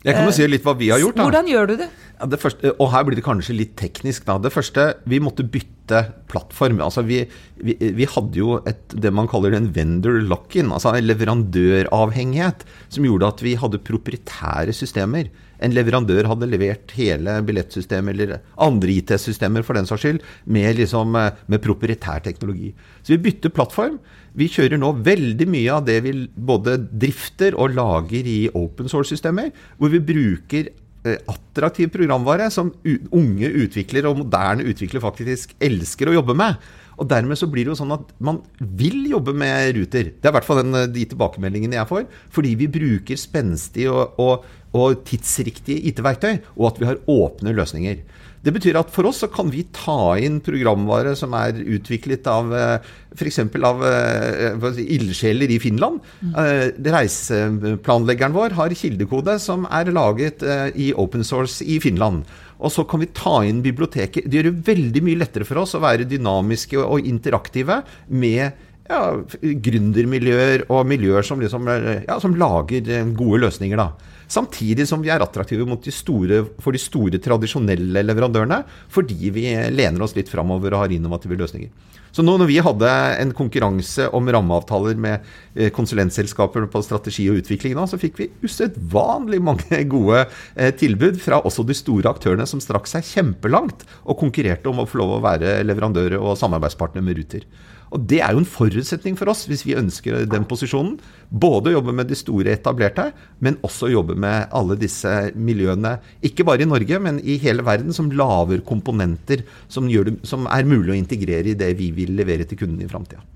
Jeg 0.00 0.16
kan 0.16 0.24
jo 0.24 0.32
si 0.32 0.46
litt 0.48 0.64
hva 0.64 0.72
vi 0.80 0.88
har 0.88 1.00
gjort. 1.02 1.18
da. 1.18 1.26
Hvordan 1.28 1.50
gjør 1.50 1.66
du 1.68 1.74
det? 1.82 1.88
Ja, 2.20 2.28
det 2.32 2.38
første, 2.40 2.72
og 2.80 2.88
her 2.92 3.04
blir 3.04 3.18
det 3.18 3.24
kanskje 3.26 3.56
litt 3.56 3.74
teknisk. 3.76 4.24
da. 4.28 4.38
Det 4.40 4.52
første, 4.52 4.86
vi 5.04 5.20
måtte 5.20 5.44
bytte 5.44 6.00
plattform. 6.30 6.80
Altså 6.80 7.04
vi, 7.04 7.20
vi, 7.60 7.76
vi 7.76 8.08
hadde 8.08 8.40
jo 8.40 8.56
et, 8.68 8.80
det 8.96 9.12
man 9.12 9.28
kaller 9.28 9.56
en 9.56 9.68
vendor 9.76 10.22
lock-in, 10.24 10.72
altså 10.72 10.94
en 10.96 11.04
leverandøravhengighet, 11.04 12.64
som 12.88 13.08
gjorde 13.08 13.28
at 13.34 13.44
vi 13.44 13.56
hadde 13.60 13.84
proprietære 13.84 14.76
systemer 14.76 15.28
en 15.60 15.74
leverandør 15.76 16.28
hadde 16.30 16.48
levert 16.48 16.94
hele 16.96 17.36
billettsystemet, 17.46 18.16
eller 18.16 18.40
andre 18.60 18.94
IT-systemer 18.96 19.64
for 19.66 19.76
den 19.76 19.88
saks 19.88 20.04
skyld, 20.06 20.22
med, 20.48 20.78
liksom, 20.80 21.16
eh, 21.20 21.36
med 21.52 21.62
proprietær 21.64 22.22
teknologi. 22.24 22.72
Så 23.02 23.14
vi 23.14 23.24
bytter 23.28 23.52
plattform. 23.52 23.98
Vi 24.38 24.46
kjører 24.50 24.78
nå 24.78 24.92
veldig 25.04 25.46
mye 25.50 25.72
av 25.74 25.86
det 25.88 25.98
vi 26.04 26.12
både 26.34 26.76
drifter 26.80 27.56
og 27.58 27.74
lager 27.76 28.28
i 28.28 28.44
open 28.54 28.90
source-systemer, 28.90 29.50
hvor 29.78 29.90
vi 29.90 30.02
bruker 30.12 30.68
eh, 30.70 31.16
attraktiv 31.30 31.90
programvare 31.94 32.46
som 32.54 32.70
unge 32.84 33.50
utviklere 33.64 34.10
og 34.10 34.22
moderne 34.22 34.66
utviklere 34.70 35.02
faktisk 35.02 35.56
elsker 35.58 36.10
å 36.10 36.20
jobbe 36.20 36.38
med. 36.38 36.60
Og 37.00 37.08
dermed 37.08 37.38
så 37.40 37.48
blir 37.48 37.64
det 37.64 37.72
jo 37.72 37.78
sånn 37.80 37.94
at 37.96 38.10
man 38.20 38.42
vil 38.60 39.06
jobbe 39.08 39.32
med 39.32 39.72
Ruter. 39.78 40.12
Det 40.12 40.28
er 40.28 40.34
i 40.34 40.36
hvert 40.36 40.46
fall 40.46 40.60
de 40.68 41.04
tilbakemeldingene 41.08 41.78
jeg 41.78 41.88
får. 41.88 42.02
Fordi 42.34 42.50
vi 42.60 42.68
bruker 42.70 43.20
spenstige 43.20 43.88
og, 43.94 44.20
og, 44.20 44.44
og 44.76 45.00
tidsriktige 45.08 45.80
IT-verktøy, 45.88 46.42
og 46.58 46.66
at 46.68 46.82
vi 46.82 46.90
har 46.90 47.00
åpne 47.08 47.56
løsninger. 47.56 48.02
Det 48.40 48.52
betyr 48.56 48.78
at 48.80 48.88
for 48.92 49.08
oss 49.10 49.20
så 49.20 49.28
kan 49.28 49.50
vi 49.52 49.66
ta 49.76 50.16
inn 50.16 50.38
programvare 50.44 51.12
som 51.18 51.34
er 51.36 51.58
utviklet 51.60 52.24
av 52.30 52.54
eh, 52.56 52.92
f.eks. 53.12 53.40
av 53.68 53.82
uh, 53.84 54.78
ildsjeler 54.80 55.50
i 55.52 55.58
Finland. 55.60 55.98
Uh, 56.24 56.70
reiseplanleggeren 56.80 58.36
vår 58.36 58.56
har 58.56 58.76
kildekode 58.78 59.36
som 59.42 59.66
er 59.68 59.92
laget 59.92 60.44
i 60.78 60.92
open 60.96 61.26
source 61.26 61.66
i 61.66 61.76
Finland. 61.82 62.24
Og 62.60 62.72
så 62.72 62.84
kan 62.88 63.02
vi 63.02 63.10
ta 63.16 63.40
inn 63.44 63.60
biblioteket. 63.64 64.24
Det 64.24 64.40
gjør 64.40 64.50
det 64.50 64.68
veldig 64.70 65.04
mye 65.04 65.20
lettere 65.20 65.48
for 65.48 65.60
oss 65.60 65.76
å 65.76 65.82
være 65.84 66.08
dynamiske 66.08 66.80
og 66.80 67.08
interaktive 67.08 67.82
med 68.08 68.68
ja, 68.90 69.02
gründermiljøer 69.40 70.64
og 70.72 70.88
miljøer 70.88 71.26
som, 71.26 71.42
liksom, 71.42 71.68
ja, 72.06 72.16
som 72.22 72.36
lager 72.40 72.88
gode 73.16 73.44
løsninger. 73.44 73.80
da. 73.80 74.16
Samtidig 74.30 74.86
som 74.86 75.02
vi 75.02 75.10
er 75.10 75.22
attraktive 75.24 75.66
de 75.82 75.92
store, 75.94 76.44
for 76.62 76.76
de 76.76 76.78
store, 76.78 77.18
tradisjonelle 77.18 78.04
leverandørene, 78.06 78.62
fordi 78.92 79.32
vi 79.34 79.48
lener 79.74 80.04
oss 80.06 80.14
litt 80.14 80.30
framover 80.30 80.76
og 80.76 80.84
har 80.84 80.94
innovative 80.94 81.38
løsninger. 81.40 81.72
Så 82.10 82.24
nå 82.26 82.34
når 82.38 82.48
vi 82.50 82.58
hadde 82.62 82.90
en 83.22 83.32
konkurranse 83.38 84.08
om 84.16 84.28
rammeavtaler 84.34 84.98
med 84.98 85.26
eh, 85.54 85.70
konsulentselskaper 85.74 86.66
på 86.70 86.82
strategi 86.82 87.28
og 87.30 87.38
utvikling, 87.42 87.76
da, 87.78 87.86
så 87.86 88.00
fikk 88.02 88.18
vi 88.18 88.30
usedvanlig 88.42 89.38
mange 89.46 89.82
gode 89.94 90.24
eh, 90.24 90.72
tilbud 90.74 91.20
fra 91.22 91.38
også 91.46 91.66
de 91.66 91.76
store 91.78 92.10
aktørene 92.10 92.46
som 92.50 92.62
strakk 92.62 92.90
seg 92.90 93.06
kjempelangt 93.06 93.86
og 94.02 94.18
konkurrerte 94.22 94.70
om 94.70 94.82
å 94.82 94.88
få 94.90 95.02
lov 95.02 95.18
å 95.18 95.24
være 95.26 95.60
leverandører 95.66 96.18
og 96.18 96.38
samarbeidspartner 96.40 97.06
med 97.06 97.20
Ruter. 97.20 97.46
Og 97.90 98.04
Det 98.06 98.20
er 98.22 98.34
jo 98.34 98.42
en 98.42 98.46
forutsetning 98.46 99.16
for 99.18 99.30
oss 99.32 99.46
hvis 99.50 99.64
vi 99.66 99.74
ønsker 99.78 100.22
den 100.30 100.44
posisjonen. 100.46 100.94
Både 101.30 101.72
å 101.72 101.76
jobbe 101.78 101.94
med 101.96 102.10
de 102.10 102.18
store 102.18 102.54
etablerte, 102.54 103.08
men 103.42 103.58
også 103.66 103.88
å 103.88 103.92
jobbe 103.96 104.14
med 104.14 104.46
alle 104.54 104.78
disse 104.78 105.10
miljøene. 105.34 105.96
Ikke 106.26 106.46
bare 106.46 106.62
i 106.62 106.70
Norge, 106.70 107.02
men 107.02 107.18
i 107.22 107.38
hele 107.42 107.66
verden, 107.66 107.90
som 107.96 108.12
lager 108.14 108.62
komponenter 108.66 109.42
som, 109.66 109.90
det, 109.90 110.20
som 110.22 110.46
er 110.46 110.70
mulig 110.70 110.94
å 110.94 111.00
integrere 111.00 111.50
i 111.50 111.58
det 111.58 111.74
vi 111.78 111.90
vil 111.96 112.14
levere 112.18 112.46
til 112.46 112.62
kundene 112.62 112.86
i 112.86 112.90
framtida. 112.90 113.26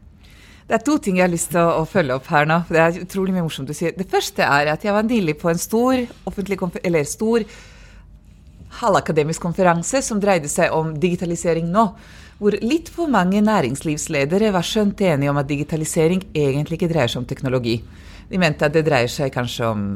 Det 0.64 0.78
er 0.78 0.84
to 0.86 0.96
ting 1.02 1.18
jeg 1.18 1.26
har 1.26 1.34
lyst 1.34 1.50
til 1.52 1.60
å, 1.60 1.82
å, 1.82 1.84
følge 1.88 2.14
opp 2.16 2.30
her 2.32 2.46
nå. 2.48 2.62
Det 2.70 2.80
er 2.80 3.02
utrolig 3.02 3.34
mye 3.34 3.44
morsomt 3.44 3.68
du 3.68 3.74
sier. 3.76 3.92
Det 3.98 4.06
første 4.08 4.46
er 4.46 4.70
at 4.72 4.86
jeg 4.86 4.94
var 4.96 5.04
nylig 5.04 5.36
på 5.42 5.50
en 5.50 5.60
stor 5.60 6.06
offentlig 6.30 6.56
eller 6.80 7.04
stor 7.08 7.44
halvakademisk 8.80 9.42
konferanse 9.44 10.00
som 10.02 10.22
dreide 10.22 10.48
seg 10.50 10.72
om 10.74 10.94
digitalisering 11.00 11.68
nå. 11.70 11.90
Hvor 12.38 12.56
litt 12.64 12.90
for 12.92 13.10
mange 13.10 13.42
næringslivsledere 13.44 14.52
var 14.54 14.66
skjønt 14.66 15.00
enige 15.06 15.30
om 15.30 15.38
at 15.40 15.48
digitalisering 15.48 16.26
egentlig 16.34 16.80
ikke 16.80 16.90
dreier 16.92 17.12
seg 17.12 17.22
om 17.22 17.28
teknologi. 17.30 17.78
De 18.30 18.40
mente 18.40 18.66
at 18.66 18.74
det 18.74 18.84
dreier 18.86 19.10
seg 19.12 19.32
kanskje 19.34 19.68
om 19.68 19.86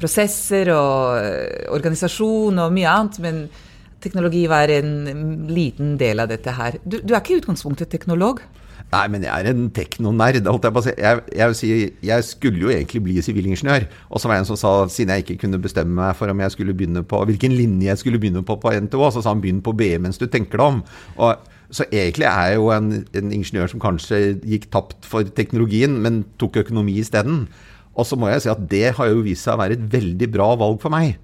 prosesser 0.00 0.70
og 0.74 1.20
eh, 1.20 1.64
organisasjon 1.74 2.62
og 2.64 2.74
mye 2.74 2.90
annet, 2.90 3.20
men 3.24 3.40
teknologi 4.04 4.44
var 4.50 4.70
en 4.72 5.48
liten 5.50 5.96
del 6.00 6.22
av 6.22 6.30
dette 6.30 6.52
her. 6.54 6.78
Du, 6.84 7.00
du 7.00 7.14
er 7.14 7.22
ikke 7.22 7.36
i 7.36 7.40
utgangspunktet 7.42 7.90
teknolog? 7.92 8.44
Nei, 8.92 9.06
men 9.10 9.24
jeg 9.24 9.32
er 9.32 9.48
en 9.50 9.64
teknonerd. 9.74 10.36
Jeg, 10.38 11.22
jeg, 11.34 11.54
jeg, 11.64 11.88
jeg, 12.04 12.26
skulle 12.28 12.60
jo 12.62 12.70
egentlig 12.70 13.00
bli 13.02 13.16
sivilingeniør. 13.24 13.88
Og 14.10 14.20
så 14.20 14.28
var 14.28 14.36
det 14.36 14.44
en 14.44 14.50
som 14.52 14.60
sa, 14.60 14.74
siden 14.92 15.14
jeg 15.14 15.24
ikke 15.24 15.40
kunne 15.46 15.58
bestemme 15.62 15.96
meg 15.98 16.14
for 16.18 16.30
om 16.30 16.42
jeg 16.44 16.54
skulle 16.54 16.76
begynne 16.76 17.02
på, 17.02 17.22
hvilken 17.30 17.56
linje 17.56 17.88
jeg 17.88 18.02
skulle 18.04 18.20
begynne 18.22 18.44
på 18.46 18.58
på 18.60 18.74
NTO, 18.86 19.08
så 19.10 19.24
sa 19.24 19.32
han 19.32 19.42
begynn 19.42 19.64
på 19.64 19.74
BE 19.74 19.96
mens 20.04 20.20
du 20.20 20.28
tenker 20.30 20.60
deg 20.60 20.76
om. 20.76 20.80
Og, 21.16 21.50
så 21.70 21.86
egentlig 21.88 22.26
er 22.28 22.50
jeg 22.50 22.58
jo 22.60 22.70
en, 22.74 22.90
en, 23.16 23.30
ingeniør 23.32 23.70
som 23.72 23.82
kanskje 23.82 24.20
gikk 24.44 24.68
tapt 24.74 25.06
for 25.08 25.26
teknologien, 25.36 25.96
men 26.04 26.24
tok 26.40 26.60
økonomi 26.64 26.98
isteden. 27.00 27.46
Og 27.94 28.08
så 28.08 28.18
må 28.18 28.28
jeg 28.30 28.44
si 28.44 28.52
at 28.52 28.64
det 28.70 28.96
har 28.98 29.10
jo 29.10 29.24
vist 29.24 29.46
seg 29.46 29.56
å 29.56 29.62
være 29.62 29.78
et 29.78 29.86
veldig 29.92 30.28
bra 30.34 30.52
valg 30.60 30.80
for 30.82 30.94
meg. 30.94 31.16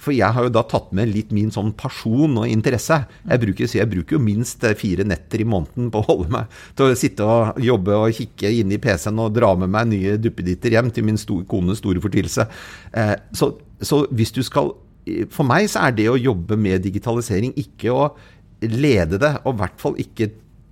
For 0.00 0.14
jeg 0.14 0.34
har 0.36 0.46
jo 0.46 0.52
da 0.52 0.64
tatt 0.68 0.90
med 0.96 1.12
litt 1.12 1.32
min 1.34 1.52
sånn 1.54 1.72
pasjon 1.78 2.36
og 2.40 2.48
interesse. 2.50 2.98
Jeg 3.24 3.42
bruker, 3.44 3.68
jeg 3.78 3.90
bruker, 3.90 4.16
jo 4.16 4.22
minst 4.22 4.64
eh, 4.66 4.76
fire 4.78 5.06
netter 5.06 5.44
i 5.44 5.48
måneden 5.48 5.90
på 5.92 6.02
å 6.02 6.08
holde 6.08 6.30
meg 6.34 6.56
til 6.76 6.90
å 6.90 6.98
sitte 6.98 7.28
og 7.28 7.60
jobbe 7.62 7.96
og 7.96 8.16
kikke 8.18 8.52
inn 8.60 8.74
i 8.74 8.80
PC-en 8.82 9.22
og 9.22 9.34
dra 9.36 9.54
med 9.58 9.72
meg 9.72 9.92
nye 9.92 10.16
duppeditter 10.20 10.76
hjem 10.76 10.90
til 10.94 11.06
min 11.08 11.20
store, 11.20 11.46
kones 11.48 11.80
store 11.82 12.02
fortvilelse. 12.04 12.48
Eh, 13.00 13.14
så, 13.36 13.54
så 13.80 14.04
hvis 14.12 14.34
du 14.34 14.42
skal 14.46 14.74
For 15.36 15.44
meg 15.44 15.66
så 15.68 15.82
er 15.84 15.92
det 15.92 16.06
å 16.08 16.16
jobbe 16.16 16.56
med 16.56 16.80
digitalisering 16.80 17.50
ikke 17.60 17.92
å 17.92 18.06
lede 18.62 19.18
det, 19.20 19.34
og 19.44 19.54
i 19.54 19.60
hvert 19.62 19.80
fall 19.82 19.98
ikke 20.00 20.30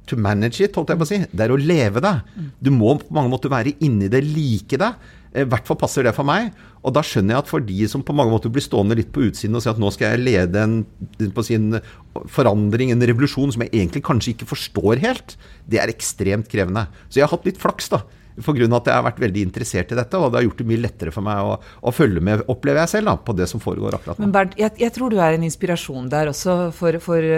to 0.08 0.18
manage 0.18 0.62
it, 0.64 0.74
holdt 0.76 0.92
jeg 0.92 1.00
på 1.00 1.06
å 1.06 1.10
si. 1.10 1.18
Det 1.30 1.44
er 1.44 1.54
å 1.54 1.58
leve 1.60 2.02
det. 2.02 2.14
Du 2.62 2.72
må 2.74 2.96
på 2.98 3.14
mange 3.14 3.32
måter 3.32 3.52
være 3.52 3.76
inni 3.84 4.10
det, 4.12 4.22
like 4.26 4.78
det. 4.80 4.92
I 5.32 5.46
hvert 5.48 5.68
fall 5.68 5.78
passer 5.80 6.04
det 6.04 6.12
for 6.16 6.28
meg. 6.28 6.50
Og 6.82 6.92
da 6.96 7.04
skjønner 7.06 7.36
jeg 7.36 7.44
at 7.44 7.50
for 7.50 7.64
de 7.64 7.86
som 7.88 8.02
på 8.04 8.14
mange 8.16 8.34
måter 8.34 8.52
blir 8.52 8.64
stående 8.64 8.98
litt 8.98 9.12
på 9.14 9.22
utsiden 9.28 9.56
og 9.56 9.62
sier 9.64 9.72
at 9.72 9.80
nå 9.80 9.92
skal 9.94 10.12
jeg 10.12 10.24
lede 10.26 10.64
en, 10.64 10.74
på 11.32 11.44
sin 11.46 11.78
forandring, 12.34 12.90
en 12.92 13.06
revolusjon, 13.12 13.54
som 13.54 13.64
jeg 13.64 13.72
egentlig 13.72 14.02
kanskje 14.04 14.34
ikke 14.34 14.50
forstår 14.50 15.00
helt, 15.04 15.36
det 15.70 15.80
er 15.80 15.92
ekstremt 15.92 16.50
krevende. 16.52 16.88
Så 17.08 17.20
jeg 17.20 17.28
har 17.28 17.32
hatt 17.32 17.48
litt 17.48 17.62
flaks, 17.62 17.92
da. 17.94 18.02
For 18.40 18.56
grunn 18.56 18.72
av 18.72 18.80
at 18.80 18.90
jeg 18.90 18.96
har 18.96 19.06
vært 19.06 19.20
veldig 19.22 19.44
interessert 19.44 19.92
i 19.92 19.98
dette, 19.98 20.18
og 20.18 20.32
det 20.32 20.40
har 20.40 20.46
gjort 20.46 20.62
det 20.62 20.68
mye 20.70 20.82
lettere 20.82 21.12
for 21.14 21.26
meg 21.26 21.42
å, 21.44 21.58
å 21.60 21.92
følge 21.94 22.22
med, 22.24 22.44
opplever 22.52 22.82
jeg 22.84 22.94
selv, 22.94 23.10
da, 23.10 23.16
på 23.28 23.36
det 23.36 23.48
som 23.50 23.62
foregår 23.62 23.98
akkurat 23.98 24.18
nå. 24.20 24.26
Men 24.26 24.34
Bernt, 24.36 24.56
jeg, 24.60 24.74
jeg, 24.80 24.94
tror 24.96 25.12
du 25.12 25.18
er 25.20 25.36
en 25.36 25.46
inspirasjon 25.46 26.08
der 26.12 26.32
også, 26.32 26.56
for, 26.76 26.98
for, 27.04 27.28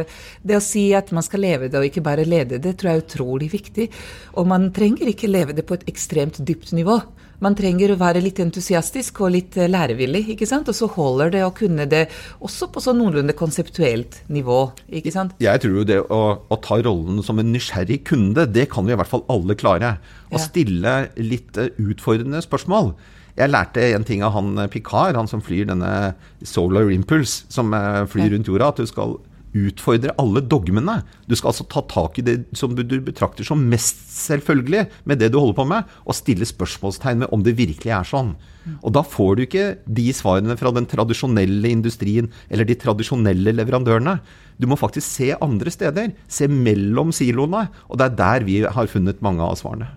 det 0.44 0.59
å 0.59 0.62
si 0.64 0.87
at 0.96 1.11
man 1.16 1.26
skal 1.26 1.44
leve 1.44 1.70
det 1.72 1.80
og 1.80 1.88
ikke 1.88 2.04
bare 2.04 2.28
lede 2.28 2.61
det, 2.62 2.76
tror 2.78 2.92
jeg 2.92 3.02
er 3.02 3.07
utrolig 3.07 3.50
viktig. 3.52 3.90
Og 4.38 4.48
man 4.50 4.70
trenger 4.76 5.11
ikke 5.11 5.30
leve 5.30 5.57
det 5.57 5.66
på 5.66 5.78
et 5.78 5.87
ekstremt 5.90 6.40
dypt 6.46 6.74
nivå. 6.76 7.00
Man 7.42 7.56
trenger 7.58 7.94
å 7.94 7.98
være 7.98 8.22
litt 8.22 8.38
entusiastisk 8.42 9.20
og 9.24 9.32
litt 9.34 9.56
eh, 9.58 9.70
lærevillig, 9.70 10.24
ikke 10.34 10.48
sant? 10.48 10.68
og 10.70 10.76
så 10.76 10.88
holder 10.94 11.32
det 11.34 11.42
å 11.46 11.52
kunne 11.56 11.86
det 11.90 12.04
også 12.44 12.70
på 12.72 12.82
sånn 12.84 13.00
noenlunde 13.00 13.34
konseptuelt 13.38 14.20
nivå. 14.32 14.60
ikke 14.88 15.12
sant? 15.14 15.34
Jeg 15.42 15.64
tror 15.64 15.80
jo 15.80 15.88
det 15.88 15.98
å, 16.04 16.22
å, 16.38 16.60
ta 16.62 16.78
rollen 16.84 17.22
som 17.26 17.40
en 17.42 17.50
nysgjerrig 17.54 18.02
kunde, 18.08 18.46
det 18.46 18.68
kan 18.72 18.86
vi 18.86 18.94
i 18.94 19.00
hvert 19.00 19.10
fall 19.10 19.26
alle 19.32 19.58
klare. 19.58 19.96
Å 20.30 20.38
ja. 20.38 20.44
stille 20.46 20.94
litt 21.18 21.58
eh, 21.60 21.74
utfordrende 21.82 22.42
spørsmål. 22.44 22.94
Jeg 23.34 23.50
lærte 23.50 23.82
en 23.96 24.06
ting 24.06 24.22
av 24.22 24.36
han 24.36 24.54
eh, 24.62 24.70
Picard, 24.70 25.18
han 25.18 25.30
som 25.30 25.42
flyr 25.44 25.66
denne 25.72 26.14
Solar 26.46 26.92
Impulse, 26.94 27.48
som 27.52 27.74
flyr 28.10 28.36
rundt 28.36 28.50
jorda, 28.50 28.70
at 28.70 28.82
du 28.84 28.90
skal 28.90 29.18
utfordre 29.54 30.14
alle 30.20 30.42
dogmene. 30.42 30.98
Du 31.30 31.36
skal 31.38 31.52
altså 31.52 31.66
ta 31.70 31.82
tak 31.90 32.18
i 32.18 32.24
det 32.26 32.36
som 32.58 32.74
du 32.74 32.96
betrakter 33.04 33.46
som 33.46 33.62
mest 33.70 34.02
selvfølgelig 34.14 34.84
med 35.08 35.22
det 35.22 35.30
du 35.32 35.38
holder 35.40 35.58
på 35.60 35.68
med, 35.70 35.94
og 36.04 36.18
stille 36.18 36.48
spørsmålstegn 36.48 37.22
med 37.22 37.32
om 37.34 37.44
det 37.46 37.56
virkelig 37.58 37.94
er 37.94 38.08
sånn. 38.08 38.34
Og 38.80 38.94
da 38.96 39.02
får 39.04 39.36
du 39.36 39.44
ikke 39.44 39.66
de 39.84 40.06
svarene 40.16 40.56
fra 40.58 40.72
den 40.74 40.88
tradisjonelle 40.88 41.70
industrien 41.70 42.30
eller 42.48 42.66
de 42.68 42.78
tradisjonelle 42.80 43.52
leverandørene. 43.54 44.18
Du 44.58 44.68
må 44.70 44.78
faktisk 44.80 45.06
se 45.06 45.32
andre 45.36 45.72
steder. 45.74 46.14
Se 46.30 46.48
mellom 46.48 47.12
siloene. 47.14 47.66
Og 47.90 48.00
det 48.00 48.08
er 48.08 48.18
der 48.20 48.46
vi 48.48 48.60
har 48.64 48.90
funnet 48.90 49.22
mange 49.24 49.44
av 49.44 49.58
svarene. 49.60 49.90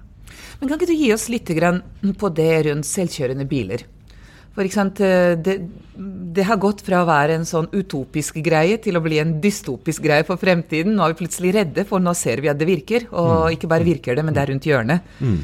Men 0.59 0.69
Kan 0.69 0.79
ikke 0.79 0.89
du 0.89 0.97
gi 0.97 1.13
oss 1.13 1.29
litt 1.29 1.47
på 1.47 2.33
det 2.33 2.53
rundt 2.67 2.89
selvkjørende 2.89 3.45
biler? 3.47 3.85
For 4.57 4.65
det, 4.65 5.53
det, 6.33 6.43
har 6.49 6.57
gått 6.57 6.79
fra 6.81 7.03
å 7.03 7.05
være 7.05 7.35
en 7.37 7.43
sånn 7.45 7.67
utopisk 7.69 8.39
greie 8.41 8.79
til 8.81 8.97
å 8.97 9.03
bli 9.05 9.19
en 9.21 9.35
dystopisk 9.41 10.01
greie 10.07 10.25
for 10.25 10.41
fremtiden. 10.41 10.95
Nå 10.97 11.03
er 11.05 11.13
vi 11.13 11.19
plutselig 11.19 11.51
redde, 11.59 11.85
for 11.85 12.01
nå 12.01 12.15
ser 12.17 12.41
vi 12.41 12.49
at 12.49 12.57
det 12.57 12.65
virker. 12.65 13.05
Og 13.11 13.29
mm. 13.35 13.51
ikke 13.53 13.69
bare 13.69 13.85
virker 13.85 14.17
det, 14.17 14.23
men 14.25 14.33
det 14.33 14.41
er 14.41 14.49
rundt 14.49 14.65
hjørnet. 14.65 15.11
Mm. 15.21 15.37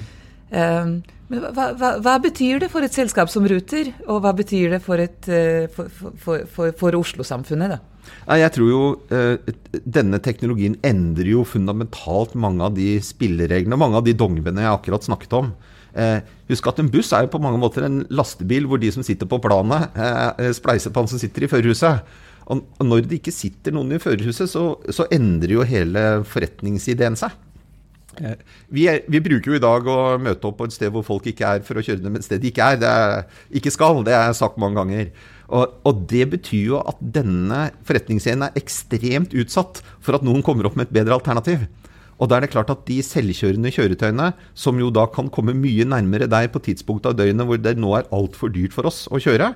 Um, 0.53 0.95
men 1.29 1.43
hva, 1.45 1.67
hva, 1.77 1.91
hva, 2.01 2.15
betyr 2.23 2.63
det 2.63 2.69
for 2.73 2.85
et 2.85 2.93
selskap 2.93 3.29
som 3.29 3.45
Ruter, 3.49 3.91
og 4.07 4.23
hva 4.25 4.33
betyr 4.37 4.73
det 4.75 4.79
for, 4.85 5.01
et, 5.01 5.29
eh, 5.29 5.69
for, 5.71 5.93
for, 6.19 6.73
for, 6.77 6.97
Oslo-samfunnet? 6.97 7.73
da? 7.73 7.79
Jeg 8.37 8.51
tror 8.57 8.69
jo 8.69 8.81
denne 9.85 10.19
teknologien 10.25 10.75
endrer 10.85 11.31
jo 11.31 11.45
fundamentalt 11.47 12.33
mange 12.35 12.65
av 12.65 12.75
de 12.75 12.97
spillereglene 13.01 13.77
og 13.77 13.81
mange 13.85 14.01
av 14.01 14.09
de 14.09 14.17
dogmene 14.17 14.65
jeg 14.65 14.73
akkurat 14.73 15.07
snakket 15.07 15.37
om. 15.39 15.53
Eh, 15.93 16.19
husk 16.49 16.67
at 16.71 16.81
en 16.81 16.89
buss 16.89 17.11
er 17.13 17.27
jo 17.27 17.33
på 17.35 17.41
mange 17.41 17.59
måter 17.61 17.85
en 17.85 18.01
lastebil 18.09 18.65
hvor 18.69 18.81
de 18.81 18.89
som 18.93 19.05
sitter 19.05 19.29
på 19.29 19.41
planet, 19.43 19.93
eh, 19.93 20.49
spleiser 20.57 20.93
på 20.93 21.03
han 21.03 21.11
som 21.11 21.21
sitter 21.21 21.45
i 21.45 21.51
førerhuset. 21.51 22.13
Og, 22.51 22.63
og 22.79 22.87
når 22.87 23.05
det 23.07 23.21
ikke 23.21 23.35
sitter 23.35 23.75
noen 23.75 23.93
i 23.95 24.01
førerhuset, 24.01 24.49
så, 24.51 24.73
så, 24.91 25.07
endrer 25.13 25.55
jo 25.55 25.67
hele 25.67 26.23
forretningsideen 26.27 27.15
seg. 27.19 27.35
Eh, 28.19 28.41
vi, 28.73 28.87
er, 28.89 29.03
vi, 29.09 29.21
bruker 29.23 29.53
jo 29.53 29.59
i 29.59 29.63
dag 29.63 29.87
å 29.89 29.99
møte 30.21 30.49
opp 30.49 30.59
på 30.59 30.67
et 30.67 30.75
sted 30.75 30.91
hvor 30.93 31.05
folk 31.07 31.29
ikke 31.29 31.53
er, 31.55 31.63
for 31.65 31.79
å 31.79 31.85
kjøre 31.85 32.03
dem 32.03 32.17
et 32.19 32.25
sted 32.25 32.41
de 32.43 32.51
ikke 32.51 32.73
er. 32.73 32.81
Det 32.81 32.89
er 32.89 33.23
ikke 33.61 33.73
skal, 33.73 34.01
det 34.07 34.17
er 34.17 34.33
sagt 34.37 34.59
mange 34.61 34.81
ganger. 34.81 35.13
Og, 35.53 35.77
og, 35.85 36.03
det 36.09 36.25
betyr 36.33 36.73
jo 36.73 36.81
at 36.81 36.99
denne 37.15 37.67
forretningsscenen 37.85 38.47
er 38.47 38.59
ekstremt 38.59 39.35
utsatt 39.37 39.83
for 40.01 40.17
at 40.17 40.25
noen 40.25 40.43
kommer 40.45 40.67
opp 40.67 40.77
med 40.79 40.89
et 40.89 40.97
bedre 40.97 41.19
alternativ. 41.19 41.67
Og 42.21 42.29
da 42.29 42.37
er 42.37 42.45
det 42.45 42.53
klart 42.53 42.71
at 42.73 42.83
de 42.87 42.99
selvkjørende 43.05 43.71
kjøretøyene, 43.73 44.31
som 44.53 44.79
jo 44.79 44.91
da 44.93 45.05
kan 45.11 45.31
komme 45.33 45.55
mye 45.57 45.87
nærmere 45.89 46.29
deg 46.29 46.51
på 46.53 46.61
tidspunktet 46.67 47.13
av 47.13 47.17
døgnet 47.19 47.49
hvor 47.49 47.61
det 47.61 47.77
nå 47.79 47.95
er 47.97 48.11
altfor 48.13 48.53
dyrt 48.53 48.75
for 48.75 48.89
oss 48.89 49.05
å 49.11 49.21
kjøre, 49.21 49.53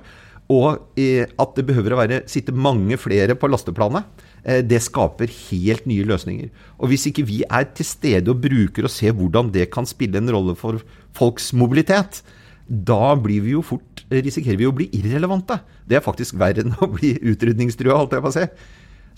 og 0.48 0.96
at 0.96 1.58
det 1.58 1.66
behøver 1.68 1.92
å 1.92 2.00
være, 2.00 2.22
sitte 2.30 2.54
mange 2.56 2.96
flere 3.00 3.36
på 3.36 3.50
lasteplanet, 3.52 4.06
eh, 4.44 4.62
det 4.64 4.80
skaper 4.80 5.28
helt 5.28 5.84
nye 5.88 6.06
løsninger. 6.08 6.48
Og 6.80 6.88
hvis 6.88 7.04
ikke 7.10 7.26
vi 7.28 7.42
er 7.44 7.68
til 7.76 7.84
stede 7.84 8.32
og 8.32 8.40
bruker 8.40 8.88
og 8.88 8.92
ser 8.92 9.12
hvordan 9.12 9.52
det 9.52 9.68
kan 9.74 9.88
spille 9.88 10.16
en 10.16 10.32
rolle 10.32 10.56
for 10.56 10.80
folks 11.12 11.52
mobilitet, 11.52 12.22
da 12.68 13.14
blir 13.16 13.44
vi 13.44 13.54
jo 13.56 13.64
fort, 13.64 14.04
risikerer 14.08 14.56
vi 14.60 14.68
å 14.68 14.74
bli 14.76 14.88
irrelevante. 14.96 15.60
Det 15.88 15.98
er 15.98 16.04
faktisk 16.04 16.36
verre 16.40 16.64
enn 16.64 16.76
å 16.80 16.88
bli 16.96 17.14
utrydningstrua, 17.28 17.96
holdt 17.96 18.16
jeg 18.16 18.24
på 18.24 18.32
å 18.32 18.36
si. 18.38 18.48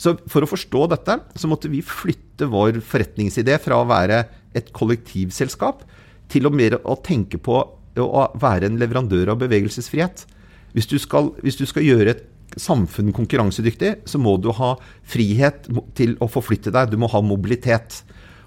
Så 0.01 0.15
for 0.33 0.45
å 0.45 0.49
forstå 0.49 0.87
dette, 0.95 1.19
så 1.37 1.49
måtte 1.51 1.69
vi 1.69 1.83
flytte 1.85 2.49
vår 2.49 2.81
forretningsidé 2.81 3.59
fra 3.61 3.83
å 3.83 3.89
være 3.89 4.23
et 4.57 4.71
kollektivselskap 4.77 5.85
til 6.33 6.49
å 6.49 6.55
mer 6.55 6.79
å 6.89 6.97
tenke 7.05 7.41
på 7.43 7.59
å 8.01 8.25
være 8.41 8.71
en 8.71 8.79
leverandør 8.81 9.35
av 9.35 9.43
bevegelsesfrihet. 9.43 10.25
Hvis 10.73 10.89
du 10.89 10.97
skal, 11.03 11.33
hvis 11.45 11.59
du 11.59 11.67
skal 11.69 11.85
gjøre 11.85 12.15
et 12.15 12.25
samfunn 12.59 13.13
konkurransedyktig, 13.15 14.07
så 14.09 14.19
må 14.19 14.37
du 14.41 14.49
ha 14.57 14.73
frihet 15.07 15.69
til 15.99 16.17
å 16.23 16.31
forflytte 16.31 16.73
deg. 16.75 16.91
Du 16.91 16.99
må 17.01 17.11
ha 17.13 17.21
mobilitet. 17.23 18.01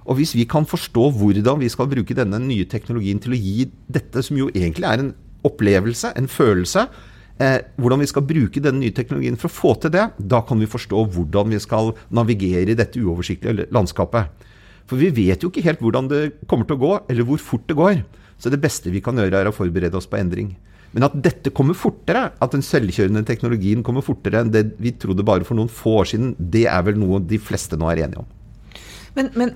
Og 0.03 0.17
hvis 0.19 0.33
vi 0.35 0.47
kan 0.49 0.65
forstå 0.67 1.09
hvordan 1.19 1.61
vi 1.61 1.69
skal 1.71 1.87
bruke 1.91 2.17
denne 2.17 2.39
nye 2.41 2.65
teknologien 2.67 3.21
til 3.23 3.35
å 3.35 3.39
gi 3.39 3.69
dette, 3.87 4.25
som 4.25 4.39
jo 4.39 4.49
egentlig 4.51 4.89
er 4.89 5.03
en 5.03 5.13
opplevelse, 5.47 6.15
en 6.17 6.31
følelse, 6.31 6.87
hvordan 7.37 8.03
vi 8.03 8.07
skal 8.07 8.25
bruke 8.27 8.61
denne 8.61 8.83
nye 8.83 8.93
teknologien 8.95 9.37
for 9.39 9.49
å 9.49 9.55
få 9.55 9.71
til 9.81 9.93
det, 9.95 10.03
da 10.17 10.43
kan 10.45 10.59
vi 10.61 10.69
forstå 10.69 11.05
hvordan 11.15 11.55
vi 11.55 11.59
skal 11.63 11.93
navigere 12.13 12.71
i 12.71 12.77
dette 12.77 13.01
uoversiktlige 13.01 13.67
landskapet. 13.73 14.49
For 14.89 14.99
vi 14.99 15.09
vet 15.15 15.43
jo 15.43 15.49
ikke 15.49 15.63
helt 15.65 15.81
hvordan 15.83 16.09
det 16.11 16.21
kommer 16.49 16.67
til 16.67 16.77
å 16.77 16.83
gå, 16.83 16.93
eller 17.09 17.27
hvor 17.27 17.41
fort 17.41 17.65
det 17.69 17.77
går. 17.79 18.03
Så 18.37 18.51
det 18.51 18.61
beste 18.61 18.91
vi 18.93 19.01
kan 19.03 19.17
gjøre, 19.17 19.39
er 19.39 19.49
å 19.49 19.55
forberede 19.55 19.97
oss 19.97 20.09
på 20.09 20.19
endring. 20.19 20.53
Men 20.93 21.07
at 21.07 21.15
dette 21.25 21.53
kommer 21.55 21.77
fortere, 21.77 22.27
at 22.37 22.53
den 22.53 22.65
selvkjørende 22.65 23.23
teknologien 23.25 23.81
kommer 23.85 24.05
fortere 24.05 24.43
enn 24.43 24.51
det 24.53 24.67
vi 24.81 24.93
trodde 24.99 25.25
bare 25.25 25.47
for 25.47 25.57
noen 25.57 25.71
få 25.71 25.97
år 26.03 26.11
siden, 26.11 26.35
det 26.37 26.67
er 26.69 26.83
vel 26.85 26.99
noe 27.01 27.21
de 27.25 27.39
fleste 27.41 27.79
nå 27.79 27.89
er 27.89 28.03
enige 28.05 28.21
om. 28.21 28.27
Men, 29.17 29.31
men 29.37 29.55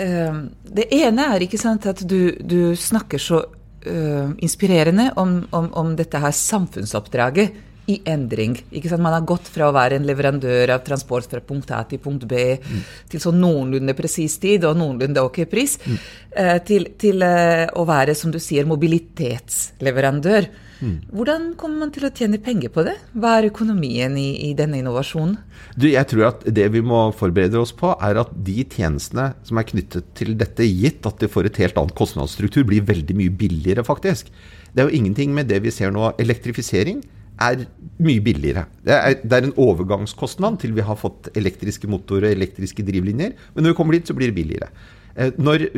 uh, 0.00 0.40
det 0.80 0.88
ene 0.96 1.28
er 1.36 1.46
ikke 1.46 1.60
sant 1.60 1.86
at 1.90 2.02
du, 2.02 2.34
du 2.42 2.74
snakker 2.78 3.22
så 3.22 3.44
uh, 3.88 4.34
inspirerende 4.44 5.10
om, 5.16 5.40
om, 5.50 5.70
om, 5.72 5.96
dette 5.98 6.20
her 6.20 6.34
samfunnsoppdraget 6.34 7.64
i 7.88 7.96
endring. 8.08 8.58
Ikke 8.76 8.90
sant? 8.90 9.02
Man 9.04 9.16
har 9.16 9.24
gått 9.26 9.48
fra 9.48 9.70
å 9.70 9.74
være 9.74 9.96
en 9.96 10.06
leverandør 10.08 10.74
av 10.74 10.84
transport 10.84 11.28
fra 11.30 11.40
punkt 11.44 11.72
A 11.72 11.80
til 11.88 12.02
punkt 12.04 12.26
B 12.28 12.58
mm. 12.60 12.82
til 13.08 13.22
sånn 13.22 13.40
noenlunde 13.40 13.96
presis 13.96 14.36
tid 14.42 14.66
og 14.68 14.76
noenlunde 14.76 15.24
ok 15.24 15.42
pris, 15.48 15.78
mm. 15.80 15.98
uh, 16.36 16.56
til, 16.68 16.90
til 17.00 17.24
uh, 17.24 17.66
å 17.72 17.86
være, 17.88 18.16
som 18.18 18.34
du 18.34 18.40
sier, 18.42 18.68
mobilitetsleverandør. 18.68 20.50
Hvordan 20.80 21.52
kommer 21.58 21.84
man 21.84 21.92
til 21.94 22.06
å 22.06 22.12
tjene 22.14 22.38
penger 22.42 22.70
på 22.74 22.84
det? 22.86 22.94
Hva 23.18 23.38
er 23.38 23.48
økonomien 23.48 24.14
i, 24.20 24.28
i 24.48 24.52
denne 24.58 24.78
innovasjonen? 24.78 25.36
Du, 25.74 25.88
jeg 25.90 26.06
tror 26.10 26.28
at 26.30 26.46
det 26.54 26.68
vi 26.74 26.82
må 26.84 27.08
forberede 27.18 27.58
oss 27.58 27.74
på, 27.74 27.90
er 28.04 28.20
at 28.22 28.30
de 28.46 28.62
tjenestene 28.62 29.32
som 29.46 29.58
er 29.58 29.68
knyttet 29.68 30.12
til 30.18 30.36
dette, 30.38 30.66
gitt 30.66 31.06
at 31.08 31.18
det 31.22 31.30
får 31.32 31.50
et 31.50 31.60
helt 31.64 31.80
annet 31.80 31.96
kostnadsstruktur, 31.98 32.66
blir 32.68 32.86
veldig 32.86 33.18
mye 33.18 33.34
billigere, 33.40 33.86
faktisk. 33.86 34.30
Det 34.72 34.84
er 34.84 34.90
jo 34.90 35.00
ingenting 35.00 35.34
med 35.34 35.50
det 35.50 35.62
vi 35.64 35.74
ser 35.74 35.90
nå. 35.94 36.12
Elektrifisering 36.22 37.02
er 37.42 37.66
mye 38.02 38.22
billigere. 38.22 38.66
Det 38.86 38.94
er, 38.94 39.18
det 39.22 39.34
er, 39.34 39.46
en 39.46 39.58
overgangskostnad 39.58 40.58
til 40.62 40.74
vi 40.78 40.86
har 40.86 40.98
fått 40.98 41.30
elektriske 41.38 41.90
motorer 41.90 42.32
elektriske 42.32 42.86
drivlinjer. 42.86 43.34
Men 43.54 43.66
når 43.66 43.74
vi 43.74 43.78
kommer 43.78 43.98
dit, 43.98 44.06
så 44.06 44.16
blir 44.18 44.30
det 44.30 44.38
billigere. 44.38 44.70
Eh, 45.18 45.34
når 45.38 45.68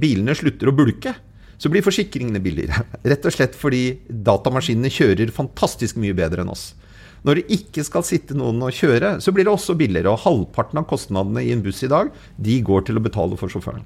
bilene 0.00 0.36
slutter 0.36 0.68
å 0.68 0.76
bulke, 0.76 1.14
så 1.62 1.70
blir 1.70 1.84
forsikringene 1.86 2.42
billigere. 2.42 2.82
Rett 3.10 3.26
og 3.28 3.34
slett 3.34 3.54
fordi 3.58 3.84
datamaskinene 4.10 4.90
kjører 4.90 5.30
fantastisk 5.34 6.00
mye 6.02 6.16
bedre 6.18 6.42
enn 6.42 6.50
oss. 6.50 6.72
Når 7.22 7.38
det 7.38 7.54
ikke 7.54 7.84
skal 7.86 8.02
sitte 8.02 8.34
noen 8.34 8.58
og 8.66 8.74
kjøre, 8.74 9.14
så 9.22 9.30
blir 9.34 9.46
det 9.46 9.52
også 9.52 9.76
billigere. 9.78 10.10
Og 10.10 10.24
halvparten 10.24 10.80
av 10.80 10.88
kostnadene 10.90 11.44
i 11.46 11.52
en 11.54 11.62
buss 11.62 11.84
i 11.86 11.90
dag, 11.92 12.10
de 12.34 12.56
går 12.66 12.88
til 12.88 12.98
å 12.98 13.04
betale 13.04 13.38
for 13.38 13.52
sjåføren. 13.52 13.84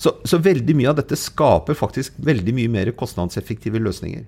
Så, 0.00 0.14
så 0.24 0.38
veldig 0.40 0.76
mye 0.78 0.92
av 0.92 1.00
dette 1.00 1.18
skaper 1.18 1.76
faktisk 1.76 2.14
veldig 2.24 2.54
mye 2.56 2.70
mer 2.72 2.92
kostnadseffektive 2.96 3.82
løsninger. 3.82 4.22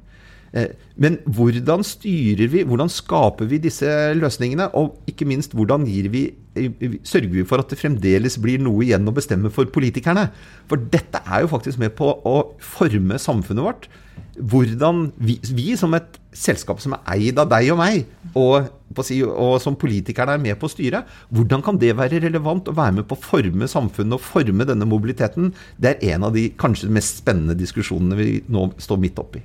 Eh, 0.52 0.68
men 1.00 1.16
hvordan 1.24 1.80
styrer 1.86 2.50
vi, 2.52 2.62
hvordan 2.68 2.90
skaper 2.92 3.48
vi 3.48 3.60
disse 3.62 3.88
løsningene? 4.18 4.68
Og 4.76 4.98
ikke 5.08 5.26
minst, 5.28 5.56
hvordan 5.56 5.86
vi, 5.86 6.26
eh, 6.54 6.98
sørger 7.02 7.32
vi 7.32 7.44
for 7.48 7.62
at 7.62 7.72
det 7.72 7.80
fremdeles 7.80 8.36
blir 8.38 8.60
noe 8.60 8.84
igjen 8.84 9.08
å 9.08 9.16
bestemme 9.16 9.50
for 9.50 9.64
politikerne? 9.64 10.28
For 10.68 10.76
dette 10.76 11.22
er 11.24 11.42
jo 11.42 11.52
faktisk 11.54 11.78
med 11.78 11.96
på 11.96 12.12
å 12.24 12.54
forme 12.60 13.16
samfunnet 13.18 13.64
vårt. 13.64 13.88
Hvordan 14.36 15.12
vi, 15.16 15.38
vi 15.56 15.76
som 15.76 15.94
et 15.94 16.18
selskap 16.32 16.80
som 16.80 16.92
er 16.96 17.00
eid 17.16 17.38
av 17.40 17.48
deg 17.48 17.72
og 17.72 17.78
meg, 17.80 18.04
og, 18.34 18.68
og, 18.92 19.56
som 19.60 19.76
politikerne 19.76 20.36
er 20.36 20.40
med 20.40 20.58
på 20.60 20.68
å 20.68 20.72
styre, 20.72 21.02
hvordan 21.32 21.64
kan 21.64 21.80
det 21.80 21.96
være 21.96 22.20
relevant 22.24 22.68
å 22.68 22.76
være 22.76 22.98
med 23.00 23.08
på 23.08 23.16
å 23.16 23.24
forme 23.24 23.68
samfunnet 23.68 24.16
og 24.16 24.24
forme 24.24 24.68
denne 24.68 24.88
mobiliteten? 24.88 25.52
Det 25.80 25.96
er 25.96 26.14
en 26.14 26.28
av 26.28 26.36
de 26.36 26.50
kanskje 26.60 26.92
mest 26.92 27.24
spennende 27.24 27.56
diskusjonene 27.56 28.20
vi 28.20 28.30
nå 28.52 28.70
står 28.80 29.00
midt 29.00 29.20
oppi. 29.20 29.44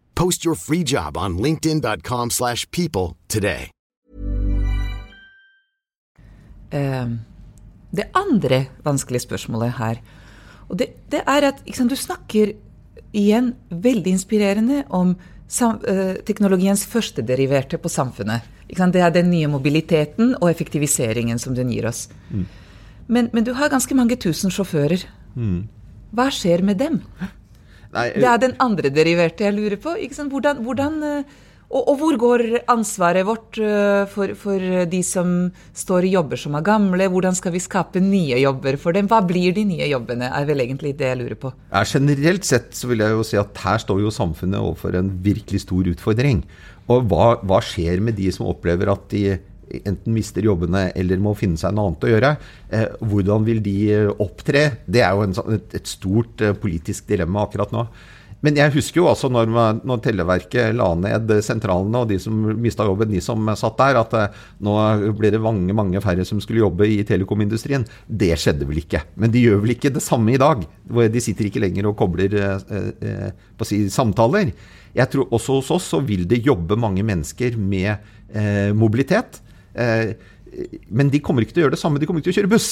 Post 0.21 0.45
your 0.45 0.55
free 0.55 0.83
job 0.83 1.17
on 1.17 1.37
linkedin.com 1.37 2.29
slash 2.29 2.71
people 2.71 3.17
today. 3.27 3.71
Uh, 6.73 7.17
det 7.91 8.05
andre 8.13 8.65
vanskelige 8.85 9.25
spørsmålet 9.25 9.73
her, 9.79 9.97
og 10.69 10.77
det, 10.79 10.87
det 11.11 11.23
er 11.25 11.47
at 11.49 11.65
liksom, 11.65 11.89
du 11.89 11.97
snakker 11.97 12.53
igjen 13.17 13.55
veldig 13.69 14.13
inspirerende 14.13 14.83
om 14.89 15.15
sam, 15.47 15.81
uh, 15.89 16.13
teknologiens 16.27 16.85
førstederiverte 16.85 17.81
på 17.81 17.89
samfunnet. 17.89 18.45
Det 18.69 19.01
er 19.01 19.09
den 19.09 19.33
nye 19.33 19.49
mobiliteten 19.49 20.35
og 20.37 20.51
effektiviseringen 20.51 21.41
som 21.41 21.57
den 21.57 21.73
gir 21.73 21.89
oss. 21.89 22.05
Mm. 22.29 22.45
Men, 23.07 23.33
men, 23.33 23.43
du 23.43 23.55
har 23.57 23.73
ganske 23.73 23.97
mange 23.97 24.21
tusen 24.21 24.53
sjåfører. 24.53 25.01
Mm. 25.33 25.65
Hva 26.13 26.29
skjer 26.29 26.61
med 26.61 26.77
dem? 26.77 27.01
Nei, 27.95 28.09
det 28.15 28.27
er 28.27 28.41
den 28.41 28.57
andre 28.63 28.91
deriverte 28.93 29.47
jeg 29.47 29.55
lurer 29.57 29.79
på. 29.81 29.95
Hvordan, 30.31 30.61
hvordan, 30.63 30.99
eh, 31.03 31.39
og, 31.71 31.81
og, 31.81 31.91
hvor 31.99 32.17
går 32.19 32.43
ansvaret 32.71 33.27
vårt 33.27 33.59
eh, 33.59 34.03
for, 34.11 34.33
for, 34.39 34.63
de 34.91 35.01
som 35.07 35.51
står 35.75 36.07
i 36.07 36.13
jobber 36.15 36.39
som 36.39 36.55
er 36.59 36.65
gamle? 36.67 37.09
Hvordan 37.11 37.35
skal 37.37 37.55
vi 37.55 37.63
skape 37.63 38.03
nye 38.03 38.39
jobber 38.39 38.79
for 38.79 38.95
dem? 38.95 39.11
Hva 39.11 39.21
blir 39.27 39.55
de 39.55 39.65
nye 39.67 39.91
jobbene, 39.91 40.31
er 40.31 40.47
vel 40.47 40.63
egentlig 40.63 40.95
det 40.99 41.11
jeg 41.11 41.21
lurer 41.21 41.39
på. 41.39 41.53
Ja, 41.71 41.83
generelt 41.87 42.47
sett 42.47 42.71
så 42.77 42.91
vil 42.91 43.03
jeg 43.03 43.15
jo 43.15 43.27
si 43.27 43.39
at 43.39 43.63
her 43.65 43.83
står 43.83 44.03
jo 44.05 44.13
samfunnet 44.13 44.59
overfor 44.61 44.99
en 44.99 45.11
virkelig 45.23 45.65
stor 45.65 45.91
utfordring. 45.91 46.45
Og 46.91 47.07
hva, 47.11 47.33
hva 47.47 47.61
skjer 47.63 48.03
med 48.03 48.17
de 48.19 48.31
som 48.35 48.49
opplever 48.51 48.91
at 48.91 49.07
de 49.11 49.39
enten 49.85 50.15
mister 50.15 50.45
jobbene 50.45 50.89
eller 50.97 51.21
må 51.23 51.35
finne 51.37 51.59
seg 51.59 51.75
noe 51.75 51.91
annet 51.91 52.07
å 52.07 52.13
gjøre. 52.13 52.31
Eh, 52.71 52.87
hvordan 53.11 53.45
vil 53.47 53.61
de 53.65 53.75
eh, 53.95 54.09
opptre? 54.23 54.65
Det 54.85 55.03
er 55.03 55.13
jo 55.15 55.27
en, 55.27 55.37
sånn, 55.37 55.59
et, 55.59 55.77
stort 55.89 56.43
eh, 56.43 56.57
politisk 56.57 57.07
dilemma 57.11 57.45
akkurat 57.45 57.73
nå. 57.75 57.85
Men 58.41 58.57
jeg 58.57 58.73
husker 58.73 59.03
jo 59.03 59.09
altså 59.11 59.29
når, 59.29 59.51
når 59.85 59.99
Televerket 60.01 60.73
la 60.73 60.87
ned 60.97 61.29
sentralene, 61.45 61.99
og 61.99 62.09
de 62.09 62.17
som 62.21 62.33
mista 62.57 62.87
jobben, 62.87 63.11
de 63.13 63.21
som 63.21 63.51
satt 63.53 63.77
der, 63.77 63.99
at 63.99 64.15
nå 64.65 64.73
blir 65.19 65.35
det 65.35 65.43
mange 65.43 65.75
mange 65.77 66.01
færre 66.01 66.25
som 66.25 66.41
skulle 66.41 66.63
jobbe 66.63 66.87
i 66.89 67.03
telekomindustrien. 67.05 67.85
Det 68.07 68.31
skjedde 68.41 68.65
vel 68.65 68.81
ikke. 68.81 69.03
Men 69.21 69.29
de 69.29 69.45
gjør 69.45 69.61
vel 69.61 69.75
ikke 69.75 69.93
det 69.93 70.01
samme 70.01 70.33
i 70.33 70.41
dag. 70.41 70.65
De 70.89 71.21
sitter 71.21 71.51
ikke 71.51 71.61
lenger 71.61 71.91
og 71.91 71.99
kobler 72.01 72.33
eh, 72.41 73.29
på 73.61 73.69
si, 73.69 73.83
samtaler. 73.93 74.55
Jeg 74.97 75.11
tror 75.11 75.29
også 75.31 75.59
hos 75.59 75.71
oss 75.77 75.93
så 75.93 76.01
vil 76.03 76.25
det 76.27 76.41
jobbe 76.43 76.79
mange 76.79 77.05
mennesker 77.05 77.55
med 77.61 77.93
eh, 77.93 78.73
mobilitet. 78.75 79.39
Eh, 79.73 80.15
men 80.91 81.11
de 81.11 81.21
kommer 81.23 81.45
ikke 81.45 81.55
til 81.55 81.63
å 81.63 81.67
gjøre 81.67 81.77
det 81.77 81.81
samme, 81.81 82.01
de 82.01 82.07
kommer 82.09 82.21
ikke 82.23 82.31
til 82.31 82.37
å 82.37 82.41
kjøre 82.41 82.53
buss. 82.55 82.71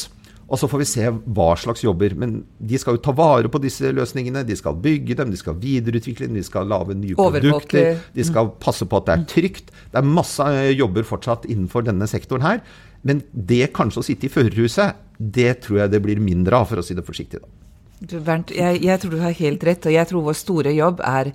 Og 0.49 0.57
så 0.57 0.65
får 0.69 0.81
vi 0.81 0.87
se 0.89 1.05
hva 1.05 1.49
slags 1.61 1.83
jobber. 1.85 2.15
Men 2.17 2.39
de 2.57 2.79
skal 2.81 2.97
jo 2.97 3.03
ta 3.05 3.13
vare 3.15 3.51
på 3.53 3.61
disse 3.61 3.91
løsningene. 3.93 4.41
De 4.47 4.57
skal 4.57 4.77
bygge 4.81 5.19
dem, 5.19 5.29
de 5.29 5.37
skal 5.37 5.57
videreutvikle 5.61 6.25
dem, 6.25 6.39
de 6.39 6.45
skal 6.45 6.69
lage 6.69 6.97
nye 6.97 7.17
produkter. 7.17 8.01
De 8.15 8.25
skal 8.25 8.49
passe 8.61 8.87
på 8.89 8.99
at 8.99 9.09
det 9.09 9.15
er 9.15 9.27
trygt. 9.29 9.69
Det 9.93 10.01
er 10.01 10.09
masse 10.09 10.49
eh, 10.49 10.73
jobber 10.73 11.05
fortsatt 11.07 11.45
innenfor 11.49 11.85
denne 11.85 12.09
sektoren 12.09 12.47
her. 12.47 12.63
Men 13.05 13.21
det 13.31 13.69
kanskje 13.77 14.01
å 14.01 14.09
sitte 14.09 14.27
i 14.27 14.33
førerhuset, 14.33 14.97
det 15.19 15.51
tror 15.67 15.83
jeg 15.83 15.93
det 15.93 16.01
blir 16.03 16.21
mindre 16.23 16.57
av, 16.57 16.67
for 16.71 16.81
å 16.81 16.85
si 16.85 16.97
det 16.97 17.05
forsiktig. 17.05 17.43
da. 17.43 17.55
Du, 17.99 18.17
Bernt, 18.23 18.51
jeg, 18.55 18.79
jeg, 18.85 18.99
tror 19.01 19.13
du 19.13 19.21
har 19.21 19.35
helt 19.35 19.63
rett, 19.67 19.85
og 19.85 19.93
jeg 19.93 20.09
tror 20.09 20.25
vår 20.29 20.37
store 20.39 20.73
jobb 20.73 21.01
er 21.05 21.33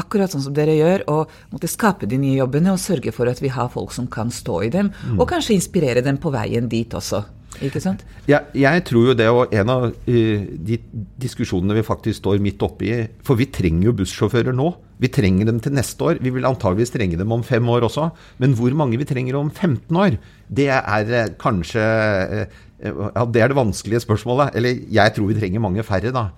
akkurat 0.00 0.32
sånn 0.32 0.44
som 0.46 0.54
dere 0.56 0.76
gjør, 0.78 1.06
og 1.12 1.32
måtte 1.52 1.70
skape 1.70 2.08
de 2.10 2.20
nye 2.20 2.38
jobbene 2.40 2.74
og 2.74 2.82
sørge 2.82 3.14
for 3.14 3.30
at 3.30 3.42
vi 3.44 3.52
har 3.54 3.72
folk 3.72 3.94
som 3.96 4.08
kan 4.10 4.32
stå 4.34 4.62
i 4.68 4.70
dem, 4.74 4.92
mm. 4.92 5.18
og 5.18 5.28
kanskje 5.30 5.56
inspirere 5.58 6.04
dem 6.04 6.20
på 6.22 6.32
veien 6.34 6.70
dit 6.70 6.94
også. 6.94 7.24
Ikke 7.64 7.80
sant? 7.82 8.04
Ja, 8.28 8.42
jeg 8.54 8.84
tror 8.86 9.08
jo 9.10 9.14
det, 9.18 9.26
og 9.32 9.54
en 9.56 9.70
av 9.72 9.86
uh, 9.88 10.42
de 10.68 10.76
diskusjonene 11.18 11.78
vi 11.78 11.86
faktisk 11.86 12.20
står 12.20 12.42
midt 12.44 12.62
oppe 12.62 12.86
i 12.86 12.98
For 13.24 13.38
vi 13.40 13.48
trenger 13.50 13.88
jo 13.88 13.96
bussjåfører 13.98 14.54
nå. 14.54 14.68
Vi 15.02 15.10
trenger 15.14 15.48
dem 15.48 15.58
til 15.62 15.74
neste 15.74 16.04
år. 16.04 16.20
Vi 16.22 16.32
vil 16.34 16.46
antageligvis 16.46 16.92
trenge 16.94 17.18
dem 17.18 17.32
om 17.34 17.42
fem 17.46 17.64
år 17.72 17.88
også. 17.88 18.10
Men 18.42 18.54
hvor 18.58 18.74
mange 18.78 19.00
vi 19.00 19.08
trenger 19.08 19.40
om 19.40 19.50
15 19.50 19.96
år, 19.98 20.18
det 20.46 20.68
er 20.76 21.10
uh, 21.14 21.32
kanskje 21.40 21.82
uh, 21.82 22.60
ja, 22.84 23.24
Det 23.26 23.42
er 23.42 23.50
det 23.50 23.58
vanskelige 23.58 24.04
spørsmålet. 24.06 24.54
Eller 24.58 24.84
jeg 25.00 25.16
tror 25.16 25.32
vi 25.32 25.40
trenger 25.40 25.64
mange 25.64 25.86
færre, 25.86 26.14
da. 26.14 26.28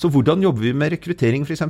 Så 0.00 0.08
hvordan 0.08 0.40
jobber 0.46 0.64
vi 0.64 0.72
med 0.72 0.94
rekruttering, 0.94 1.44
f.eks.? 1.44 1.66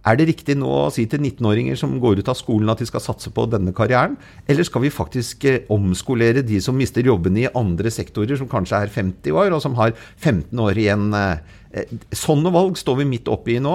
Er 0.00 0.16
det 0.16 0.30
riktig 0.30 0.56
nå 0.56 0.68
å 0.72 0.90
si 0.92 1.04
til 1.10 1.20
19-åringer 1.20 1.76
som 1.76 1.98
går 2.00 2.22
ut 2.22 2.30
av 2.32 2.38
skolen 2.38 2.72
at 2.72 2.80
de 2.80 2.88
skal 2.88 3.02
satse 3.04 3.32
på 3.36 3.44
denne 3.52 3.74
karrieren, 3.76 4.16
eller 4.48 4.64
skal 4.64 4.86
vi 4.86 4.92
faktisk 4.94 5.44
eh, 5.44 5.62
omskolere 5.72 6.44
de 6.46 6.60
som 6.64 6.78
mister 6.78 7.04
jobbene 7.04 7.44
i 7.44 7.50
andre 7.58 7.92
sektorer, 7.92 8.38
som 8.40 8.48
kanskje 8.48 8.80
er 8.80 8.92
50 8.94 9.36
år, 9.36 9.52
og 9.52 9.60
som 9.64 9.76
har 9.76 9.92
15 10.16 10.64
år 10.64 10.80
igjen? 10.80 11.08
Eh, 11.12 11.96
sånne 12.16 12.50
valg 12.54 12.80
står 12.80 13.02
vi 13.02 13.10
midt 13.12 13.28
oppi 13.30 13.60
nå, 13.62 13.74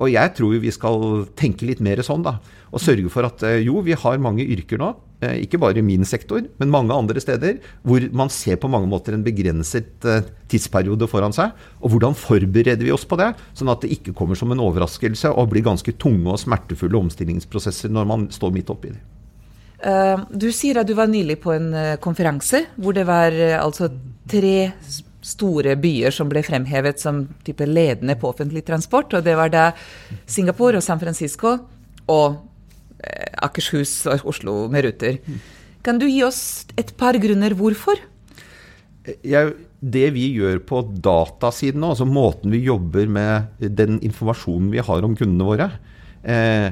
og 0.00 0.06
jeg 0.08 0.32
tror 0.38 0.62
vi 0.62 0.72
skal 0.72 1.26
tenke 1.36 1.66
litt 1.68 1.82
mer 1.84 2.00
sånn, 2.06 2.24
da. 2.24 2.38
Og 2.72 2.80
sørge 2.80 3.10
for 3.12 3.28
at 3.28 3.42
eh, 3.44 3.60
jo, 3.66 3.82
vi 3.84 3.98
har 3.98 4.22
mange 4.22 4.46
yrker 4.46 4.80
nå 4.80 4.94
Eh, 4.94 5.11
ikke 5.22 5.60
bare 5.62 5.78
i 5.78 5.84
min 5.86 6.04
sektor, 6.08 6.42
men 6.58 6.72
mange 6.72 6.94
andre 6.94 7.20
steder, 7.22 7.60
hvor 7.86 8.02
man 8.16 8.30
ser 8.32 8.58
på 8.60 8.70
mange 8.70 8.88
måter 8.90 9.14
en 9.14 9.22
begrenset 9.22 10.06
eh, 10.08 10.26
tidsperiode 10.50 11.06
foran 11.10 11.34
seg. 11.34 11.54
Og 11.80 11.94
hvordan 11.94 12.16
forbereder 12.18 12.82
vi 12.82 12.94
oss 12.94 13.06
på 13.08 13.18
det, 13.20 13.32
sånn 13.58 13.70
at 13.72 13.84
det 13.84 13.92
ikke 13.94 14.16
kommer 14.18 14.38
som 14.38 14.52
en 14.54 14.62
overraskelse 14.62 15.30
og 15.30 15.52
blir 15.52 15.66
ganske 15.66 15.94
tunge 16.02 16.26
og 16.32 16.40
smertefulle 16.42 16.98
omstillingsprosesser 17.04 17.92
når 17.92 18.10
man 18.10 18.28
står 18.34 18.54
midt 18.54 18.74
oppi 18.74 18.94
det. 18.94 19.02
Uh, 19.82 20.22
du 20.30 20.46
sier 20.54 20.78
at 20.78 20.86
du 20.86 20.94
var 20.94 21.10
nylig 21.10 21.40
på 21.42 21.56
en 21.56 21.72
konferanse 22.02 22.60
hvor 22.78 22.94
det 22.94 23.02
var 23.08 23.34
altså 23.58 23.88
tre 24.30 24.70
store 25.22 25.74
byer 25.78 26.14
som 26.14 26.30
ble 26.30 26.42
fremhevet 26.46 27.02
som 27.02 27.24
type 27.46 27.66
ledende 27.66 28.14
på 28.18 28.30
offentlig 28.30 28.62
transport. 28.66 29.14
Og 29.14 29.26
det 29.26 29.34
var 29.38 29.50
da 29.54 29.68
Singapore 30.26 30.78
og 30.78 30.86
San 30.86 31.02
Francisco 31.02 31.56
og 32.10 32.40
Eh, 32.42 32.51
Akershus 33.42 33.94
og 34.10 34.26
Oslo 34.32 34.56
med 34.72 34.86
Ruter. 34.86 35.18
Kan 35.82 35.98
du 35.98 36.06
gi 36.06 36.22
oss 36.26 36.64
et 36.78 36.92
par 36.98 37.18
grunner 37.22 37.56
hvorfor? 37.58 37.98
Jeg, 39.26 39.54
det 39.82 40.08
vi 40.14 40.28
gjør 40.36 40.60
på 40.62 40.84
datasiden 41.02 41.82
nå, 41.82 41.94
altså 41.94 42.06
måten 42.06 42.54
vi 42.54 42.62
jobber 42.68 43.08
med 43.10 43.64
den 43.80 43.98
informasjonen 44.06 44.70
vi 44.70 44.84
har 44.84 45.02
om 45.02 45.16
kundene 45.18 45.48
våre, 45.48 45.72
Eh, 46.22 46.70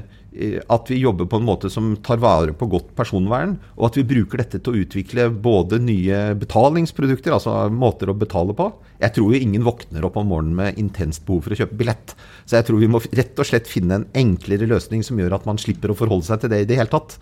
at 0.71 0.91
vi 0.91 1.01
jobber 1.01 1.27
på 1.27 1.41
en 1.41 1.47
måte 1.47 1.71
som 1.73 1.97
tar 2.07 2.21
vare 2.23 2.53
på 2.55 2.69
godt 2.71 2.93
personvern, 2.99 3.57
og 3.75 3.89
at 3.89 3.99
vi 3.99 4.07
bruker 4.13 4.39
dette 4.39 4.61
til 4.63 4.73
å 4.73 4.83
utvikle 4.85 5.27
både 5.43 5.81
nye 5.83 6.21
betalingsprodukter, 6.39 7.35
altså 7.35 7.67
måter 7.75 8.13
å 8.13 8.17
betale 8.19 8.55
på. 8.55 8.69
Jeg 9.03 9.17
tror 9.17 9.35
jo 9.35 9.43
ingen 9.43 9.67
våkner 9.67 10.07
opp 10.07 10.21
om 10.21 10.31
morgenen 10.31 10.59
med 10.59 10.79
intenst 10.79 11.25
behov 11.27 11.47
for 11.47 11.57
å 11.57 11.61
kjøpe 11.63 11.79
billett. 11.81 12.15
Så 12.45 12.61
jeg 12.61 12.69
tror 12.69 12.83
vi 12.83 12.91
må 12.93 13.03
rett 13.03 13.43
og 13.43 13.49
slett 13.49 13.71
finne 13.71 13.99
en 13.99 14.11
enklere 14.23 14.71
løsning 14.71 15.03
som 15.07 15.19
gjør 15.19 15.35
at 15.41 15.49
man 15.51 15.59
slipper 15.59 15.91
å 15.91 15.99
forholde 15.99 16.29
seg 16.29 16.45
til 16.45 16.55
det 16.55 16.63
i 16.63 16.69
det 16.71 16.79
hele 16.79 16.93
tatt. 16.93 17.19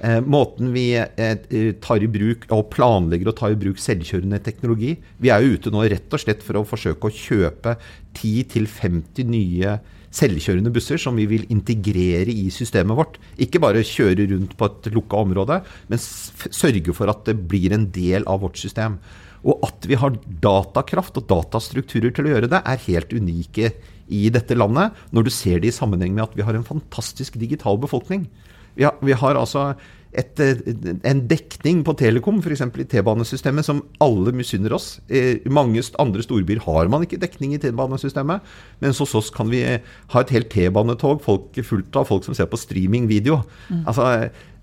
Eh, 0.00 0.18
måten 0.22 0.72
vi 0.74 0.92
eh, 0.94 1.72
tar 1.82 2.02
i 2.02 2.10
bruk 2.10 2.46
og 2.54 2.68
planlegger 2.74 3.30
å 3.30 3.38
ta 3.38 3.50
i 3.50 3.56
bruk 3.58 3.80
selvkjørende 3.82 4.38
teknologi 4.46 4.92
Vi 5.18 5.32
er 5.34 5.42
jo 5.42 5.56
ute 5.56 5.72
nå 5.74 5.82
rett 5.90 6.14
og 6.14 6.22
slett 6.22 6.44
for 6.46 6.60
å 6.60 6.62
forsøke 6.62 7.08
å 7.08 7.16
kjøpe 7.16 7.74
10-50 8.14 9.26
nye 9.26 9.72
selvkjørende 10.14 10.72
busser 10.72 11.00
som 11.00 11.16
vi 11.18 11.26
vil 11.28 11.46
integrere 11.52 12.32
i 12.32 12.48
systemet 12.54 12.96
vårt. 12.98 13.18
Ikke 13.40 13.60
bare 13.62 13.84
kjøre 13.86 14.28
rundt 14.32 14.56
på 14.58 14.68
et 14.68 14.90
lukka 14.94 15.20
område, 15.20 15.60
men 15.90 16.00
sørge 16.00 16.94
for 16.96 17.12
at 17.12 17.24
det 17.28 17.36
blir 17.50 17.74
en 17.76 17.88
del 17.94 18.26
av 18.28 18.42
vårt 18.44 18.60
system. 18.60 18.98
Og 19.46 19.62
at 19.66 19.86
vi 19.86 19.98
har 19.98 20.16
datakraft 20.42 21.20
og 21.20 21.28
datastrukturer 21.30 22.12
til 22.14 22.26
å 22.26 22.34
gjøre 22.34 22.50
det, 22.50 22.62
er 22.64 22.84
helt 22.88 23.14
unike 23.14 23.72
i 24.08 24.26
dette 24.32 24.56
landet, 24.56 24.96
når 25.12 25.28
du 25.28 25.32
ser 25.34 25.60
det 25.62 25.70
i 25.70 25.76
sammenheng 25.76 26.14
med 26.16 26.24
at 26.24 26.36
vi 26.36 26.46
har 26.46 26.56
en 26.56 26.66
fantastisk 26.66 27.36
digital 27.40 27.78
befolkning. 27.80 28.26
Vi 28.78 28.86
har, 28.86 28.98
vi 29.02 29.16
har 29.18 29.38
altså 29.38 29.72
et, 30.16 30.40
en 31.04 31.20
dekning 31.28 31.82
på 31.84 31.94
Telekom, 31.98 32.38
f.eks. 32.40 32.62
i 32.64 32.86
T-banesystemet, 32.94 33.66
som 33.66 33.82
alle 34.02 34.32
misunner 34.36 34.72
oss. 34.76 34.90
I 35.10 35.40
mange 35.52 35.82
andre 36.00 36.24
storbyer 36.24 36.62
har 36.64 36.88
man 36.92 37.04
ikke 37.04 37.20
dekning 37.20 37.54
i 37.56 37.60
T-banesystemet, 37.62 38.46
mens 38.82 39.02
hos 39.02 39.16
oss 39.18 39.32
kan 39.34 39.50
vi 39.52 39.64
ha 39.66 40.22
et 40.22 40.32
helt 40.34 40.50
T-banetog 40.54 41.20
fullt 41.26 41.98
av 41.98 42.08
folk 42.08 42.24
som 42.26 42.38
ser 42.38 42.48
på 42.50 42.60
streamingvideo. 42.60 43.42
Mm. 43.68 43.84
Altså, 43.84 44.08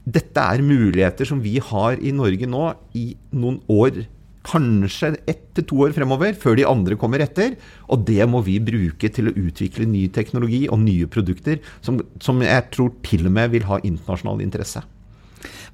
dette 0.06 0.42
er 0.42 0.66
muligheter 0.66 1.28
som 1.30 1.40
vi 1.42 1.58
har 1.62 1.98
i 1.98 2.14
Norge 2.14 2.50
nå 2.50 2.66
i 2.98 3.08
noen 3.34 3.62
år 3.72 4.06
kanskje 4.46 5.16
ett 5.26 5.44
til 5.56 5.68
to 5.70 5.84
år 5.88 5.96
fremover, 5.96 6.36
før 6.38 6.58
de 6.60 6.68
andre 6.70 6.98
kommer 7.00 7.24
etter. 7.24 7.56
Og 7.90 8.06
det 8.08 8.26
må 8.30 8.44
vi 8.46 8.60
bruke 8.64 9.10
til 9.14 9.30
å 9.30 9.36
utvikle 9.36 9.88
ny 9.90 10.08
teknologi 10.14 10.66
og 10.70 10.82
nye 10.84 11.10
produkter 11.12 11.62
som, 11.86 12.02
som 12.22 12.44
jeg 12.44 12.68
tror 12.76 12.94
til 13.06 13.26
og 13.30 13.36
med 13.38 13.56
vil 13.56 13.68
ha 13.70 13.82
internasjonal 13.84 14.44
interesse. 14.46 14.84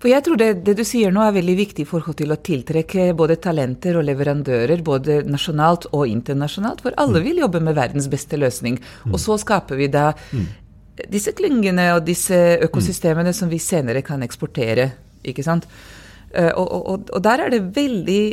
For 0.01 0.09
jeg 0.09 0.25
tror 0.25 0.39
det, 0.41 0.49
det, 0.65 0.73
du 0.79 0.83
sier 0.87 1.13
nå 1.13 1.21
er 1.23 1.35
veldig 1.35 1.55
viktig 1.59 1.85
i 1.85 1.89
forhold 1.89 2.17
til 2.17 2.33
å 2.33 2.39
tiltrekke 2.41 3.11
både 3.17 3.37
talenter 3.43 3.99
og 3.99 4.07
leverandører, 4.07 4.81
både 4.85 5.19
nasjonalt 5.29 5.91
og 5.91 6.07
internasjonalt, 6.09 6.81
for 6.81 6.97
alle 7.01 7.21
mm. 7.21 7.27
vil 7.27 7.43
jobbe 7.43 7.61
med 7.67 7.77
verdens 7.77 8.09
beste 8.11 8.39
løsning. 8.41 8.79
Og 9.11 9.19
så 9.21 9.37
skaper 9.41 9.77
vi 9.77 9.91
da 9.93 10.09
mm. 10.33 10.47
disse 11.13 11.35
klyngene 11.37 11.91
og 11.95 12.05
disse 12.09 12.39
økosystemene 12.65 13.29
mm. 13.29 13.37
som 13.43 13.53
vi 13.53 13.61
senere 13.61 14.01
kan 14.05 14.25
eksportere. 14.25 14.89
ikke 15.21 15.45
sant? 15.45 15.69
Uh, 16.31 16.51
og, 16.55 16.67
og, 16.71 17.09
og, 17.11 17.21
der 17.23 17.43
er 17.43 17.51
det 17.51 17.61
veldig 17.75 18.23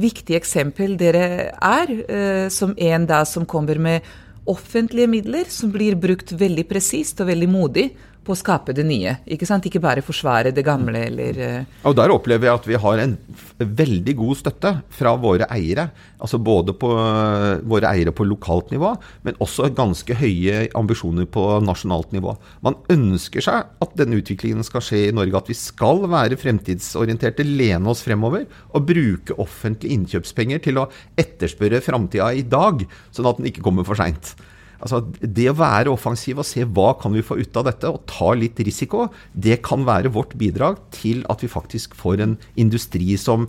viktig 0.00 0.36
eksempel 0.38 0.94
dere 1.00 1.52
er, 1.52 1.92
uh, 2.08 2.46
som 2.52 2.72
en 2.78 3.08
da 3.08 3.22
som 3.28 3.44
kommer 3.48 3.76
med 3.76 4.06
offentlige 4.48 5.10
midler, 5.10 5.50
som 5.52 5.70
blir 5.74 5.94
brukt 6.00 6.32
veldig 6.34 6.64
presist 6.70 7.20
og 7.22 7.28
veldig 7.28 7.50
modig 7.52 7.90
på 8.22 8.34
å 8.34 8.38
skape 8.38 8.74
det 8.76 8.84
nye. 8.86 9.16
Ikke 9.34 9.46
sant? 9.48 9.66
Ikke 9.66 9.82
bare 9.82 10.04
forsvare 10.04 10.52
det 10.54 10.64
gamle 10.66 11.06
eller 11.08 11.40
uh... 11.42 11.80
Og 11.88 11.96
Der 11.98 12.12
opplever 12.14 12.48
jeg 12.48 12.60
at 12.60 12.68
vi 12.70 12.78
har 12.84 13.02
en 13.02 13.16
veldig 13.58 14.14
god 14.18 14.38
støtte 14.38 14.72
fra 14.94 15.14
våre 15.20 15.48
eiere. 15.52 15.88
Altså 16.22 16.38
både 16.42 16.74
på 16.78 16.90
uh, 16.94 17.58
våre 17.68 17.90
eiere 17.90 18.14
på 18.14 18.26
lokalt 18.28 18.70
nivå, 18.74 18.92
men 19.26 19.38
også 19.42 19.72
ganske 19.74 20.16
høye 20.18 20.68
ambisjoner 20.78 21.26
på 21.30 21.46
nasjonalt 21.66 22.14
nivå. 22.14 22.36
Man 22.64 22.78
ønsker 22.92 23.44
seg 23.44 23.74
at 23.82 23.98
denne 23.98 24.20
utviklingen 24.22 24.66
skal 24.66 24.84
skje 24.86 25.08
i 25.08 25.16
Norge. 25.16 25.42
At 25.42 25.50
vi 25.50 25.58
skal 25.58 26.04
være 26.06 26.38
fremtidsorienterte, 26.40 27.46
lene 27.46 27.90
oss 27.90 28.04
fremover 28.06 28.46
og 28.72 28.86
bruke 28.88 29.36
offentlige 29.42 29.98
innkjøpspenger 29.98 30.62
til 30.62 30.78
å 30.82 30.88
etterspørre 31.18 31.82
framtida 31.84 32.30
i 32.36 32.46
dag, 32.46 32.86
sånn 33.10 33.30
at 33.30 33.40
den 33.40 33.50
ikke 33.50 33.64
kommer 33.66 33.86
for 33.88 33.98
seint. 33.98 34.34
Altså, 34.82 35.02
det 35.22 35.48
å 35.50 35.58
være 35.58 35.92
offensiv 35.92 36.40
og 36.42 36.48
se 36.48 36.66
hva 36.66 36.92
kan 37.00 37.14
vi 37.14 37.24
få 37.24 37.38
ut 37.38 37.58
av 37.60 37.68
dette, 37.70 37.90
og 37.90 38.02
ta 38.10 38.32
litt 38.34 38.58
risiko, 38.66 39.06
det 39.32 39.60
kan 39.66 39.86
være 39.86 40.12
vårt 40.14 40.34
bidrag 40.40 40.80
til 40.94 41.22
at 41.32 41.44
vi 41.44 41.50
faktisk 41.52 41.94
får 41.98 42.24
en 42.24 42.38
industri 42.58 43.14
som 43.20 43.46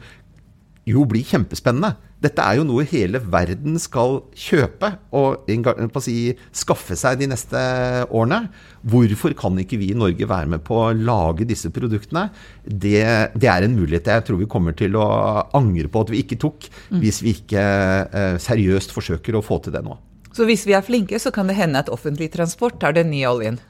jo 0.89 1.05
blir 1.07 1.23
kjempespennende. 1.23 1.95
Dette 2.23 2.43
er 2.43 2.57
jo 2.59 2.65
noe 2.67 2.85
hele 2.87 3.19
verden 3.19 3.75
skal 3.81 4.21
kjøpe 4.39 4.93
og 5.15 5.49
si, 6.03 6.33
skaffe 6.55 6.95
seg 6.99 7.19
de 7.19 7.27
neste 7.31 7.59
årene. 8.07 8.45
Hvorfor 8.87 9.35
kan 9.39 9.59
ikke 9.59 9.79
vi 9.81 9.91
i 9.91 9.97
Norge 9.97 10.27
være 10.29 10.53
med 10.55 10.63
på 10.67 10.79
å 10.79 10.93
lage 10.95 11.47
disse 11.47 11.71
produktene? 11.73 12.29
Det, 12.63 13.03
det 13.35 13.51
er 13.51 13.67
en 13.67 13.75
mulighet 13.75 14.11
jeg 14.11 14.27
tror 14.27 14.39
vi 14.39 14.49
kommer 14.51 14.75
til 14.77 14.95
å 14.99 15.07
angre 15.55 15.91
på 15.91 16.05
at 16.05 16.15
vi 16.15 16.23
ikke 16.23 16.39
tok, 16.43 16.67
mm. 16.93 17.03
hvis 17.03 17.23
vi 17.25 17.35
ikke 17.39 17.67
eh, 18.07 18.39
seriøst 18.43 18.95
forsøker 18.95 19.39
å 19.39 19.43
få 19.43 19.59
til 19.63 19.75
det 19.75 19.83
nå. 19.83 19.99
Så 20.33 20.47
hvis 20.49 20.65
vi 20.65 20.73
er 20.73 20.85
flinke, 20.85 21.19
så 21.21 21.31
kan 21.33 21.49
det 21.49 21.59
hende 21.59 21.83
at 21.83 21.91
offentlig 21.93 22.31
transport 22.33 22.79
tar 22.81 22.97
den 22.97 23.11
nye 23.13 23.29
oljen? 23.29 23.61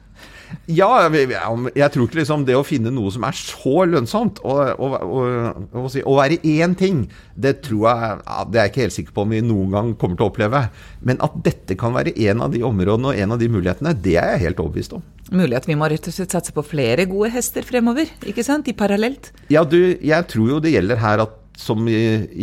Ja, 0.70 1.08
jeg 1.10 1.88
tror 1.92 2.06
ikke 2.06 2.20
liksom 2.20 2.44
det 2.46 2.54
å 2.56 2.64
finne 2.66 2.92
noe 2.94 3.10
som 3.12 3.24
er 3.26 3.36
så 3.36 3.84
lønnsomt, 3.90 4.40
og, 4.46 4.60
og, 4.78 4.94
og, 5.02 5.74
og 5.80 5.96
å 6.04 6.16
være 6.18 6.38
én 6.46 6.76
ting, 6.78 7.04
det 7.34 7.56
tror 7.66 7.88
jeg 7.88 8.20
Det 8.52 8.60
er 8.60 8.68
jeg 8.68 8.72
ikke 8.72 8.84
helt 8.84 8.96
sikker 8.96 9.16
på 9.16 9.24
om 9.24 9.34
vi 9.34 9.42
noen 9.44 9.74
gang 9.74 9.92
kommer 9.98 10.18
til 10.18 10.28
å 10.28 10.30
oppleve. 10.30 10.62
Men 11.04 11.20
at 11.24 11.36
dette 11.46 11.76
kan 11.80 11.96
være 11.96 12.14
en 12.28 12.44
av 12.46 12.54
de 12.54 12.62
områdene 12.66 13.12
og 13.12 13.22
en 13.24 13.36
av 13.36 13.42
de 13.42 13.50
mulighetene, 13.50 13.96
det 14.04 14.16
er 14.20 14.34
jeg 14.34 14.46
helt 14.46 14.64
overbevist 14.64 14.96
om. 14.98 15.04
Mulig 15.34 15.58
at 15.58 15.68
vi 15.68 15.76
må 15.78 15.88
rett 15.90 16.08
og 16.08 16.14
slett 16.14 16.34
satse 16.36 16.54
på 16.54 16.64
flere 16.66 17.08
gode 17.10 17.32
hester 17.34 17.66
fremover, 17.66 18.10
ikke 18.28 18.44
sant? 18.46 18.68
I 18.70 18.76
parallelt? 18.78 19.32
Ja, 19.52 19.64
du, 19.66 19.96
jeg 20.00 20.30
tror 20.30 20.56
jo 20.56 20.62
det 20.62 20.76
gjelder 20.76 21.02
her 21.02 21.24
at 21.26 21.40
som 21.56 21.88
i, 21.88 21.94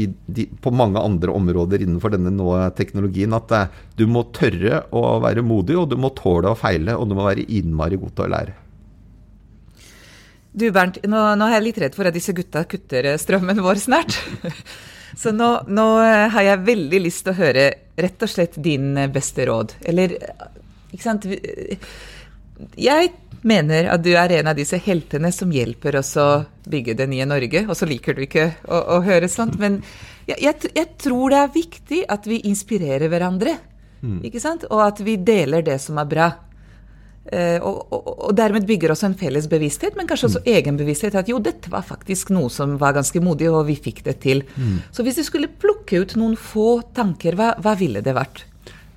i 0.04 0.08
de, 0.26 0.48
på 0.62 0.72
mange 0.72 1.00
andre 1.00 1.34
områder 1.36 1.84
innenfor 1.84 2.14
denne 2.14 2.32
nå 2.34 2.54
teknologien, 2.78 3.34
at 3.36 3.52
eh, 3.56 3.80
du 4.00 4.06
må 4.08 4.24
tørre 4.36 4.86
å 4.96 5.20
være 5.24 5.44
modig, 5.46 5.78
og 5.80 5.90
du 5.92 5.98
må 6.00 6.14
tåle 6.18 6.54
å 6.54 6.60
feile, 6.60 6.96
og 6.96 7.10
du 7.10 7.16
må 7.18 7.26
være 7.28 7.48
innmari 7.52 8.00
god 8.00 8.16
til 8.16 8.28
å 8.28 8.32
lære. 8.36 8.56
Du 10.52 10.66
Bernt, 10.76 11.00
nå, 11.08 11.20
nå, 11.40 11.48
er 11.48 11.58
jeg 11.58 11.68
litt 11.68 11.82
redd 11.86 11.96
for 11.96 12.08
at 12.08 12.16
disse 12.16 12.36
gutta 12.36 12.66
kutter 12.68 13.14
strømmen 13.20 13.62
vår 13.64 13.84
snart. 13.84 14.18
Så 15.22 15.34
nå, 15.36 15.50
nå, 15.68 15.88
eh, 16.06 16.28
har 16.32 16.48
jeg 16.48 16.66
veldig 16.72 17.04
lyst 17.04 17.26
til 17.26 17.34
å 17.34 17.40
høre 17.40 17.68
rett 18.00 18.24
og 18.24 18.32
slett 18.32 18.56
din 18.64 18.96
beste 19.12 19.48
råd. 19.48 19.76
Eller, 19.92 20.16
ikke 20.92 21.04
sant 21.04 21.28
Jeg 22.80 23.12
mener 23.48 23.90
at 23.94 24.04
du 24.06 24.12
er 24.14 24.38
en 24.38 24.52
av 24.52 24.58
disse 24.58 24.78
heltene 24.82 25.32
som 25.34 25.52
hjelper 25.54 25.98
oss 26.02 26.14
å 26.20 26.44
bygge 26.70 26.96
det 27.00 27.08
nye 27.12 27.28
Norge. 27.30 27.66
Og 27.68 27.78
så 27.78 27.88
liker 27.90 28.18
du 28.18 28.26
ikke 28.28 28.52
å, 28.68 28.84
å 28.98 29.02
høre 29.06 29.30
sånt, 29.32 29.58
men 29.62 29.82
jeg, 30.28 30.38
jeg, 30.38 30.72
jeg, 30.76 30.88
tror 31.02 31.34
det 31.34 31.42
er 31.42 31.56
viktig 31.56 32.06
at 32.14 32.30
vi 32.30 32.42
inspirerer 32.50 33.12
hverandre. 33.12 33.58
Mm. 34.02 34.22
Ikke 34.30 34.42
sant? 34.42 34.66
Og 34.70 34.84
at 34.86 35.02
vi 35.06 35.18
deler 35.22 35.66
det 35.66 35.80
som 35.82 36.00
er 36.02 36.10
bra. 36.10 36.30
Eh, 37.22 37.62
og, 37.62 37.84
og, 37.94 38.08
og, 38.16 38.32
dermed 38.34 38.66
bygger 38.66 38.94
også 38.94 39.12
en 39.12 39.18
felles 39.18 39.46
bevissthet, 39.50 39.94
men 39.98 40.08
kanskje 40.10 40.32
også 40.32 40.44
mm. 40.44 40.52
egenbevissthet. 40.56 41.18
At 41.22 41.30
jo, 41.30 41.42
dette 41.44 41.74
var 41.74 41.86
faktisk 41.86 42.34
noe 42.34 42.50
som 42.54 42.78
var 42.82 42.96
ganske 42.98 43.22
modig, 43.24 43.50
og 43.52 43.68
vi 43.70 43.78
fikk 43.78 44.04
det 44.08 44.18
til. 44.24 44.46
Mm. 44.56 44.80
Så 44.94 45.06
hvis 45.06 45.22
du 45.22 45.26
skulle 45.28 45.52
plukke 45.52 46.02
ut 46.02 46.16
noen 46.20 46.38
få 46.40 46.82
tanker, 46.98 47.38
hva, 47.38 47.54
hva 47.62 47.76
ville 47.80 48.04
det 48.06 48.16
vært? 48.18 48.46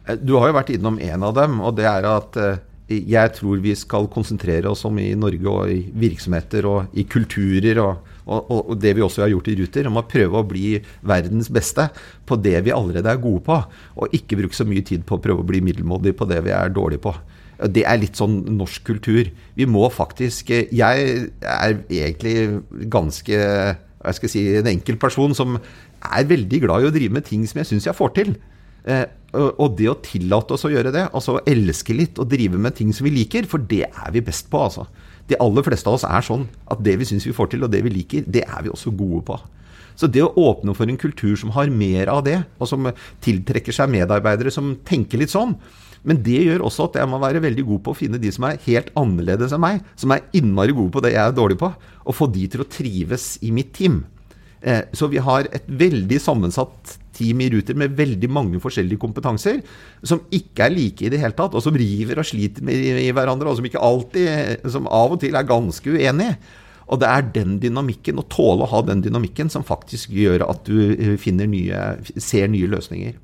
Eh, 0.06 0.16
du 0.20 0.36
har 0.38 0.50
jo 0.50 0.58
vært 0.60 0.72
innom 0.76 1.00
en 1.00 1.28
av 1.28 1.36
dem, 1.36 1.60
og 1.64 1.76
det 1.80 1.88
er 1.90 2.08
at 2.08 2.40
uh, 2.40 2.54
jeg 2.88 3.32
tror 3.38 3.60
vi 3.64 3.72
skal 3.78 4.10
konsentrere 4.12 4.68
oss 4.68 4.84
om 4.84 4.98
i 5.00 5.14
Norge 5.16 5.48
og 5.48 5.70
i 5.72 5.78
virksomheter 6.04 6.66
og 6.68 6.96
i 7.00 7.06
kulturer 7.08 7.80
og, 7.80 8.10
og, 8.26 8.50
og, 8.50 8.74
det 8.80 8.92
vi 8.96 9.04
også 9.04 9.24
har 9.24 9.32
gjort 9.32 9.48
i 9.48 9.56
Ruter, 9.56 9.88
om 9.88 10.00
å 10.00 10.04
prøve 10.08 10.40
å 10.40 10.48
bli 10.48 10.74
verdens 11.04 11.48
beste 11.52 11.88
på 12.28 12.36
det 12.40 12.58
vi 12.66 12.74
allerede 12.76 13.08
er 13.08 13.22
gode 13.22 13.40
på, 13.46 13.56
og 13.96 14.16
ikke 14.16 14.36
bruke 14.40 14.56
så 14.56 14.68
mye 14.68 14.84
tid 14.84 15.04
på 15.08 15.16
å 15.16 15.22
prøve 15.24 15.44
å 15.44 15.48
bli 15.48 15.62
middelmådig 15.64 16.12
på 16.18 16.28
det 16.28 16.42
vi 16.44 16.52
er 16.56 16.72
dårlige 16.76 17.06
på. 17.06 17.14
Det 17.72 17.84
er 17.88 18.00
litt 18.02 18.18
sånn 18.18 18.40
norsk 18.58 18.84
kultur. 18.84 19.28
Vi 19.54 19.66
må 19.70 19.86
faktisk 19.92 20.50
Jeg 20.50 21.04
er 21.40 21.76
egentlig 21.88 22.60
ganske 22.90 23.38
jeg 24.04 24.18
skal 24.18 24.28
si, 24.28 24.42
en 24.58 24.68
enkel 24.68 24.98
person 25.00 25.32
som 25.36 25.56
er 25.56 26.26
veldig 26.28 26.60
glad 26.60 26.84
i 26.84 26.88
å 26.90 26.92
drive 26.92 27.16
med 27.16 27.24
ting 27.24 27.46
som 27.48 27.62
jeg 27.62 27.70
syns 27.70 27.86
jeg 27.88 27.96
får 27.96 28.12
til. 28.18 28.34
Eh, 28.84 29.06
og 29.34 29.74
det 29.78 29.88
å 29.90 29.96
tillate 30.04 30.54
oss 30.54 30.66
å 30.68 30.70
gjøre 30.70 30.92
det, 30.94 31.08
altså 31.10 31.36
å 31.36 31.42
elske 31.50 31.96
litt 31.96 32.20
og 32.22 32.28
drive 32.30 32.60
med 32.60 32.76
ting 32.78 32.92
som 32.94 33.08
vi 33.08 33.16
liker, 33.16 33.48
for 33.50 33.58
det 33.58 33.82
er 33.88 34.12
vi 34.14 34.22
best 34.22 34.46
på, 34.52 34.60
altså. 34.68 34.86
De 35.26 35.38
aller 35.40 35.64
fleste 35.66 35.88
av 35.90 35.96
oss 35.96 36.06
er 36.06 36.22
sånn 36.22 36.44
at 36.70 36.82
det 36.84 36.94
vi 37.00 37.08
syns 37.08 37.26
vi 37.26 37.34
får 37.34 37.54
til, 37.54 37.64
og 37.66 37.72
det 37.72 37.80
vi 37.82 37.92
liker, 37.96 38.28
det 38.28 38.44
er 38.44 38.62
vi 38.62 38.70
også 38.70 38.92
gode 38.94 39.24
på. 39.26 39.38
Så 39.98 40.06
det 40.10 40.22
å 40.24 40.32
åpne 40.38 40.74
for 40.74 40.90
en 40.90 40.98
kultur 41.00 41.34
som 41.38 41.52
har 41.54 41.70
mer 41.70 42.10
av 42.12 42.22
det, 42.26 42.40
og 42.58 42.70
som 42.70 42.90
tiltrekker 43.24 43.74
seg 43.74 43.90
medarbeidere 43.94 44.52
som 44.54 44.74
tenker 44.86 45.22
litt 45.22 45.34
sånn, 45.34 45.56
men 46.04 46.20
det 46.22 46.42
gjør 46.44 46.66
også 46.66 46.90
at 46.90 46.98
jeg 47.00 47.08
må 47.08 47.18
være 47.22 47.42
veldig 47.42 47.64
god 47.64 47.84
på 47.84 47.94
å 47.94 47.96
finne 47.96 48.20
de 48.20 48.30
som 48.34 48.44
er 48.46 48.60
helt 48.66 48.90
annerledes 49.00 49.54
enn 49.56 49.62
meg, 49.64 49.84
som 49.96 50.12
er 50.12 50.26
innmari 50.36 50.74
gode 50.76 50.92
på 50.92 51.02
det 51.04 51.14
jeg 51.14 51.22
er 51.24 51.36
dårlig 51.36 51.56
på, 51.62 51.70
og 52.04 52.16
få 52.16 52.28
de 52.34 52.44
til 52.52 52.62
å 52.62 52.68
trives 52.68 53.38
i 53.40 53.54
mitt 53.54 53.72
team. 53.76 54.02
Eh, 54.64 54.80
så 54.96 55.10
vi 55.12 55.20
har 55.20 55.48
et 55.52 55.66
veldig 55.68 56.18
sammensatt 56.22 56.96
team 57.14 57.42
i 57.44 57.50
Ruter 57.52 57.76
med 57.78 57.94
veldig 57.98 58.30
mange 58.32 58.60
forskjellige 58.62 59.02
kompetanser, 59.02 59.60
som 60.02 60.22
ikke 60.34 60.66
er 60.66 60.74
like 60.74 61.04
i 61.04 61.10
det 61.12 61.20
hele 61.20 61.36
tatt, 61.36 61.54
og 61.54 61.62
som 61.62 61.76
river 61.76 62.18
og 62.18 62.26
sliter 62.26 62.64
med 62.64 63.12
hverandre, 63.14 63.50
og 63.50 63.58
som 63.58 63.68
ikke 63.68 63.82
alltid, 63.84 64.64
som 64.72 64.88
av 64.88 65.14
og 65.14 65.20
til 65.22 65.36
er 65.36 65.46
ganske 65.48 65.94
uenige. 65.94 66.38
Og 66.88 67.00
det 67.00 67.08
er 67.08 67.28
den 67.36 67.58
dynamikken, 67.62 68.20
å 68.20 68.26
tåle 68.28 68.64
å 68.64 68.72
ha 68.72 68.82
den 68.84 69.04
dynamikken, 69.04 69.52
som 69.52 69.64
faktisk 69.64 70.12
gjør 70.12 70.46
at 70.48 70.66
du 70.68 70.96
eh, 70.96 71.30
nye, 71.44 71.84
ser 72.16 72.50
nye 72.52 72.68
løsninger. 72.72 73.20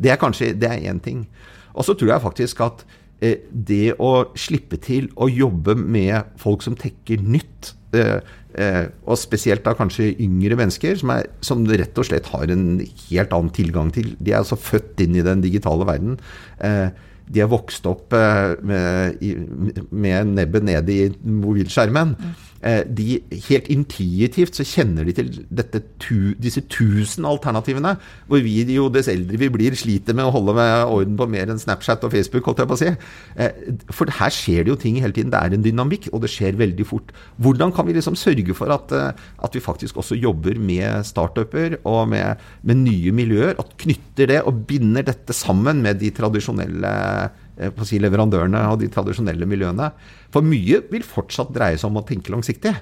Det 0.00 0.12
er 0.12 0.20
kanskje 0.20 0.54
det 0.58 0.70
er 0.70 0.90
én 0.90 1.00
ting. 1.02 1.24
Og 1.74 1.86
så 1.86 1.94
tror 1.94 2.14
jeg 2.14 2.24
faktisk 2.24 2.62
at 2.66 2.84
eh, 3.22 3.42
det 3.50 3.96
å 3.98 4.30
slippe 4.38 4.78
til 4.82 5.10
å 5.16 5.28
jobbe 5.30 5.76
med 5.78 6.34
folk 6.40 6.64
som 6.66 6.78
tekker 6.78 7.22
nytt, 7.22 7.72
eh, 7.72 7.74
eh, 7.74 7.79
og 7.90 9.18
spesielt 9.18 9.62
da 9.66 9.72
kanskje 9.78 10.12
yngre 10.22 10.56
mennesker, 10.58 10.96
som, 10.98 11.12
er, 11.14 11.28
som, 11.44 11.62
rett 11.66 11.98
og 11.98 12.06
slett 12.08 12.26
har 12.32 12.50
en 12.50 12.80
helt 13.08 13.32
annen 13.36 13.52
tilgang 13.54 13.92
til 13.94 14.16
De 14.18 14.32
er 14.32 14.40
altså 14.40 14.58
født 14.58 15.00
inn 15.04 15.14
i 15.18 15.24
den 15.26 15.42
digitale 15.44 15.86
verden. 15.86 16.18
Eh, 16.58 16.88
de 17.30 17.42
er 17.44 17.50
vokst 17.50 17.86
opp 17.86 18.14
eh, 18.16 18.56
med, 18.66 19.22
med 19.90 20.32
nebbet 20.34 20.66
ned 20.66 20.90
i 20.90 21.00
mobilskjermen. 21.22 22.16
Eh, 22.60 22.82
de 22.84 23.22
helt 23.48 23.68
intuitivt 23.72 24.58
så 24.58 24.64
kjenner 24.68 25.06
de 25.08 25.14
til 25.16 25.30
dette, 25.48 25.80
disse 26.42 26.60
tusen 26.68 27.24
alternativene. 27.28 27.94
Hvor 28.28 28.42
vi 28.44 28.58
jo, 28.74 28.90
dess 28.92 29.08
eldre 29.08 29.40
vi 29.40 29.48
blir, 29.52 29.76
sliter 29.78 30.16
med 30.16 30.28
å 30.28 30.34
holde 30.34 30.54
med 30.58 30.92
orden 30.92 31.16
på 31.16 31.28
mer 31.32 31.52
enn 31.52 31.60
Snapchat 31.60 32.04
og 32.04 32.12
Facebook. 32.12 32.44
holdt 32.44 32.60
jeg 32.60 32.70
på 32.70 32.76
å 32.76 32.82
si. 32.82 32.92
Eh, 33.40 33.80
for 33.90 34.12
her 34.20 34.34
skjer 34.34 34.64
det 34.64 34.74
jo 34.74 34.80
ting 34.80 35.00
hele 35.00 35.16
tiden. 35.16 35.32
Det 35.32 35.40
er 35.40 35.56
en 35.56 35.64
dynamikk, 35.64 36.10
og 36.12 36.20
det 36.24 36.32
skjer 36.32 36.60
veldig 36.60 36.86
fort. 36.86 37.14
Hvordan 37.40 37.72
kan 37.72 37.88
vi 37.88 37.96
liksom 37.96 38.18
sørge 38.18 38.54
for 38.54 38.72
at, 38.76 38.92
eh, 38.92 39.12
at 39.42 39.54
vi 39.54 39.64
faktisk 39.64 39.96
også 39.96 40.20
jobber 40.20 40.60
med 40.60 41.06
startuper 41.06 41.78
og 41.84 42.08
med, 42.08 42.36
med 42.62 42.84
nye 42.84 43.12
miljøer? 43.12 43.56
At 43.58 43.76
knytter 43.80 44.28
det 44.28 44.42
og 44.44 44.66
binder 44.68 45.02
dette 45.02 45.32
sammen 45.32 45.80
med 45.80 46.00
de 46.00 46.10
tradisjonelle 46.10 47.30
på 47.68 47.84
å 47.84 47.88
si 47.88 48.00
leverandørene 48.00 48.62
og 48.72 48.80
de 48.80 48.88
tradisjonelle 48.92 49.48
miljøene. 49.48 49.90
For 50.32 50.46
mye 50.46 50.80
vil 50.90 51.06
fortsatt 51.06 51.52
dreie 51.54 51.78
seg 51.80 51.90
om 51.90 52.00
å 52.00 52.06
tenke 52.08 52.32
langsiktig. 52.32 52.74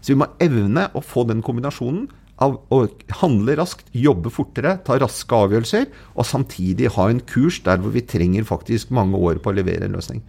Så 0.00 0.12
vi 0.12 0.20
må 0.20 0.30
evne 0.42 0.88
å 0.96 1.02
få 1.04 1.26
den 1.28 1.42
kombinasjonen 1.44 2.08
av 2.40 2.56
å 2.72 2.80
handle 3.20 3.56
raskt, 3.58 3.90
jobbe 3.92 4.32
fortere, 4.32 4.78
ta 4.86 4.96
raske 5.00 5.36
avgjørelser, 5.36 5.90
og 6.16 6.28
samtidig 6.28 6.92
ha 6.96 7.08
en 7.10 7.20
kurs 7.28 7.60
der 7.66 7.82
hvor 7.82 7.92
vi 7.92 8.04
trenger 8.08 8.48
faktisk 8.48 8.94
mange 8.96 9.20
år 9.20 9.42
på 9.42 9.52
å 9.52 9.58
levere 9.58 9.88
en 9.88 9.98
løsning. 9.98 10.22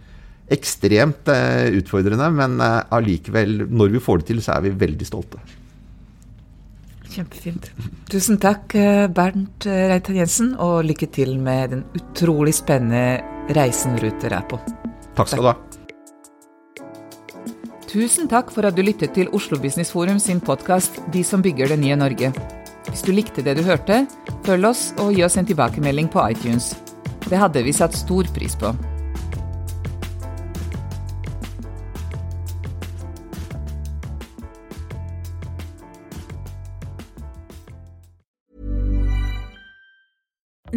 Ekstremt 0.52 1.30
eh, 1.32 1.72
utfordrende, 1.78 2.28
men 2.36 2.60
eh, 2.60 2.82
allikevel, 2.92 3.64
når 3.72 3.96
vi 3.96 4.04
får 4.04 4.20
det 4.20 4.28
til, 4.28 4.44
så 4.44 4.58
er 4.58 4.66
vi 4.66 4.76
veldig 4.84 5.08
stolte. 5.08 5.40
Kjempefint. 7.12 7.68
Tusen 8.08 8.38
takk, 8.40 8.74
eh, 8.74 9.06
Bernt 9.12 9.66
eh, 9.66 9.88
Reitan 9.90 10.16
Jensen, 10.16 10.54
og 10.56 10.84
lykke 10.88 11.08
til 11.12 11.36
med 11.40 11.74
den 11.74 11.84
utrolig 11.98 12.54
spennende 12.56 13.20
reisen 13.56 13.98
Ruter 14.00 14.32
er 14.32 14.46
på. 14.48 14.60
Takk 15.16 15.28
skal 15.28 15.44
du 15.44 15.50
ha. 15.50 15.56
Tusen 17.92 18.28
takk 18.30 18.48
for 18.54 18.64
at 18.64 18.76
du 18.76 18.80
lyttet 18.80 19.12
til 19.12 19.28
Oslo 19.36 19.58
Business 19.60 19.92
Forum 19.92 20.16
sin 20.22 20.40
podkast 20.40 21.02
De 21.12 21.20
som 21.24 21.42
bygger 21.44 21.68
det 21.74 21.80
nye 21.82 21.98
Norge. 22.00 22.32
Hvis 22.88 23.04
du 23.04 23.12
likte 23.12 23.44
det 23.44 23.58
du 23.58 23.62
hørte, 23.66 24.06
følg 24.46 24.70
oss 24.70 24.88
og 24.96 25.12
gi 25.12 25.26
oss 25.26 25.36
en 25.36 25.48
tilbakemelding 25.48 26.08
på 26.08 26.24
iTunes. 26.32 26.72
Det 27.28 27.38
hadde 27.38 27.62
vi 27.62 27.76
satt 27.76 27.94
stor 27.94 28.26
pris 28.32 28.56
på. 28.56 28.72